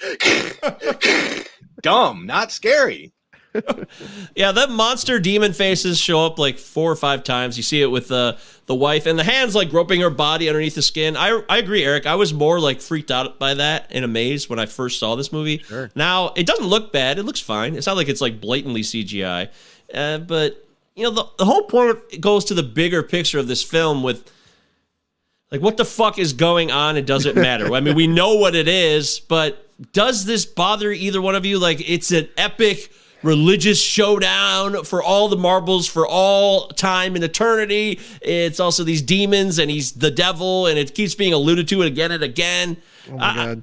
[1.82, 3.12] dumb, not scary.
[4.36, 7.56] Yeah, the monster demon faces show up like four or five times.
[7.56, 10.76] You see it with the the wife and the hands like groping her body underneath
[10.76, 11.16] the skin.
[11.16, 12.06] I I agree, Eric.
[12.06, 15.32] I was more like freaked out by that and amazed when I first saw this
[15.32, 15.58] movie.
[15.58, 15.90] Sure.
[15.96, 17.18] Now it doesn't look bad.
[17.18, 17.74] It looks fine.
[17.74, 19.48] It's not like it's like blatantly CGI.
[19.92, 20.64] Uh, but
[20.94, 24.30] you know the the whole point goes to the bigger picture of this film with
[25.50, 28.54] like what the fuck is going on It doesn't matter i mean we know what
[28.54, 32.90] it is but does this bother either one of you like it's an epic
[33.22, 39.58] religious showdown for all the marbles for all time and eternity it's also these demons
[39.58, 42.76] and he's the devil and it keeps being alluded to again and again
[43.10, 43.62] Oh my I- god.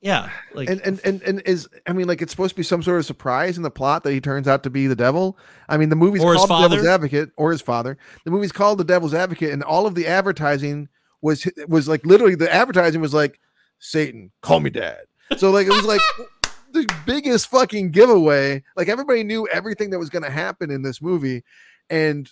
[0.00, 2.82] yeah, like and, and and and is I mean like it's supposed to be some
[2.82, 5.38] sort of surprise in the plot that he turns out to be the devil.
[5.68, 6.86] I mean the movie's called The Devil's?
[6.86, 7.96] Advocate or his father.
[8.24, 10.88] The movie's called The Devil's Advocate, and all of the advertising
[11.22, 13.40] was was like literally the advertising was like
[13.78, 15.02] Satan, call me dad.
[15.36, 16.00] So like it was like
[16.72, 18.62] the biggest fucking giveaway.
[18.76, 21.42] Like everybody knew everything that was going to happen in this movie,
[21.90, 22.30] and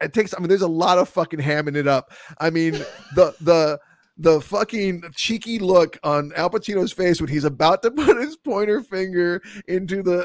[0.00, 0.34] it takes.
[0.34, 2.12] I mean, there's a lot of fucking hamming it up.
[2.38, 2.72] I mean,
[3.14, 3.80] the the
[4.18, 8.82] the fucking cheeky look on Al Pacino's face when he's about to put his pointer
[8.82, 10.24] finger into the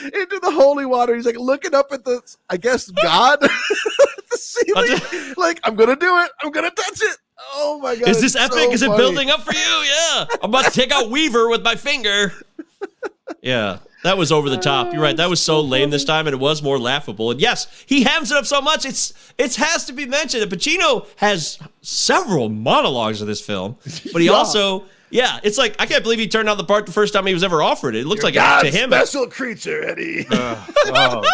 [0.04, 1.14] into the holy water.
[1.14, 3.38] He's like looking up at the, I guess God,
[4.86, 5.34] the ceiling.
[5.36, 6.30] like I'm gonna do it.
[6.42, 7.16] I'm gonna touch it.
[7.54, 8.08] Oh my god!
[8.08, 8.52] is this epic?
[8.58, 8.98] so is it funny.
[8.98, 9.58] building up for you?
[9.60, 12.32] Yeah, I'm about to take out Weaver with my finger.
[13.42, 14.92] Yeah, that was over the top.
[14.92, 15.16] You're right.
[15.16, 17.30] That was so oh, lame this time, and it was more laughable.
[17.30, 18.84] And yes, he hams it up so much.
[18.84, 23.76] It's it has to be mentioned that Pacino has several monologues in this film,
[24.12, 24.32] but he Yeah.
[24.32, 24.84] also.
[25.10, 27.34] Yeah, it's like I can't believe he turned out the part the first time he
[27.34, 28.00] was ever offered it.
[28.00, 28.92] It looks like God's to him.
[28.92, 30.26] A special creature, Eddie.
[30.36, 31.24] Uh, oh.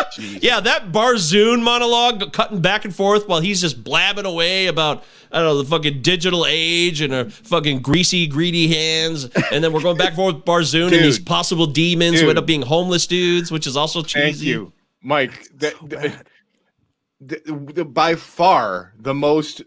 [0.41, 5.39] Yeah, that Barzoon monologue cutting back and forth while he's just blabbing away about I
[5.39, 9.83] don't know the fucking digital age and her fucking greasy, greedy hands, and then we're
[9.83, 13.07] going back and forth with Barzoon and these possible demons who end up being homeless
[13.07, 14.23] dudes, which is also cheesy.
[14.33, 14.73] Thank you,
[15.03, 15.49] Mike.
[15.55, 15.75] The,
[17.21, 19.63] the, the, the- by far the most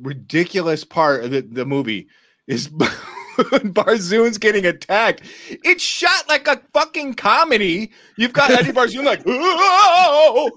[0.00, 2.08] ridiculous part of the, the movie
[2.46, 2.68] is
[3.36, 5.22] Barzoon's getting attacked.
[5.48, 7.90] It's shot like a fucking comedy.
[8.16, 10.50] You've got Eddie Barzoon like, "Oh!"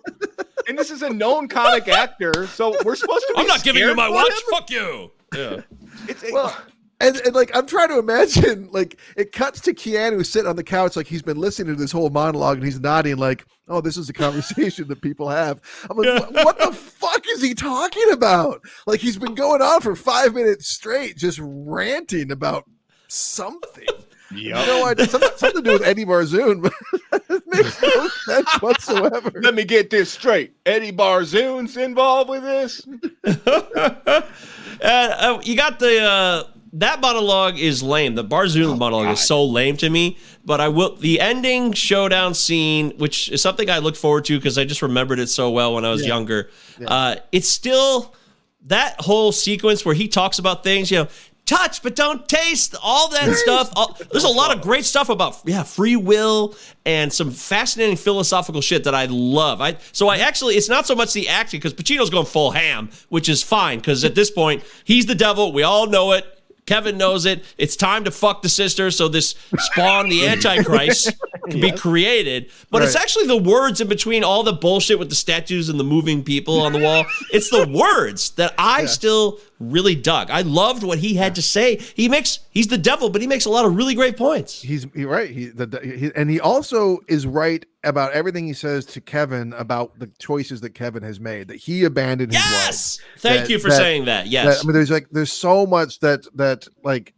[0.68, 3.34] and this is a known comic actor, so we're supposed to.
[3.35, 4.30] Be I'm not giving you my watch.
[4.30, 4.38] him?
[4.49, 5.11] Fuck you.
[5.35, 5.61] Yeah.
[6.07, 6.56] It's, well,
[6.99, 10.63] and, and like I'm trying to imagine, like it cuts to Keanu sitting on the
[10.63, 13.97] couch, like he's been listening to this whole monologue, and he's nodding, like, "Oh, this
[13.97, 18.11] is a conversation that people have." I'm like, "What- "What the fuck is he talking
[18.11, 22.65] about?" Like he's been going on for five minutes straight, just ranting about
[23.07, 23.85] something.
[24.31, 24.67] Yep.
[24.67, 26.73] No idea, something, something to do with Eddie Barzoon, but
[27.31, 29.31] it makes no sense whatsoever.
[29.41, 30.53] Let me get this straight.
[30.67, 32.85] Eddie Barzoon's involved with this.
[33.26, 34.21] Uh,
[34.81, 36.43] uh, you got the uh,
[36.74, 38.16] that monologue is lame.
[38.16, 40.18] The Barzoon monologue is so lame to me.
[40.46, 44.58] But I will the ending showdown scene, which is something I look forward to because
[44.58, 46.50] I just remembered it so well when I was younger.
[46.86, 48.14] Uh, it's still
[48.68, 51.08] that whole sequence where he talks about things, you know.
[51.46, 53.72] Touch but don't taste all that stuff.
[53.76, 56.54] All, there's a lot of great stuff about yeah free will
[56.86, 59.60] and some fascinating philosophical shit that I love.
[59.60, 62.91] I so I actually it's not so much the acting because Pacino's going full ham,
[63.10, 65.52] which is fine because at this point he's the devil.
[65.52, 66.39] We all know it.
[66.70, 67.44] Kevin knows it.
[67.58, 71.12] It's time to fuck the sister so this spawn, the Antichrist,
[71.50, 72.52] can be created.
[72.70, 75.84] But it's actually the words in between all the bullshit with the statues and the
[75.84, 77.08] moving people on the wall.
[77.34, 80.30] It's the words that I still really dug.
[80.31, 81.76] I loved what he had to say.
[81.95, 84.61] He makes he's the devil, but he makes a lot of really great points.
[84.61, 85.30] He's he, right.
[85.30, 89.53] He, the, the- he and he also is right about everything he says to Kevin
[89.53, 91.49] about the choices that Kevin has made.
[91.49, 92.99] That he abandoned his Yes.
[92.99, 93.22] wife.
[93.22, 94.23] Thank That- you for that- saying that.
[94.23, 94.64] that- Yes.
[94.64, 97.14] I mean, there's like there's so much that that like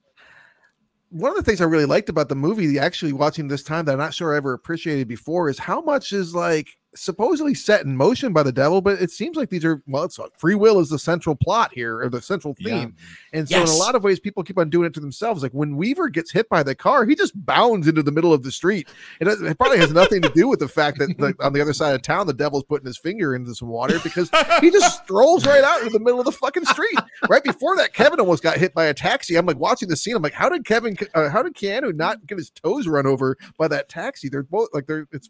[1.09, 3.91] one of the things I really liked about the movie, actually watching this time that
[3.91, 7.95] I'm not sure I ever appreciated before, is how much is like supposedly set in
[7.95, 10.79] motion by the devil, but it seems like these are well, it's like free will
[10.79, 12.95] is the central plot here or the central theme.
[13.33, 15.43] And so in a lot of ways, people keep on doing it to themselves.
[15.43, 18.43] Like when Weaver gets hit by the car, he just bounds into the middle of
[18.43, 18.89] the street.
[19.19, 21.73] It, it probably has nothing to do with the fact that the, on the other
[21.73, 25.45] side of town, the devil's putting his finger into some water because he just strolls
[25.45, 26.99] right out into the middle of the fucking street.
[27.29, 29.35] Right before that, Kevin almost got hit by a taxi.
[29.35, 30.15] I'm like watching the scene.
[30.15, 33.37] I'm like, how did Kevin, uh, how did Keanu not get his toes run over
[33.57, 34.27] by that taxi?
[34.27, 35.29] They're both like they're it's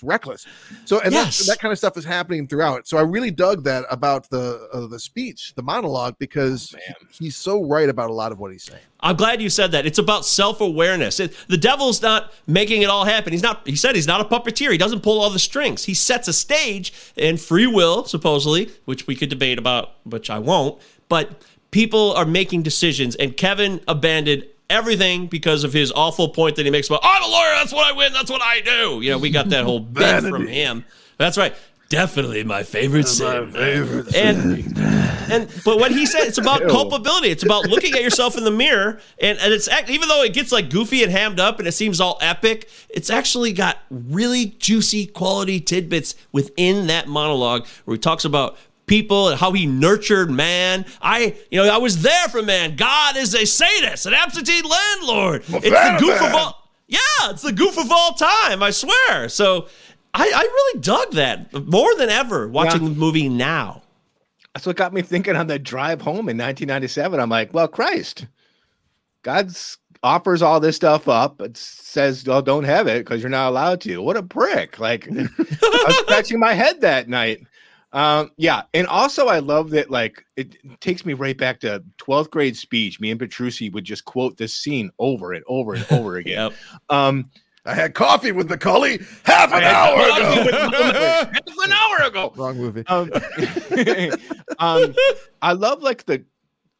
[0.00, 0.46] it's reckless.
[0.84, 1.38] So and Yes.
[1.38, 2.86] that, that kind of stuff is happening throughout.
[2.88, 6.74] So I really dug that about the uh, the speech, the monologue, because
[7.18, 8.80] he- he's so right about a lot of what he's saying.
[9.00, 9.86] I'm glad you said that.
[9.86, 11.16] It's about self-awareness.
[11.48, 13.32] The devil's not making it all happen.
[13.32, 13.66] He's not.
[13.66, 14.72] He said he's not a puppeteer.
[14.72, 15.84] He doesn't pull all the strings.
[15.84, 20.38] He sets a stage and free will, supposedly, which we could debate about, which I
[20.38, 20.80] won't.
[21.08, 26.64] But people are making decisions, and Kevin abandoned everything because of his awful point that
[26.64, 27.52] he makes about I'm a lawyer.
[27.56, 28.12] That's what I win.
[28.12, 29.00] That's what I do.
[29.02, 30.84] You know, we got that whole bit from him.
[31.18, 31.54] That's right.
[31.90, 33.52] Definitely my favorite sin.
[34.14, 34.78] and
[35.32, 37.30] and but what he said, it's about culpability.
[37.30, 40.52] It's about looking at yourself in the mirror, and and it's even though it gets
[40.52, 45.04] like goofy and hammed up, and it seems all epic, it's actually got really juicy
[45.06, 48.56] quality tidbits within that monologue where he talks about
[48.90, 50.84] people and how he nurtured man.
[51.00, 52.76] I, you know, I was there for man.
[52.76, 55.44] God is a sadist, an absentee landlord.
[55.48, 56.70] It's the goof of all.
[56.88, 56.98] Yeah,
[57.30, 58.62] it's the goof of all time.
[58.62, 59.30] I swear.
[59.30, 59.68] So.
[60.12, 62.88] I, I really dug that more than ever watching Yeah.
[62.88, 63.82] the movie now.
[64.52, 67.20] That's what got me thinking on the drive home in 1997.
[67.20, 68.26] I'm like, well, Christ,
[69.22, 73.50] God's offers all this stuff up, but says, "Well, don't have it because you're not
[73.50, 74.80] allowed to." What a prick!
[74.80, 75.28] Like I
[75.86, 77.46] was scratching my head that night.
[77.92, 82.30] Um, yeah, and also I love that like it takes me right back to 12th
[82.30, 83.00] grade speech.
[83.00, 86.50] Me and Petrucci would just quote this scene over and over and over again.
[86.50, 86.52] Yep.
[86.88, 87.30] Um,
[87.66, 90.50] I had coffee with Macaulay half an I hour ago.
[91.32, 92.32] half an hour ago.
[92.36, 92.84] Wrong movie.
[92.86, 93.10] Um,
[94.58, 94.94] um,
[95.42, 96.24] I love like the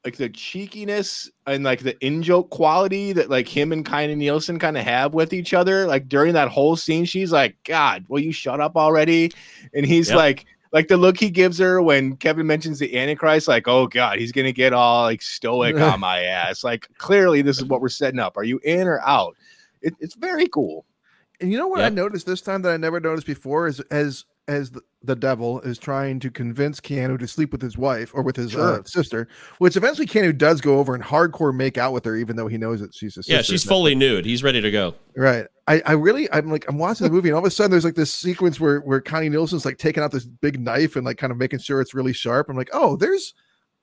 [0.04, 4.58] like the cheekiness and like the in joke quality that like him and Connie Nielsen
[4.58, 5.86] kind of have with each other.
[5.86, 9.32] Like during that whole scene, she's like, "God, will you shut up already?"
[9.74, 10.16] And he's Yep.
[10.16, 10.46] like.
[10.72, 14.30] Like the look he gives her when Kevin mentions the Antichrist, like, oh God, he's
[14.32, 16.62] gonna get all like stoic on my ass.
[16.62, 18.36] Like, clearly, this is what we're setting up.
[18.36, 19.36] Are you in or out?
[19.82, 20.84] It, it's very cool.
[21.40, 24.26] And you know what I noticed this time that I never noticed before is as
[24.46, 28.22] as the, the devil is trying to convince Keanu to sleep with his wife or
[28.22, 28.82] with his uh, Sure.
[28.84, 29.28] sister,
[29.58, 32.58] which eventually Keanu does go over and hardcore make out with her, even though he
[32.58, 33.32] knows that she's a sister.
[33.32, 34.24] Yeah, she's fully nude.
[34.24, 34.94] He's ready to go.
[35.16, 35.46] right.
[35.70, 37.84] I, I really I'm like I'm watching the movie and all of a sudden there's
[37.84, 41.16] like this sequence where where Connie Nielsen's like taking out this big knife and like
[41.16, 42.48] kind of making sure it's really sharp.
[42.48, 43.34] I'm like, oh, there's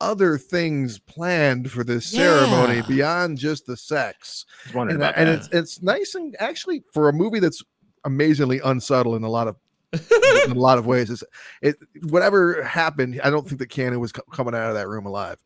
[0.01, 4.45] other things planned for this ceremony beyond just the sex.
[4.91, 7.63] And, and it's it's nice and actually for a movie that's
[8.03, 9.55] amazingly unsubtle in a lot of
[9.93, 11.23] in a lot of ways it's
[11.61, 11.77] it
[12.09, 15.37] whatever happened i don't think that Cannon was co- coming out of that room alive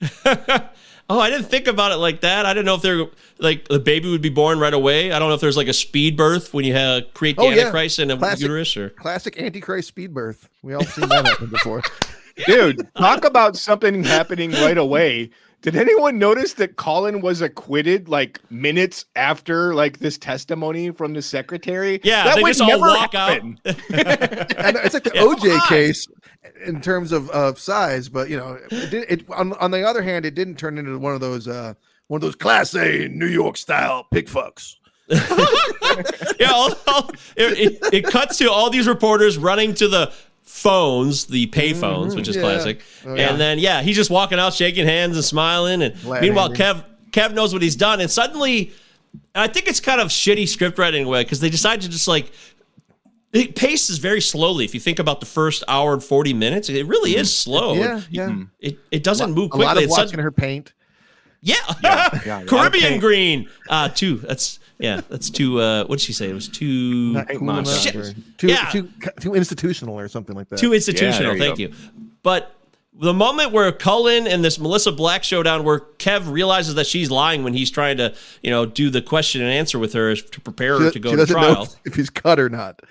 [0.24, 2.46] oh, I didn't think about it like that.
[2.46, 3.06] I didn't know if they're
[3.38, 5.12] like the baby would be born right away.
[5.12, 7.50] I don't know if there's like a speed birth when you have, create the Oh,
[7.50, 7.60] yeah.
[7.62, 8.40] Antichrist in a Classic.
[8.42, 8.90] uterus or.
[8.90, 11.82] classic antichrist speed birth we all seen that happen before
[12.46, 15.30] Dude, talk about something happening right away.
[15.62, 21.20] Did anyone notice that Cullen was acquitted like minutes after like this testimony from the
[21.22, 22.00] secretary?
[22.02, 23.58] Yeah, that they would just all never walk happen.
[23.64, 25.22] and it's like the Yeah.
[25.22, 26.06] oj case
[26.64, 30.00] in terms of, of size but you know it, did, it on, on the other
[30.02, 31.74] hand it didn't turn into one of those uh
[32.08, 34.76] one of those class a new york style pig fucks
[36.38, 40.12] yeah, all, all- it, it, it cuts to all these reporters running to the
[40.50, 42.42] phones, the pay phones, which is yeah.
[42.42, 42.82] classic.
[43.06, 43.30] Oh, yeah.
[43.30, 45.82] And then yeah, he's just walking out, shaking hands and smiling.
[45.82, 46.50] And Glad meanwhile.
[46.50, 48.72] Kev Kev knows what he's done, and suddenly,
[49.34, 52.32] I think it's kind of shitty script writing way because they decide to just like.
[53.32, 54.64] It paces very slowly.
[54.64, 57.74] If you think about the first hour and forty minutes, it really is slow.
[57.74, 59.66] yeah yeah It, it doesn't move a quickly.
[59.66, 60.72] lot of It's such- watching her paint
[61.42, 62.98] yeah, yeah, yeah, Caribbean okay.
[62.98, 63.48] green.
[63.68, 64.16] Uh, two.
[64.18, 65.00] That's yeah.
[65.08, 65.60] That's too.
[65.60, 66.28] Uh, what did she say?
[66.28, 67.12] It was too.
[67.12, 67.94] not cool enough Shit.
[67.96, 68.68] or too, Yeah.
[68.70, 68.88] too
[69.20, 71.32] too institutional or something like that too institutional.
[71.34, 71.72] Yeah, there you thank you.
[72.22, 72.56] But
[72.98, 77.44] the moment where Cullen and this Melissa Black showdown, where Kev realizes that she's lying
[77.44, 80.78] when he's trying to, you know, do the question and answer with her to prepare
[80.78, 81.62] her She- to go she to doesn't know trial.
[81.62, 82.82] if- if he's cut or not.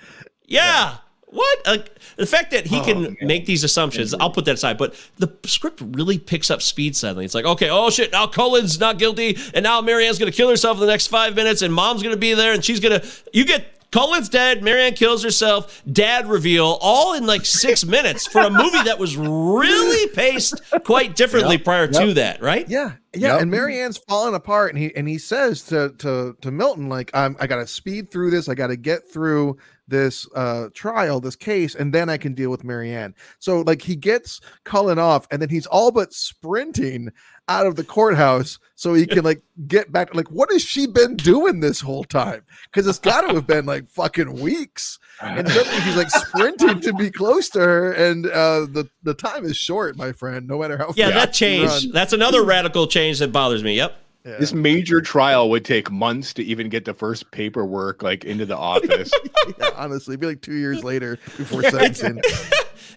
[0.46, 0.96] Yeah.
[1.32, 1.58] What?
[1.66, 3.16] Like, the fact that he Oh, can man.
[3.22, 4.76] make these assumptions, I'll put that aside.
[4.78, 7.24] But the script really picks up speed suddenly.
[7.24, 10.48] It's like, okay, oh shit, now Cullen's not guilty, and now Mary Ann's gonna kill
[10.48, 13.02] herself in the next five minutes, and mom's gonna be there, and she's gonna.
[13.32, 18.26] You get Cullen's dead, Mary Ann kills herself, dad reveal, all in like six minutes
[18.26, 22.68] for a movie that was really paced quite differently prior to that, right?
[22.68, 23.32] Yeah, yeah.
[23.34, 23.42] Yep.
[23.42, 27.10] And Mary Ann's falling apart, and he and he says to to to Milton, like,
[27.14, 29.58] I'm I gotta speed through this, I gotta get through
[29.90, 33.14] this uh trial, this case, and then I can deal with Mary Ann.
[33.38, 37.10] So like he gets Cullen off, and then he's all but sprinting
[37.48, 40.14] out of the courthouse so he can like get back.
[40.14, 42.42] Like, what has she been doing this whole time?
[42.64, 44.98] Because it's got to have been like fucking weeks.
[45.20, 49.44] And suddenly he's like sprinting to be close to her, and uh the the time
[49.44, 50.46] is short, my friend.
[50.46, 51.92] No matter how Yeah, that you changed.
[51.92, 53.76] That's another radical change that bothers me.
[53.76, 53.99] Yep.
[54.24, 54.36] Yeah.
[54.38, 58.56] This major trial would take months to even get the first paperwork like into the
[58.56, 59.10] office.
[59.58, 62.20] Yeah, honestly, it'd be like two years later before sentencing.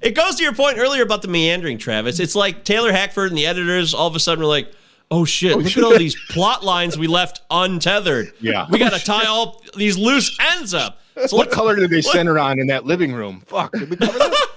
[0.02, 2.20] It goes to your point earlier about the meandering, Travis.
[2.20, 4.70] It's like Taylor Hackford and the editors all of a sudden were like,
[5.10, 8.34] oh shit, oh, look at all these plot lines we left untethered.
[8.42, 8.68] Yeah.
[8.70, 11.00] We got to tie all these loose ends up.
[11.28, 13.44] So what color did they center on in that living room?
[13.46, 13.74] Fuck.
[13.74, 14.48] Did we cover that?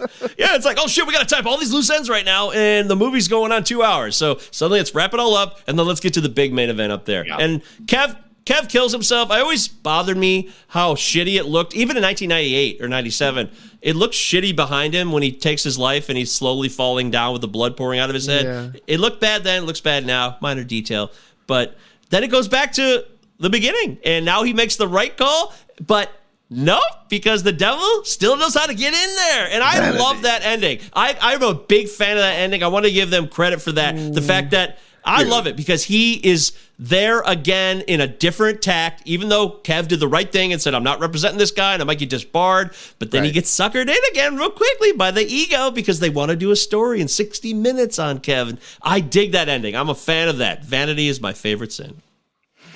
[0.38, 2.50] yeah, it's like, oh shit, we got to type all these loose ends right now,
[2.50, 4.16] and the movie's going on two hours.
[4.16, 6.70] So suddenly let's wrap it all up, and then let's get to the big main
[6.70, 7.26] event up there.
[7.26, 7.38] Yeah.
[7.38, 8.16] And Kev.
[8.46, 9.30] Kev kills himself.
[9.30, 13.50] I always bothered me how shitty it looked, even in 1998 or 97.
[13.82, 17.32] It looked shitty behind him when he takes his life and he's slowly falling down
[17.32, 18.44] with the blood pouring out of his head.
[18.46, 18.80] Yeah.
[18.86, 20.38] It looked bad then, it looks bad now.
[20.40, 21.12] Minor detail.
[21.46, 21.76] But
[22.08, 23.04] then it goes back to
[23.38, 23.98] the beginning.
[24.04, 25.54] And now he makes the right call,
[25.86, 26.10] but
[26.50, 29.48] no, because the devil still knows how to get in there.
[29.52, 30.80] And I love that ending.
[30.92, 32.64] I, I'm a big fan of that ending.
[32.64, 34.14] I want to give them credit for that.
[34.14, 39.02] The fact that I love it because he is there again in a different tact,
[39.04, 41.82] even though Kev did the right thing and said, I'm not representing this guy and
[41.82, 42.74] I might get disbarred.
[42.98, 46.30] But then he gets suckered in again real quickly by the ego because they want
[46.30, 48.58] to do a story in 60 minutes on Kevin.
[48.82, 49.76] I dig that ending.
[49.76, 50.64] I'm a fan of that.
[50.64, 52.02] Vanity is my favorite sin.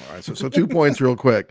[0.07, 1.51] All right, so so two points real quick.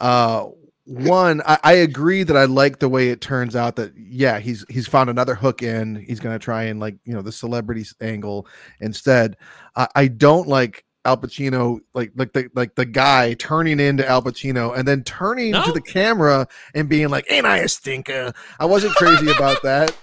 [0.00, 0.46] Uh,
[0.88, 4.64] one, I, I agree that I like the way it turns out that yeah, he's
[4.68, 5.96] he's found another hook in.
[5.96, 8.46] He's gonna try and like you know the celebrity angle
[8.80, 9.36] instead.
[9.76, 14.22] I I don't like Al Pacino like like the like the guy turning into Al
[14.22, 15.64] Pacino and then turning No?
[15.64, 19.94] to the camera and being like, "Ain't I a stinker?" I wasn't crazy about that.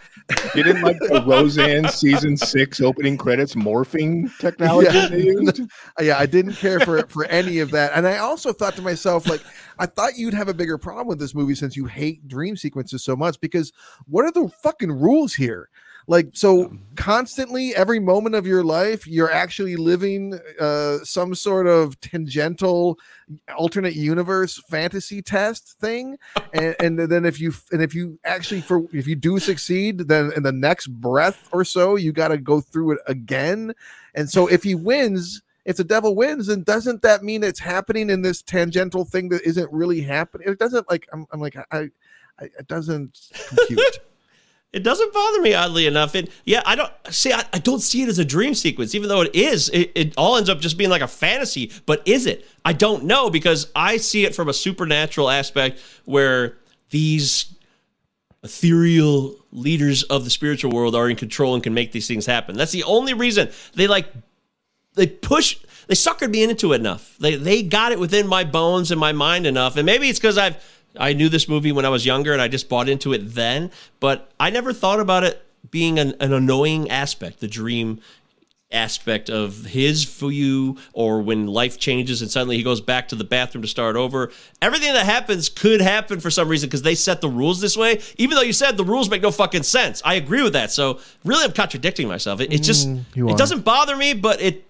[0.55, 5.07] You didn't like the Roseanne season six opening credits morphing technology Yeah.
[5.07, 5.61] they used.
[6.01, 9.27] yeah, I didn't care for for any of that, and I also thought to myself,
[9.27, 9.41] like,
[9.77, 13.03] I thought you'd have a bigger problem with this movie since you hate dream sequences
[13.03, 13.39] so much.
[13.39, 13.71] Because
[14.07, 15.69] what are the fucking rules here?
[16.07, 21.99] Like, so constantly, every moment of your life, you're actually living uh, some sort of
[21.99, 22.99] tangential
[23.57, 26.17] alternate universe fantasy test thing,
[26.53, 30.31] and, and then if you and if you actually for if you do succeed, then
[30.35, 33.73] in the next breath or so, you got to go through it again.
[34.13, 38.11] And so if he wins, if the devil wins, then doesn't that mean it's happening
[38.11, 40.47] in this tangential thing that isn't really happening?
[40.47, 41.89] It doesn't like I'm, I'm like I,
[42.39, 43.17] I it doesn't
[43.49, 43.99] compute.
[44.75, 46.15] It doesn't bother me oddly enough.
[46.15, 47.31] And yeah, I don't see.
[47.31, 49.69] I, I don't see it as a dream sequence, even though it is.
[49.69, 51.71] It, it all ends up just being like a fantasy.
[51.85, 52.45] But is it?
[52.65, 56.57] I don't know because I see it from a supernatural aspect where
[56.89, 57.55] these
[58.43, 62.57] ethereal leaders of the spiritual world are in control and can make these things happen.
[62.57, 64.11] That's the only reason they like
[64.95, 65.57] they push
[65.87, 67.15] they suckered me into it enough.
[67.17, 69.77] They they got it within my bones and my mind enough.
[69.77, 70.57] And maybe it's because I've
[70.99, 73.71] I knew this movie when I was younger and I just bought into it then,
[73.99, 75.41] but I never thought about it
[75.71, 78.01] being an, an annoying aspect, the dream
[78.71, 83.23] aspect of his view or when life changes and suddenly he goes back to the
[83.23, 84.31] bathroom to start over.
[84.61, 88.01] Everything that happens could happen for some reason because they set the rules this way,
[88.17, 90.01] even though you said the rules make no fucking sense.
[90.03, 90.71] I agree with that.
[90.71, 92.41] So really I'm contradicting myself.
[92.41, 94.65] It, it just mm, you it doesn't bother me, but it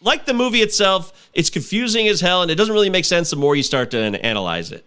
[0.00, 3.36] like the movie itself, it's confusing as hell and it doesn't really make sense the
[3.36, 4.84] more you start to analyze it.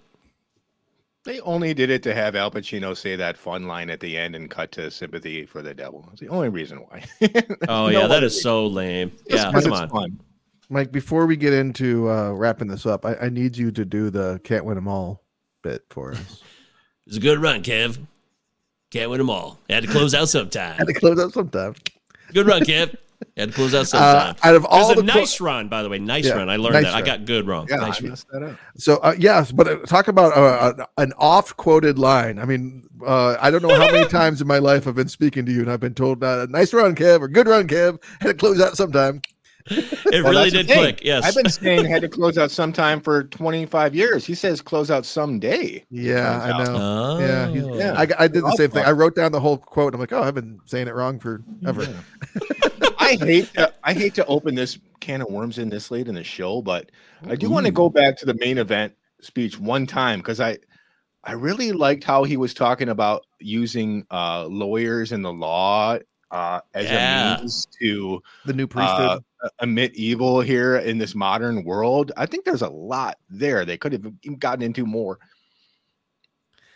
[1.30, 4.36] They only did it to have Al Pacino say that fun line at the end
[4.36, 6.04] and cut to sympathy for the devil.
[6.08, 7.04] That's the only reason why.
[7.68, 9.10] Oh No yeah, that other so lame.
[9.10, 9.26] reason.
[9.28, 9.90] Yeah, Just come 'cause on.
[9.90, 10.20] fun.
[10.72, 14.10] Mike, before we get into uh, wrapping this up, I, I need you to do
[14.10, 15.24] the can't win them all
[15.62, 16.42] bit for us.
[17.06, 18.00] It's a good run, Kev.
[18.92, 19.60] Can't win them all.
[19.70, 20.78] Had to close out sometime.
[20.78, 21.76] Had to close out sometime.
[22.34, 22.96] Good run, Kev.
[23.40, 24.36] Had to close out Uh, sometime.
[24.44, 25.98] out of all was the a quo- nice run, by the way.
[25.99, 26.49] Nice Yeah, run.
[26.49, 26.94] I learned nice that.
[26.95, 27.68] I got good wrong.
[27.70, 28.10] Yeah, nice I run.
[28.10, 28.57] messed that up.
[28.78, 32.38] So uh, yes, but uh, talk about uh, an- an oft-quoted line.
[32.40, 35.45] I mean, uh, I don't know how many times in my life I've been speaking
[35.45, 38.28] to you, and I've been told, uh, "Nice run, Kev," or "Good run, Kev." Had
[38.28, 39.22] to close out sometime.
[39.72, 41.02] It Well, really did click.
[41.03, 41.24] Yes.
[41.24, 44.26] I've been saying had to close out sometime for 25 years.
[44.26, 45.86] He says close out someday.
[45.91, 46.76] Yeah, I know.
[46.76, 47.20] Oh.
[47.20, 47.94] Yeah, Yeah.
[47.95, 48.84] I, I did the I'll same thing.
[48.84, 49.94] I wrote down the whole quote.
[49.94, 51.86] I'm like, oh, I've been saying it wrong for ever.
[53.10, 56.15] I hate to, I hate to open this can of worms in this late in
[56.15, 56.91] the show, but
[57.27, 60.57] I do want to go back to the main event speech one time because I
[61.23, 65.98] I really liked how he was talking about using uh, lawyers and the law
[66.31, 67.36] uh, as Yeah.
[67.36, 69.22] a means to The new priesthood.
[69.44, 72.11] uh, emit evil here in this modern world.
[72.15, 75.19] I think there's a lot there they could have gotten into more.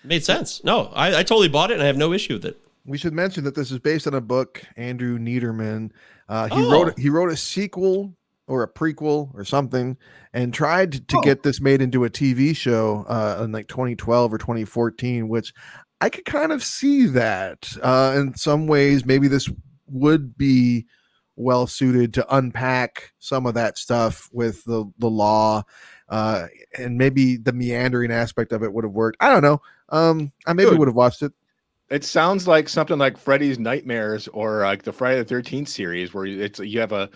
[0.03, 0.63] Made sense.
[0.63, 2.59] No, I, I totally bought it and I have no issue with it.
[2.85, 4.61] we should mention that this is based on a book.
[4.75, 5.91] Andrew Neiderman.
[6.29, 6.71] Uh, he Oh.
[6.71, 8.15] wrote he wrote a sequel
[8.47, 9.97] or a prequel or something,
[10.33, 11.21] and tried to Oh.
[11.21, 15.27] get this made into a TV show uh, in like 2012 or 2014.
[15.27, 15.53] Which
[16.01, 19.05] I could kind of see that uh, in some ways.
[19.05, 19.49] Maybe this
[19.87, 20.85] would be
[21.35, 25.63] well suited to unpack some of that stuff with the the law.
[26.09, 26.47] Uh,
[26.77, 29.17] and maybe the meandering aspect of it would have worked.
[29.19, 29.61] I don't know.
[29.89, 31.31] Um, I maybe would have watched it.
[31.89, 36.25] It sounds like something like Freddy's Nightmares or like the Friday the Thirteenth series, where
[36.25, 37.09] it's you have a,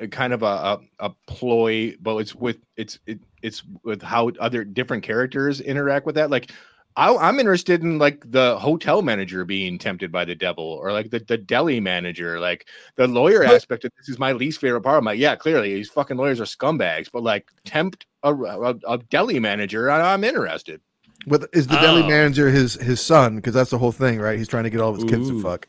[0.00, 4.30] a kind of a, a a ploy, but it's with it's it, it's with how
[4.40, 6.30] other different characters interact with that.
[6.30, 6.52] Like,
[6.96, 11.10] I, I'm interested in like the hotel manager being tempted by the devil, or like
[11.10, 14.98] the, the deli manager, like the lawyer aspect of this is my least favorite part.
[14.98, 18.98] I'm like, yeah, clearly these fucking lawyers are scumbags, but like tempt a, a, a
[19.10, 20.80] deli manager, I, I'm interested.
[21.26, 22.08] With is the deli Oh.
[22.08, 23.36] manager his his son?
[23.36, 24.38] Because that's the whole thing, right?
[24.38, 25.68] He's trying to get all of his kids to fuck.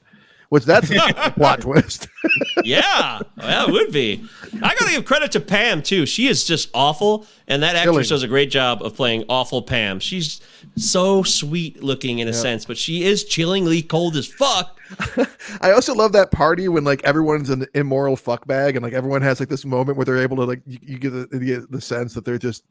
[0.50, 2.08] Which that's a plot twist.
[2.64, 4.24] Yeah, well, it would be.
[4.62, 6.06] I got to give credit to Pam too.
[6.06, 8.10] She is just awful, and that actress Chilling.
[8.10, 10.00] does a great job of playing awful Pam.
[10.00, 10.42] She's
[10.76, 14.78] so sweet looking in a sense, but she is chillingly cold as fuck.
[15.62, 19.22] I also love that party when like everyone's an immoral fuck bag and like everyone
[19.24, 21.82] has like this moment where they're able to like you, you get the, the the
[21.82, 22.64] sense that they're just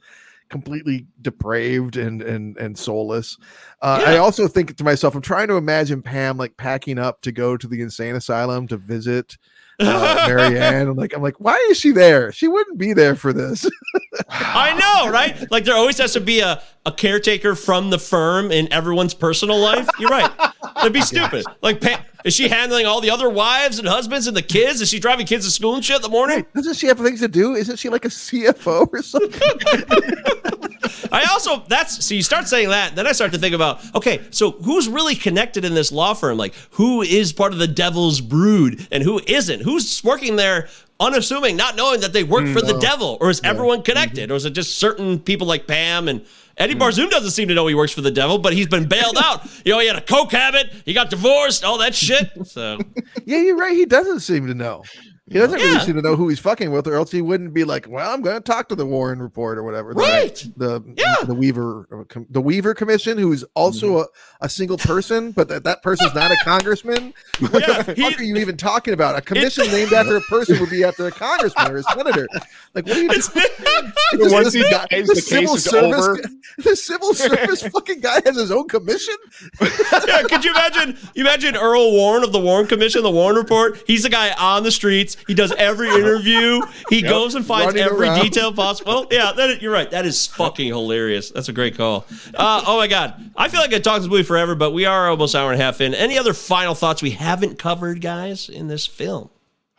[0.50, 3.38] completely depraved and and and soulless.
[3.80, 7.32] Uh, I also think to myself, I'm trying to imagine Pam like packing up to
[7.32, 9.38] go to the insane asylum to visit
[9.80, 10.88] uh, Mary Ann.
[10.88, 12.32] I'm like, I'm like, why is she there?
[12.32, 13.68] She wouldn't be there for this.
[14.28, 15.50] I know, right?
[15.50, 19.58] Like there always has to be a, a caretaker from the firm in everyone's personal
[19.58, 19.88] life.
[19.98, 20.30] You're right.
[20.76, 21.44] That'd be stupid.
[21.62, 24.80] Like, Pa- is she handling all the other wives and husbands and the kids?
[24.80, 26.46] Is she driving kids to school and shit in the morning?
[26.54, 27.54] Doesn't she have things to do?
[27.54, 30.79] Isn't she like a CFO or something?
[31.12, 34.22] I also that's so you start saying that, then I start to think about okay,
[34.30, 36.38] so who's really connected in this law firm?
[36.38, 39.62] Like who is part of the devil's brood and who isn't?
[39.62, 40.68] Who's working there
[41.00, 43.84] unassuming, not knowing that they work mm, for the devil, or is everyone mm-hmm.
[43.84, 46.24] connected, or is it just certain people like Pam and
[46.58, 46.80] Eddie mm.
[46.80, 49.46] Barzoon doesn't seem to know he works for the devil, but he's been bailed out.
[49.64, 52.30] You know, he had a coke habit, he got divorced, all that shit.
[52.46, 52.78] So
[53.24, 53.74] yeah, you're right.
[53.74, 54.84] He doesn't seem to know.
[55.30, 55.64] He doesn't Yeah.
[55.66, 58.12] really seem to know who he's fucking with, or else he wouldn't be like, "Well,
[58.12, 60.44] I'm going to talk to the Warren Report or whatever." The- Right.
[60.56, 61.14] The Yeah.
[61.24, 61.86] the Weaver
[62.28, 64.42] the Weaver Commission, who's also mm-hmm.
[64.42, 67.14] a, a single person, but that, that person's not a congressman.
[67.38, 69.16] What Yeah, the he- fuck are you even talking about?
[69.16, 72.26] A commission named after a person would be after a congressman or a senator.
[72.74, 73.10] Like, what are you?
[73.12, 76.16] it's, It's Once this he guy- dies, the the civil case is service, over.
[76.16, 76.28] guy-
[76.58, 79.14] the civil service fucking guy has his own commission.
[79.60, 80.98] yeah, could you imagine?
[81.14, 83.80] You imagine Earl Warren of the Warren Commission, the Warren Report.
[83.86, 85.16] He's the guy on the streets.
[85.26, 86.60] He does every interview.
[86.88, 88.22] He goes and finds Running every around.
[88.22, 89.06] detail possible.
[89.10, 89.90] Yeah, that, you're right.
[89.90, 91.30] That is fucking hilarious.
[91.30, 92.06] That's a great call.
[92.34, 95.08] Uh, oh my god, I feel like I talked this movie forever, but we are
[95.10, 95.94] almost hour and a half in.
[95.94, 99.30] Any other final thoughts we haven't covered, guys, in this film?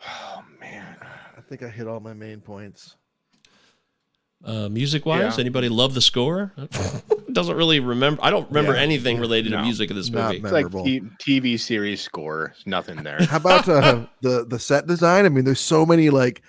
[0.06, 0.96] Oh man,
[1.36, 2.96] I think I hit all my main points.
[4.44, 5.40] Uh, music wise, Yeah.
[5.40, 6.52] anybody love the score?
[7.32, 8.20] Doesn't really remember.
[8.24, 8.80] I don't remember Yeah.
[8.80, 10.38] anything related to music in this Not movie.
[10.40, 10.84] mem- It's like Memorable.
[10.84, 11.00] t-
[11.40, 12.52] TV series score.
[12.66, 13.22] Nothing there.
[13.24, 15.26] How about uh, the the set design?
[15.26, 16.42] I mean, there's so many like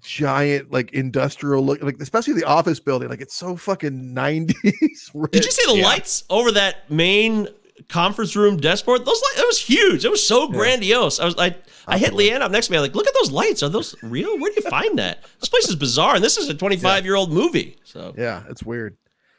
[0.00, 3.08] giant like industrial look, like especially the office building.
[3.08, 4.52] Like it's so fucking 90s.
[5.30, 5.84] Did you see the Yeah.
[5.86, 7.48] lights over that main
[7.90, 9.04] conference room desk board?
[9.04, 10.04] Those lights, it was huge.
[10.04, 11.20] It was so grandiose.
[11.20, 12.78] I was like, I hit Leanne up next to me.
[12.78, 13.62] I'm like, look at those lights.
[13.62, 14.38] Are those real?
[14.38, 15.24] Where do you find that?
[15.40, 17.76] This place is bizarre, and this is a 25 year old movie.
[17.84, 18.96] So, Yeah, it's weird.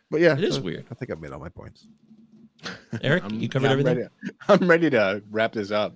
[0.09, 0.85] But yeah, It is uh, weird.
[0.91, 1.87] I think I've made all my points.
[3.01, 3.97] Eric, you covered I'm everything.
[3.97, 4.09] Ready,
[4.47, 5.95] I'm ready to wrap this up.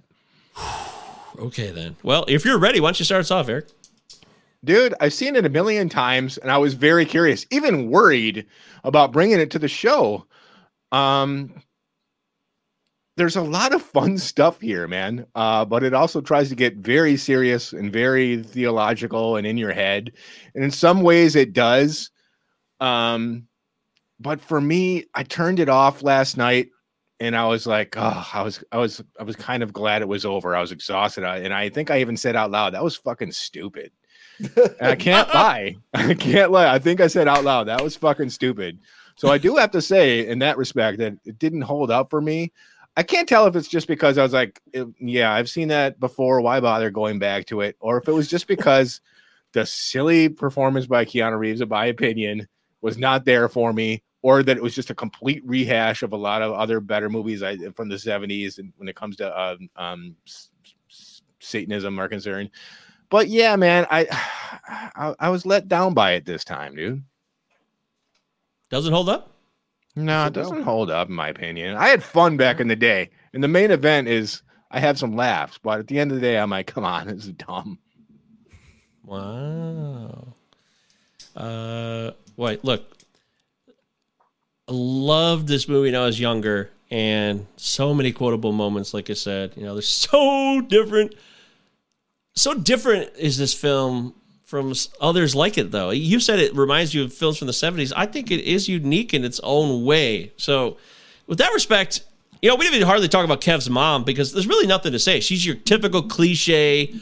[1.38, 1.98] Okay, then.
[2.02, 3.68] Well, if you're ready, why don't you start us off, Eric?
[4.64, 8.46] Dude, I've seen it a million times and I was very curious, even worried
[8.86, 10.26] about bringing it to the show.
[10.94, 11.62] Um
[13.18, 15.26] there's a lot of fun stuff here, man.
[15.36, 19.72] Uh, but it also tries to get very serious and very theological and in your
[19.74, 20.12] head.
[20.54, 22.12] And in some ways it does.
[22.80, 23.48] Um,
[24.20, 26.70] but for me, I turned it off last night
[27.20, 30.08] and I was like, oh, I was, I was, I was kind of glad it
[30.08, 30.56] was over.
[30.56, 31.24] I was exhausted.
[31.24, 33.92] I- And I think I even said out loud, that was fucking stupid.
[34.82, 35.78] I can't lie.
[35.94, 36.74] I can't lie.
[36.74, 38.80] I think I said out loud that was fucking stupid.
[39.18, 42.20] So I do have to say, in that respect, that it didn't hold up for
[42.20, 42.52] me.
[42.98, 44.62] I can't tell if it's just because I was like,
[45.00, 46.40] yeah, I've seen that before.
[46.42, 47.76] Why bother going back to it?
[47.80, 49.02] Or if it was just because
[49.52, 52.48] the silly performance by Keanu Reeves, in my opinion,
[52.82, 56.18] was not there for me, or that it was just a complete rehash of a
[56.18, 59.70] lot of other better movies I, from the 70s and when it comes to um,
[59.76, 60.16] um,
[61.40, 62.50] Satanism are concerned.
[63.10, 64.08] But yeah, man, I,
[64.96, 67.04] I I was let down by it this time, dude.
[68.70, 69.35] Doesn't hold up?
[69.96, 71.78] No, it doesn't hold up, in my opinion.
[71.78, 75.16] I had fun back in the day, and the main event is I have some
[75.16, 77.80] laughs, but at the end of the day, I'm like, come on, this is dumb.
[79.04, 80.34] Wow.
[81.36, 82.92] Uh, wait, look.
[84.68, 88.94] I loved this movie when I was younger, and so many quotable moments.
[88.94, 91.14] Like I said, you know, they're so different.
[92.36, 94.16] So different is this film
[94.46, 95.90] from others like it, though.
[95.90, 97.92] You said it reminds you of films from the '70s.
[97.96, 100.32] I think it is unique in its own way.
[100.38, 100.78] So,
[101.28, 102.02] with that respect,
[102.42, 105.00] you know, we didn't even hardly talk about Kev's mom because there's really nothing to
[105.00, 105.20] say.
[105.20, 106.94] She's your typical cliche,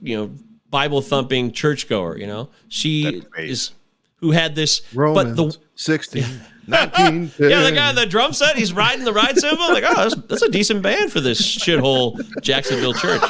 [0.00, 0.30] you know,
[0.70, 2.16] Bible thumping churchgoer.
[2.18, 3.72] You know, she is
[4.20, 6.24] who had this, Romans but the 16,
[6.66, 9.68] 19, yeah, the guy on the drum set, he's riding the ride cymbal.
[9.68, 13.22] Like, oh, that's, that's a decent band for this shithole Jacksonville church.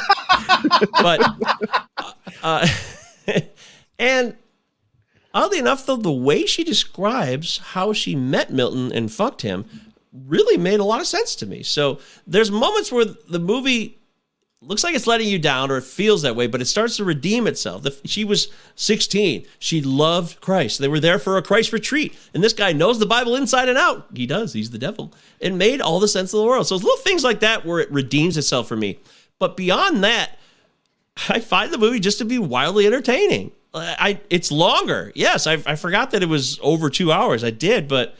[1.02, 1.20] But,
[2.42, 2.66] uh,
[3.98, 4.36] and
[5.34, 9.64] oddly enough, though, the way she describes how she met Milton and fucked him
[10.12, 11.62] really made a lot of sense to me.
[11.62, 13.98] So there's moments where the movie
[14.60, 17.04] looks like it's letting you down or it feels that way, but it starts to
[17.04, 17.82] redeem itself.
[17.82, 19.46] The, she was 16.
[19.58, 20.80] She loved Christ.
[20.80, 22.16] They were there for a Christ retreat.
[22.34, 24.06] And this guy knows the Bible inside and out.
[24.14, 24.52] He does.
[24.52, 25.12] He's the devil.
[25.38, 26.66] It made all the sense of the world.
[26.66, 28.98] So it's little things like that where it redeems itself for me.
[29.38, 30.37] But beyond that,
[31.28, 33.52] I find the movie just to be wildly entertaining.
[33.74, 35.12] I, I it's longer.
[35.14, 37.44] Yes, I, I forgot that it was over two hours.
[37.44, 38.16] I did, but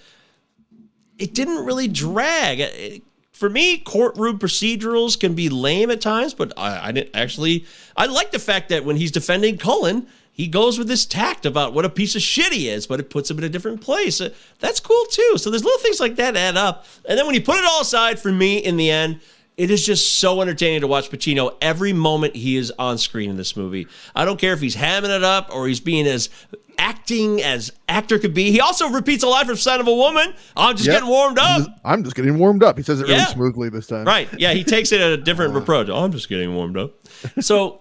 [1.19, 2.61] it didn't really drag.
[2.61, 3.03] It
[3.39, 7.67] for me, courtroom procedurals can be lame at times, but I, I didn't actually.
[7.97, 11.73] I like the fact that when he's defending Cullen, he goes with this tact about
[11.73, 14.21] what a piece of shit he is, but it puts him in a different place.
[14.21, 15.35] Uh, That's cool too.
[15.37, 16.87] So there's little things like that add up.
[17.09, 19.21] And then when you put it all aside, for me, in the end,
[19.59, 23.37] it is just so entertaining to watch Pacino every moment he is on screen in
[23.37, 23.87] this movie.
[24.15, 26.31] I don't care if he's hamming it up or he's being as
[26.79, 28.53] acting as actor could be.
[28.53, 30.33] He also repeats a line from Scent of a Woman.
[30.57, 30.95] I'm just Yep.
[30.95, 31.67] getting warmed I'm up.
[31.67, 32.77] just, I'm just getting warmed up.
[32.79, 34.05] He says it really smoothly this time.
[34.07, 34.29] Right.
[34.39, 35.89] Yeah, he takes it at a different approach.
[35.91, 36.93] Oh, I'm just getting warmed up.
[37.41, 37.81] So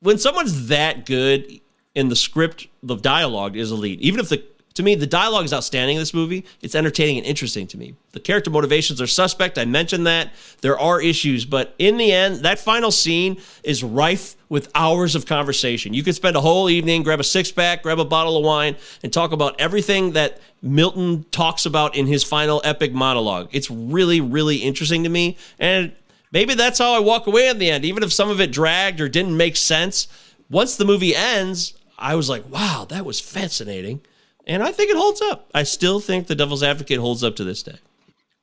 [0.00, 1.60] when someone's that good
[1.94, 4.00] in the script, the dialogue is elite.
[4.00, 4.42] Even if the
[4.74, 6.44] to me, the dialogue is outstanding in this movie.
[6.62, 7.96] It's entertaining and interesting to me.
[8.12, 9.58] The character motivations are suspect.
[9.58, 10.32] I mentioned that.
[10.60, 15.26] There are issues, but in the end, that final scene is rife with hours of
[15.26, 15.92] conversation.
[15.92, 18.76] You could spend a whole evening, grab a six pack, grab a bottle of wine,
[19.02, 23.48] and talk about everything that Milton talks about in his final epic monologue.
[23.50, 25.36] It's really, really interesting to me.
[25.58, 25.92] And
[26.30, 29.00] maybe that's how I walk away in the end, even if some of it dragged
[29.00, 30.06] or didn't make sense.
[30.48, 34.02] Once the movie ends, I was like, wow, that was fascinating.
[34.50, 35.48] And I think it holds up.
[35.54, 37.78] I still think The Devil's Advocate holds up to this day.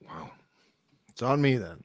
[0.07, 0.31] Wow,
[1.09, 1.83] it's on me then.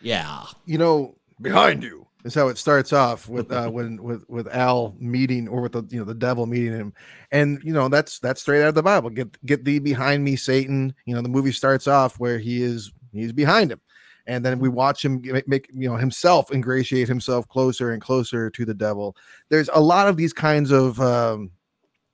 [0.00, 0.46] Yeah.
[0.66, 4.96] You know, behind you is how it starts off with uh when with with Al
[4.98, 6.92] meeting or with the you know the devil meeting him.
[7.30, 9.10] And you know, that's that's straight out of the Bible.
[9.10, 10.92] Get get thee behind me, Satan.
[11.06, 13.80] You know, the movie starts off where he is he's behind him.
[14.26, 18.50] And then we watch him make, make you know himself ingratiate himself closer and closer
[18.50, 19.16] to the devil.
[19.50, 21.52] There's a lot of these kinds of um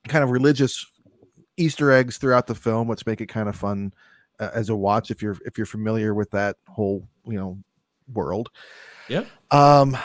[0.08, 0.84] kind of religious
[1.58, 3.92] Easter eggs throughout the film, which make it kind of fun
[4.40, 7.58] uh, as a watch if you're if you're familiar with that whole you know
[8.12, 8.50] world.
[9.08, 9.24] Yeah.
[9.50, 9.96] Um,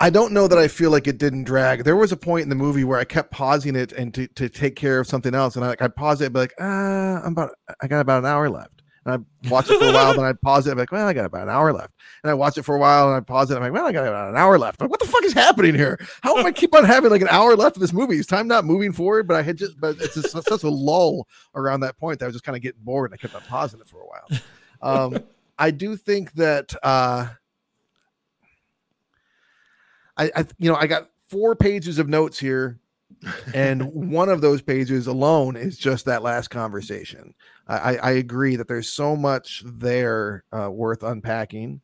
[0.00, 1.82] I don't know that I feel like it didn't drag.
[1.82, 4.48] There was a point in the movie where I kept pausing it and to, to
[4.48, 7.20] take care of something else, and I like I pause it, and be like, ah,
[7.24, 7.50] I'm about
[7.80, 8.77] I got about an hour left.
[9.08, 10.72] And I watch it for a while, then I pause it.
[10.72, 11.94] I'm like, well, I got about an hour left.
[12.22, 13.56] And I watch it for a while, and I pause it.
[13.56, 14.82] I'm like, well, I got about an hour left.
[14.82, 15.98] Like, what the fuck is happening here?
[16.22, 18.16] How am I keep on having like an hour left of this movie?
[18.16, 19.26] Is time not moving forward?
[19.26, 22.28] But I had just, but it's just such a lull around that point that I
[22.28, 23.10] was just kind of getting bored.
[23.10, 24.40] And I kept on pausing it for a while.
[24.82, 25.24] Um,
[25.58, 27.28] I do think that uh,
[30.18, 32.78] I, I, you know, I got four pages of notes here,
[33.54, 33.82] and
[34.12, 37.34] one of those pages alone is just that last conversation.
[37.68, 41.80] I, I, agree that there's so much there uh, worth unpacking.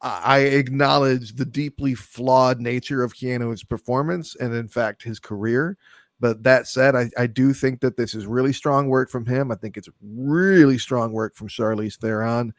[0.00, 5.76] I I acknowledge the deeply flawed nature of Keanu's performance and, in fact, his career.
[6.20, 9.52] But that said, I, I do think that this is really strong work from him.
[9.52, 12.52] I think it's really strong work from Charlize Theron.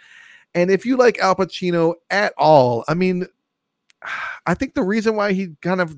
[0.55, 3.27] And if you like Al Pacino at all, I mean,
[4.45, 5.95] I think the reason why he kind of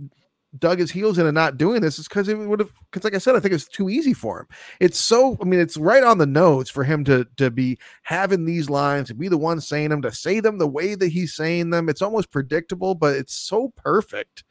[0.58, 3.16] dug his heels in and not doing this is because it would have because like
[3.16, 4.48] I said, I think it's too easy for him.
[4.80, 8.46] It's so I mean, it's right on the nose for him to to be having
[8.46, 11.34] these lines, to be the one saying them, to say them the way that he's
[11.34, 11.90] saying them.
[11.90, 14.44] It's almost predictable, but it's so perfect.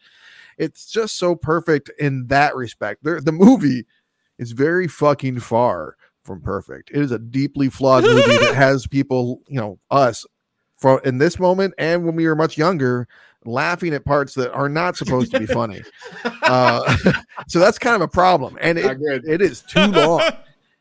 [0.57, 3.03] It's just so perfect in that respect.
[3.03, 3.87] The movie
[4.39, 6.91] is very fucking far from perfect.
[6.91, 10.27] It is a deeply flawed movie that has people, you know, us
[10.77, 13.07] from in this moment and when we were much younger
[13.45, 15.83] laughing at parts that are not supposed to be funny.
[16.43, 16.97] Uh,
[17.49, 18.59] so that's kind of a problem.
[18.61, 20.21] And it, it is too long.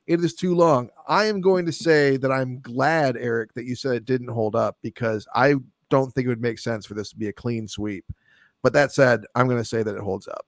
[0.07, 0.90] It is too long.
[1.07, 4.56] I am going to say that I'm glad, Eric, that you said it didn't hold
[4.56, 5.56] up because I
[5.90, 8.03] don't think it would make sense for this to be a clean sweep.
[8.64, 10.48] But that said, I'm going to say that it holds up.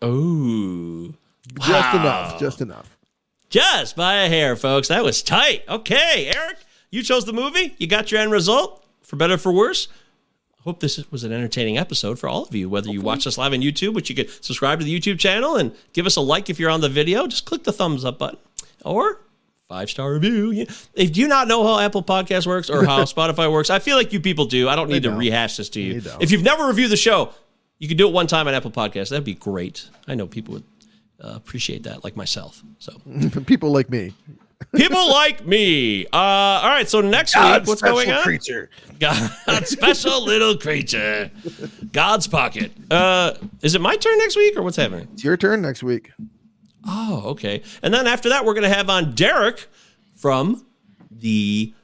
[0.00, 1.12] Oh.
[1.60, 2.38] Just enough.
[2.38, 2.96] Just enough.
[3.50, 4.88] Just by a hair, folks.
[4.88, 5.64] That was tight.
[5.68, 6.58] Okay, Eric,
[6.90, 7.74] you chose the movie.
[7.78, 9.88] You got your end result, for better or for worse.
[10.66, 12.68] Hope this was an entertaining episode for all of you.
[12.68, 15.54] Whether you watch us live on YouTube, which you could subscribe to the YouTube channel
[15.54, 18.18] and give us a like if you're on the video, just click the thumbs up
[18.18, 18.40] button
[18.84, 19.20] or
[19.68, 20.66] five star review.
[20.94, 23.96] If do you not know how Apple Podcast works or how Spotify works, I feel
[23.96, 24.68] like you people do.
[24.68, 25.18] I don't need to don't.
[25.18, 26.02] rehash this to you.
[26.18, 27.32] If you've never reviewed the show,
[27.78, 29.10] you could do it one time on Apple Podcast.
[29.10, 29.88] That'd be great.
[30.08, 30.64] I know people would
[31.22, 32.62] uh, appreciate that, like myself.
[32.80, 32.92] So
[33.46, 34.14] People like me.
[34.74, 36.06] People like me.
[36.06, 36.88] Uh, all right.
[36.88, 38.22] So next week, what's going on?
[38.22, 38.70] creature.
[38.98, 39.30] God,
[39.66, 41.30] special little creature,
[41.92, 42.72] God's pocket.
[42.90, 45.08] Uh, is it my turn next week or what's happening?
[45.12, 46.12] It's your turn next week.
[46.86, 47.62] Oh, okay.
[47.82, 49.66] And then after that, we're going to have on Derek
[50.14, 50.64] from
[51.10, 51.74] the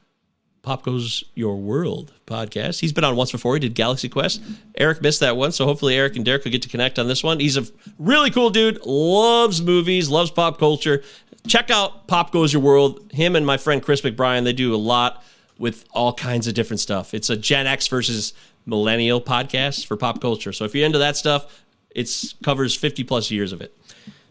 [0.61, 2.79] Pop Goes Your World podcast.
[2.79, 3.53] He's been on once before.
[3.55, 4.41] He did Galaxy Quest.
[4.77, 7.21] Eric missed that one, so hopefully Eric and Derek will get to connect on this
[7.21, 7.41] one.
[7.41, 7.65] He's a
[7.99, 8.79] really cool dude.
[8.85, 11.03] Loves movies, loves pop culture.
[11.47, 13.11] Check out Pop Goes Your World.
[13.11, 15.23] Him and my friend Chris McBrien, they do a lot
[15.57, 17.13] with all kinds of different stuff.
[17.13, 18.33] It's a Gen X versus
[18.65, 20.53] millennial podcast for pop culture.
[20.53, 23.77] So if you're into that stuff, it covers 50 plus years of it.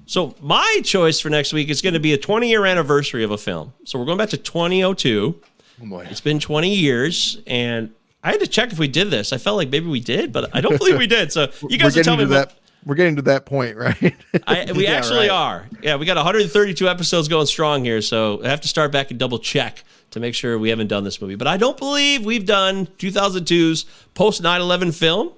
[0.06, 3.30] So my choice for next week is going to be a 20 year anniversary of
[3.30, 3.72] a film.
[3.84, 5.40] So we're going back to 2002.
[5.82, 6.06] Oh boy.
[6.10, 9.32] It's been 20 years, and I had to check if we did this.
[9.32, 11.32] I felt like maybe we did, but I don't believe we did.
[11.32, 12.54] So you guys are guys will getting tell me that.
[12.84, 14.14] We're getting to that point, right?
[14.46, 15.30] I, we Yeah, actually right.
[15.30, 15.66] are.
[15.82, 19.20] Yeah, we got 132 episodes going strong here, so I have to start back and
[19.20, 21.36] double check to make sure we haven't done this movie.
[21.36, 23.84] But I don't believe we've done 2002's
[24.14, 25.32] post 9 11 film,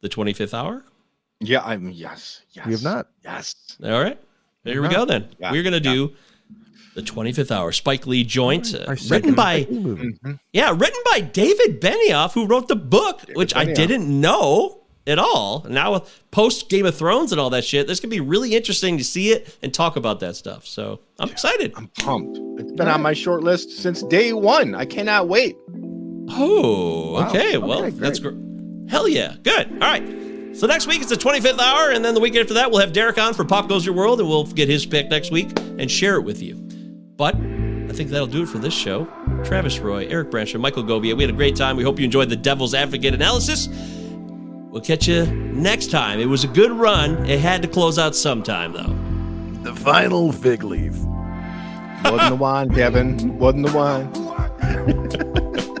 [0.00, 0.82] The 25th Hour.
[1.40, 2.66] Yeah, I'm yes, yes.
[2.66, 3.08] We have not.
[3.24, 3.54] Yes.
[3.82, 4.18] All right.
[4.64, 5.28] Here we go then.
[5.38, 6.12] Yeah, We're going to do
[6.94, 9.62] The 25th Hour, Spike Lee joint, uh, written by.
[9.62, 10.18] Spike Lee movie.
[10.52, 15.66] Yeah, written by David Benioff, who wrote the book, which I didn't know at all.
[15.68, 18.98] Now with post Game of Thrones and all that shit, this could be really interesting
[18.98, 20.66] to see it and talk about that stuff.
[20.66, 21.72] So I'm excited.
[21.76, 22.38] I'm pumped.
[22.60, 24.74] It's been on my short list since day one.
[24.74, 25.56] I cannot wait.
[26.28, 27.28] Oh, Wow.
[27.28, 27.48] okay.
[27.48, 27.98] Okay, Well, great.
[27.98, 28.36] that's great.
[28.88, 29.34] Hell yeah.
[29.42, 29.70] Good.
[29.72, 30.02] All right.
[30.54, 32.92] So next week it's the 25th hour, and then the week after that we'll have
[32.92, 35.90] Derek on for Pop Goes Your World, and we'll get his pick next week and
[35.90, 36.56] share it with you.
[37.16, 39.06] But I think that'll do it for this show.
[39.44, 41.16] Travis Roy, Eric Branch, and Michael Govia.
[41.16, 41.76] We had a great time.
[41.76, 43.68] We hope you enjoyed the Devil's Advocate analysis.
[44.72, 46.18] We'll catch you next time.
[46.18, 47.28] It was a good run.
[47.28, 49.70] It had to close out sometime, though.
[49.70, 50.94] The final fig leaf.
[52.04, 53.38] Wasn't the wine, Kevin.
[53.38, 55.68] Wasn't the wine.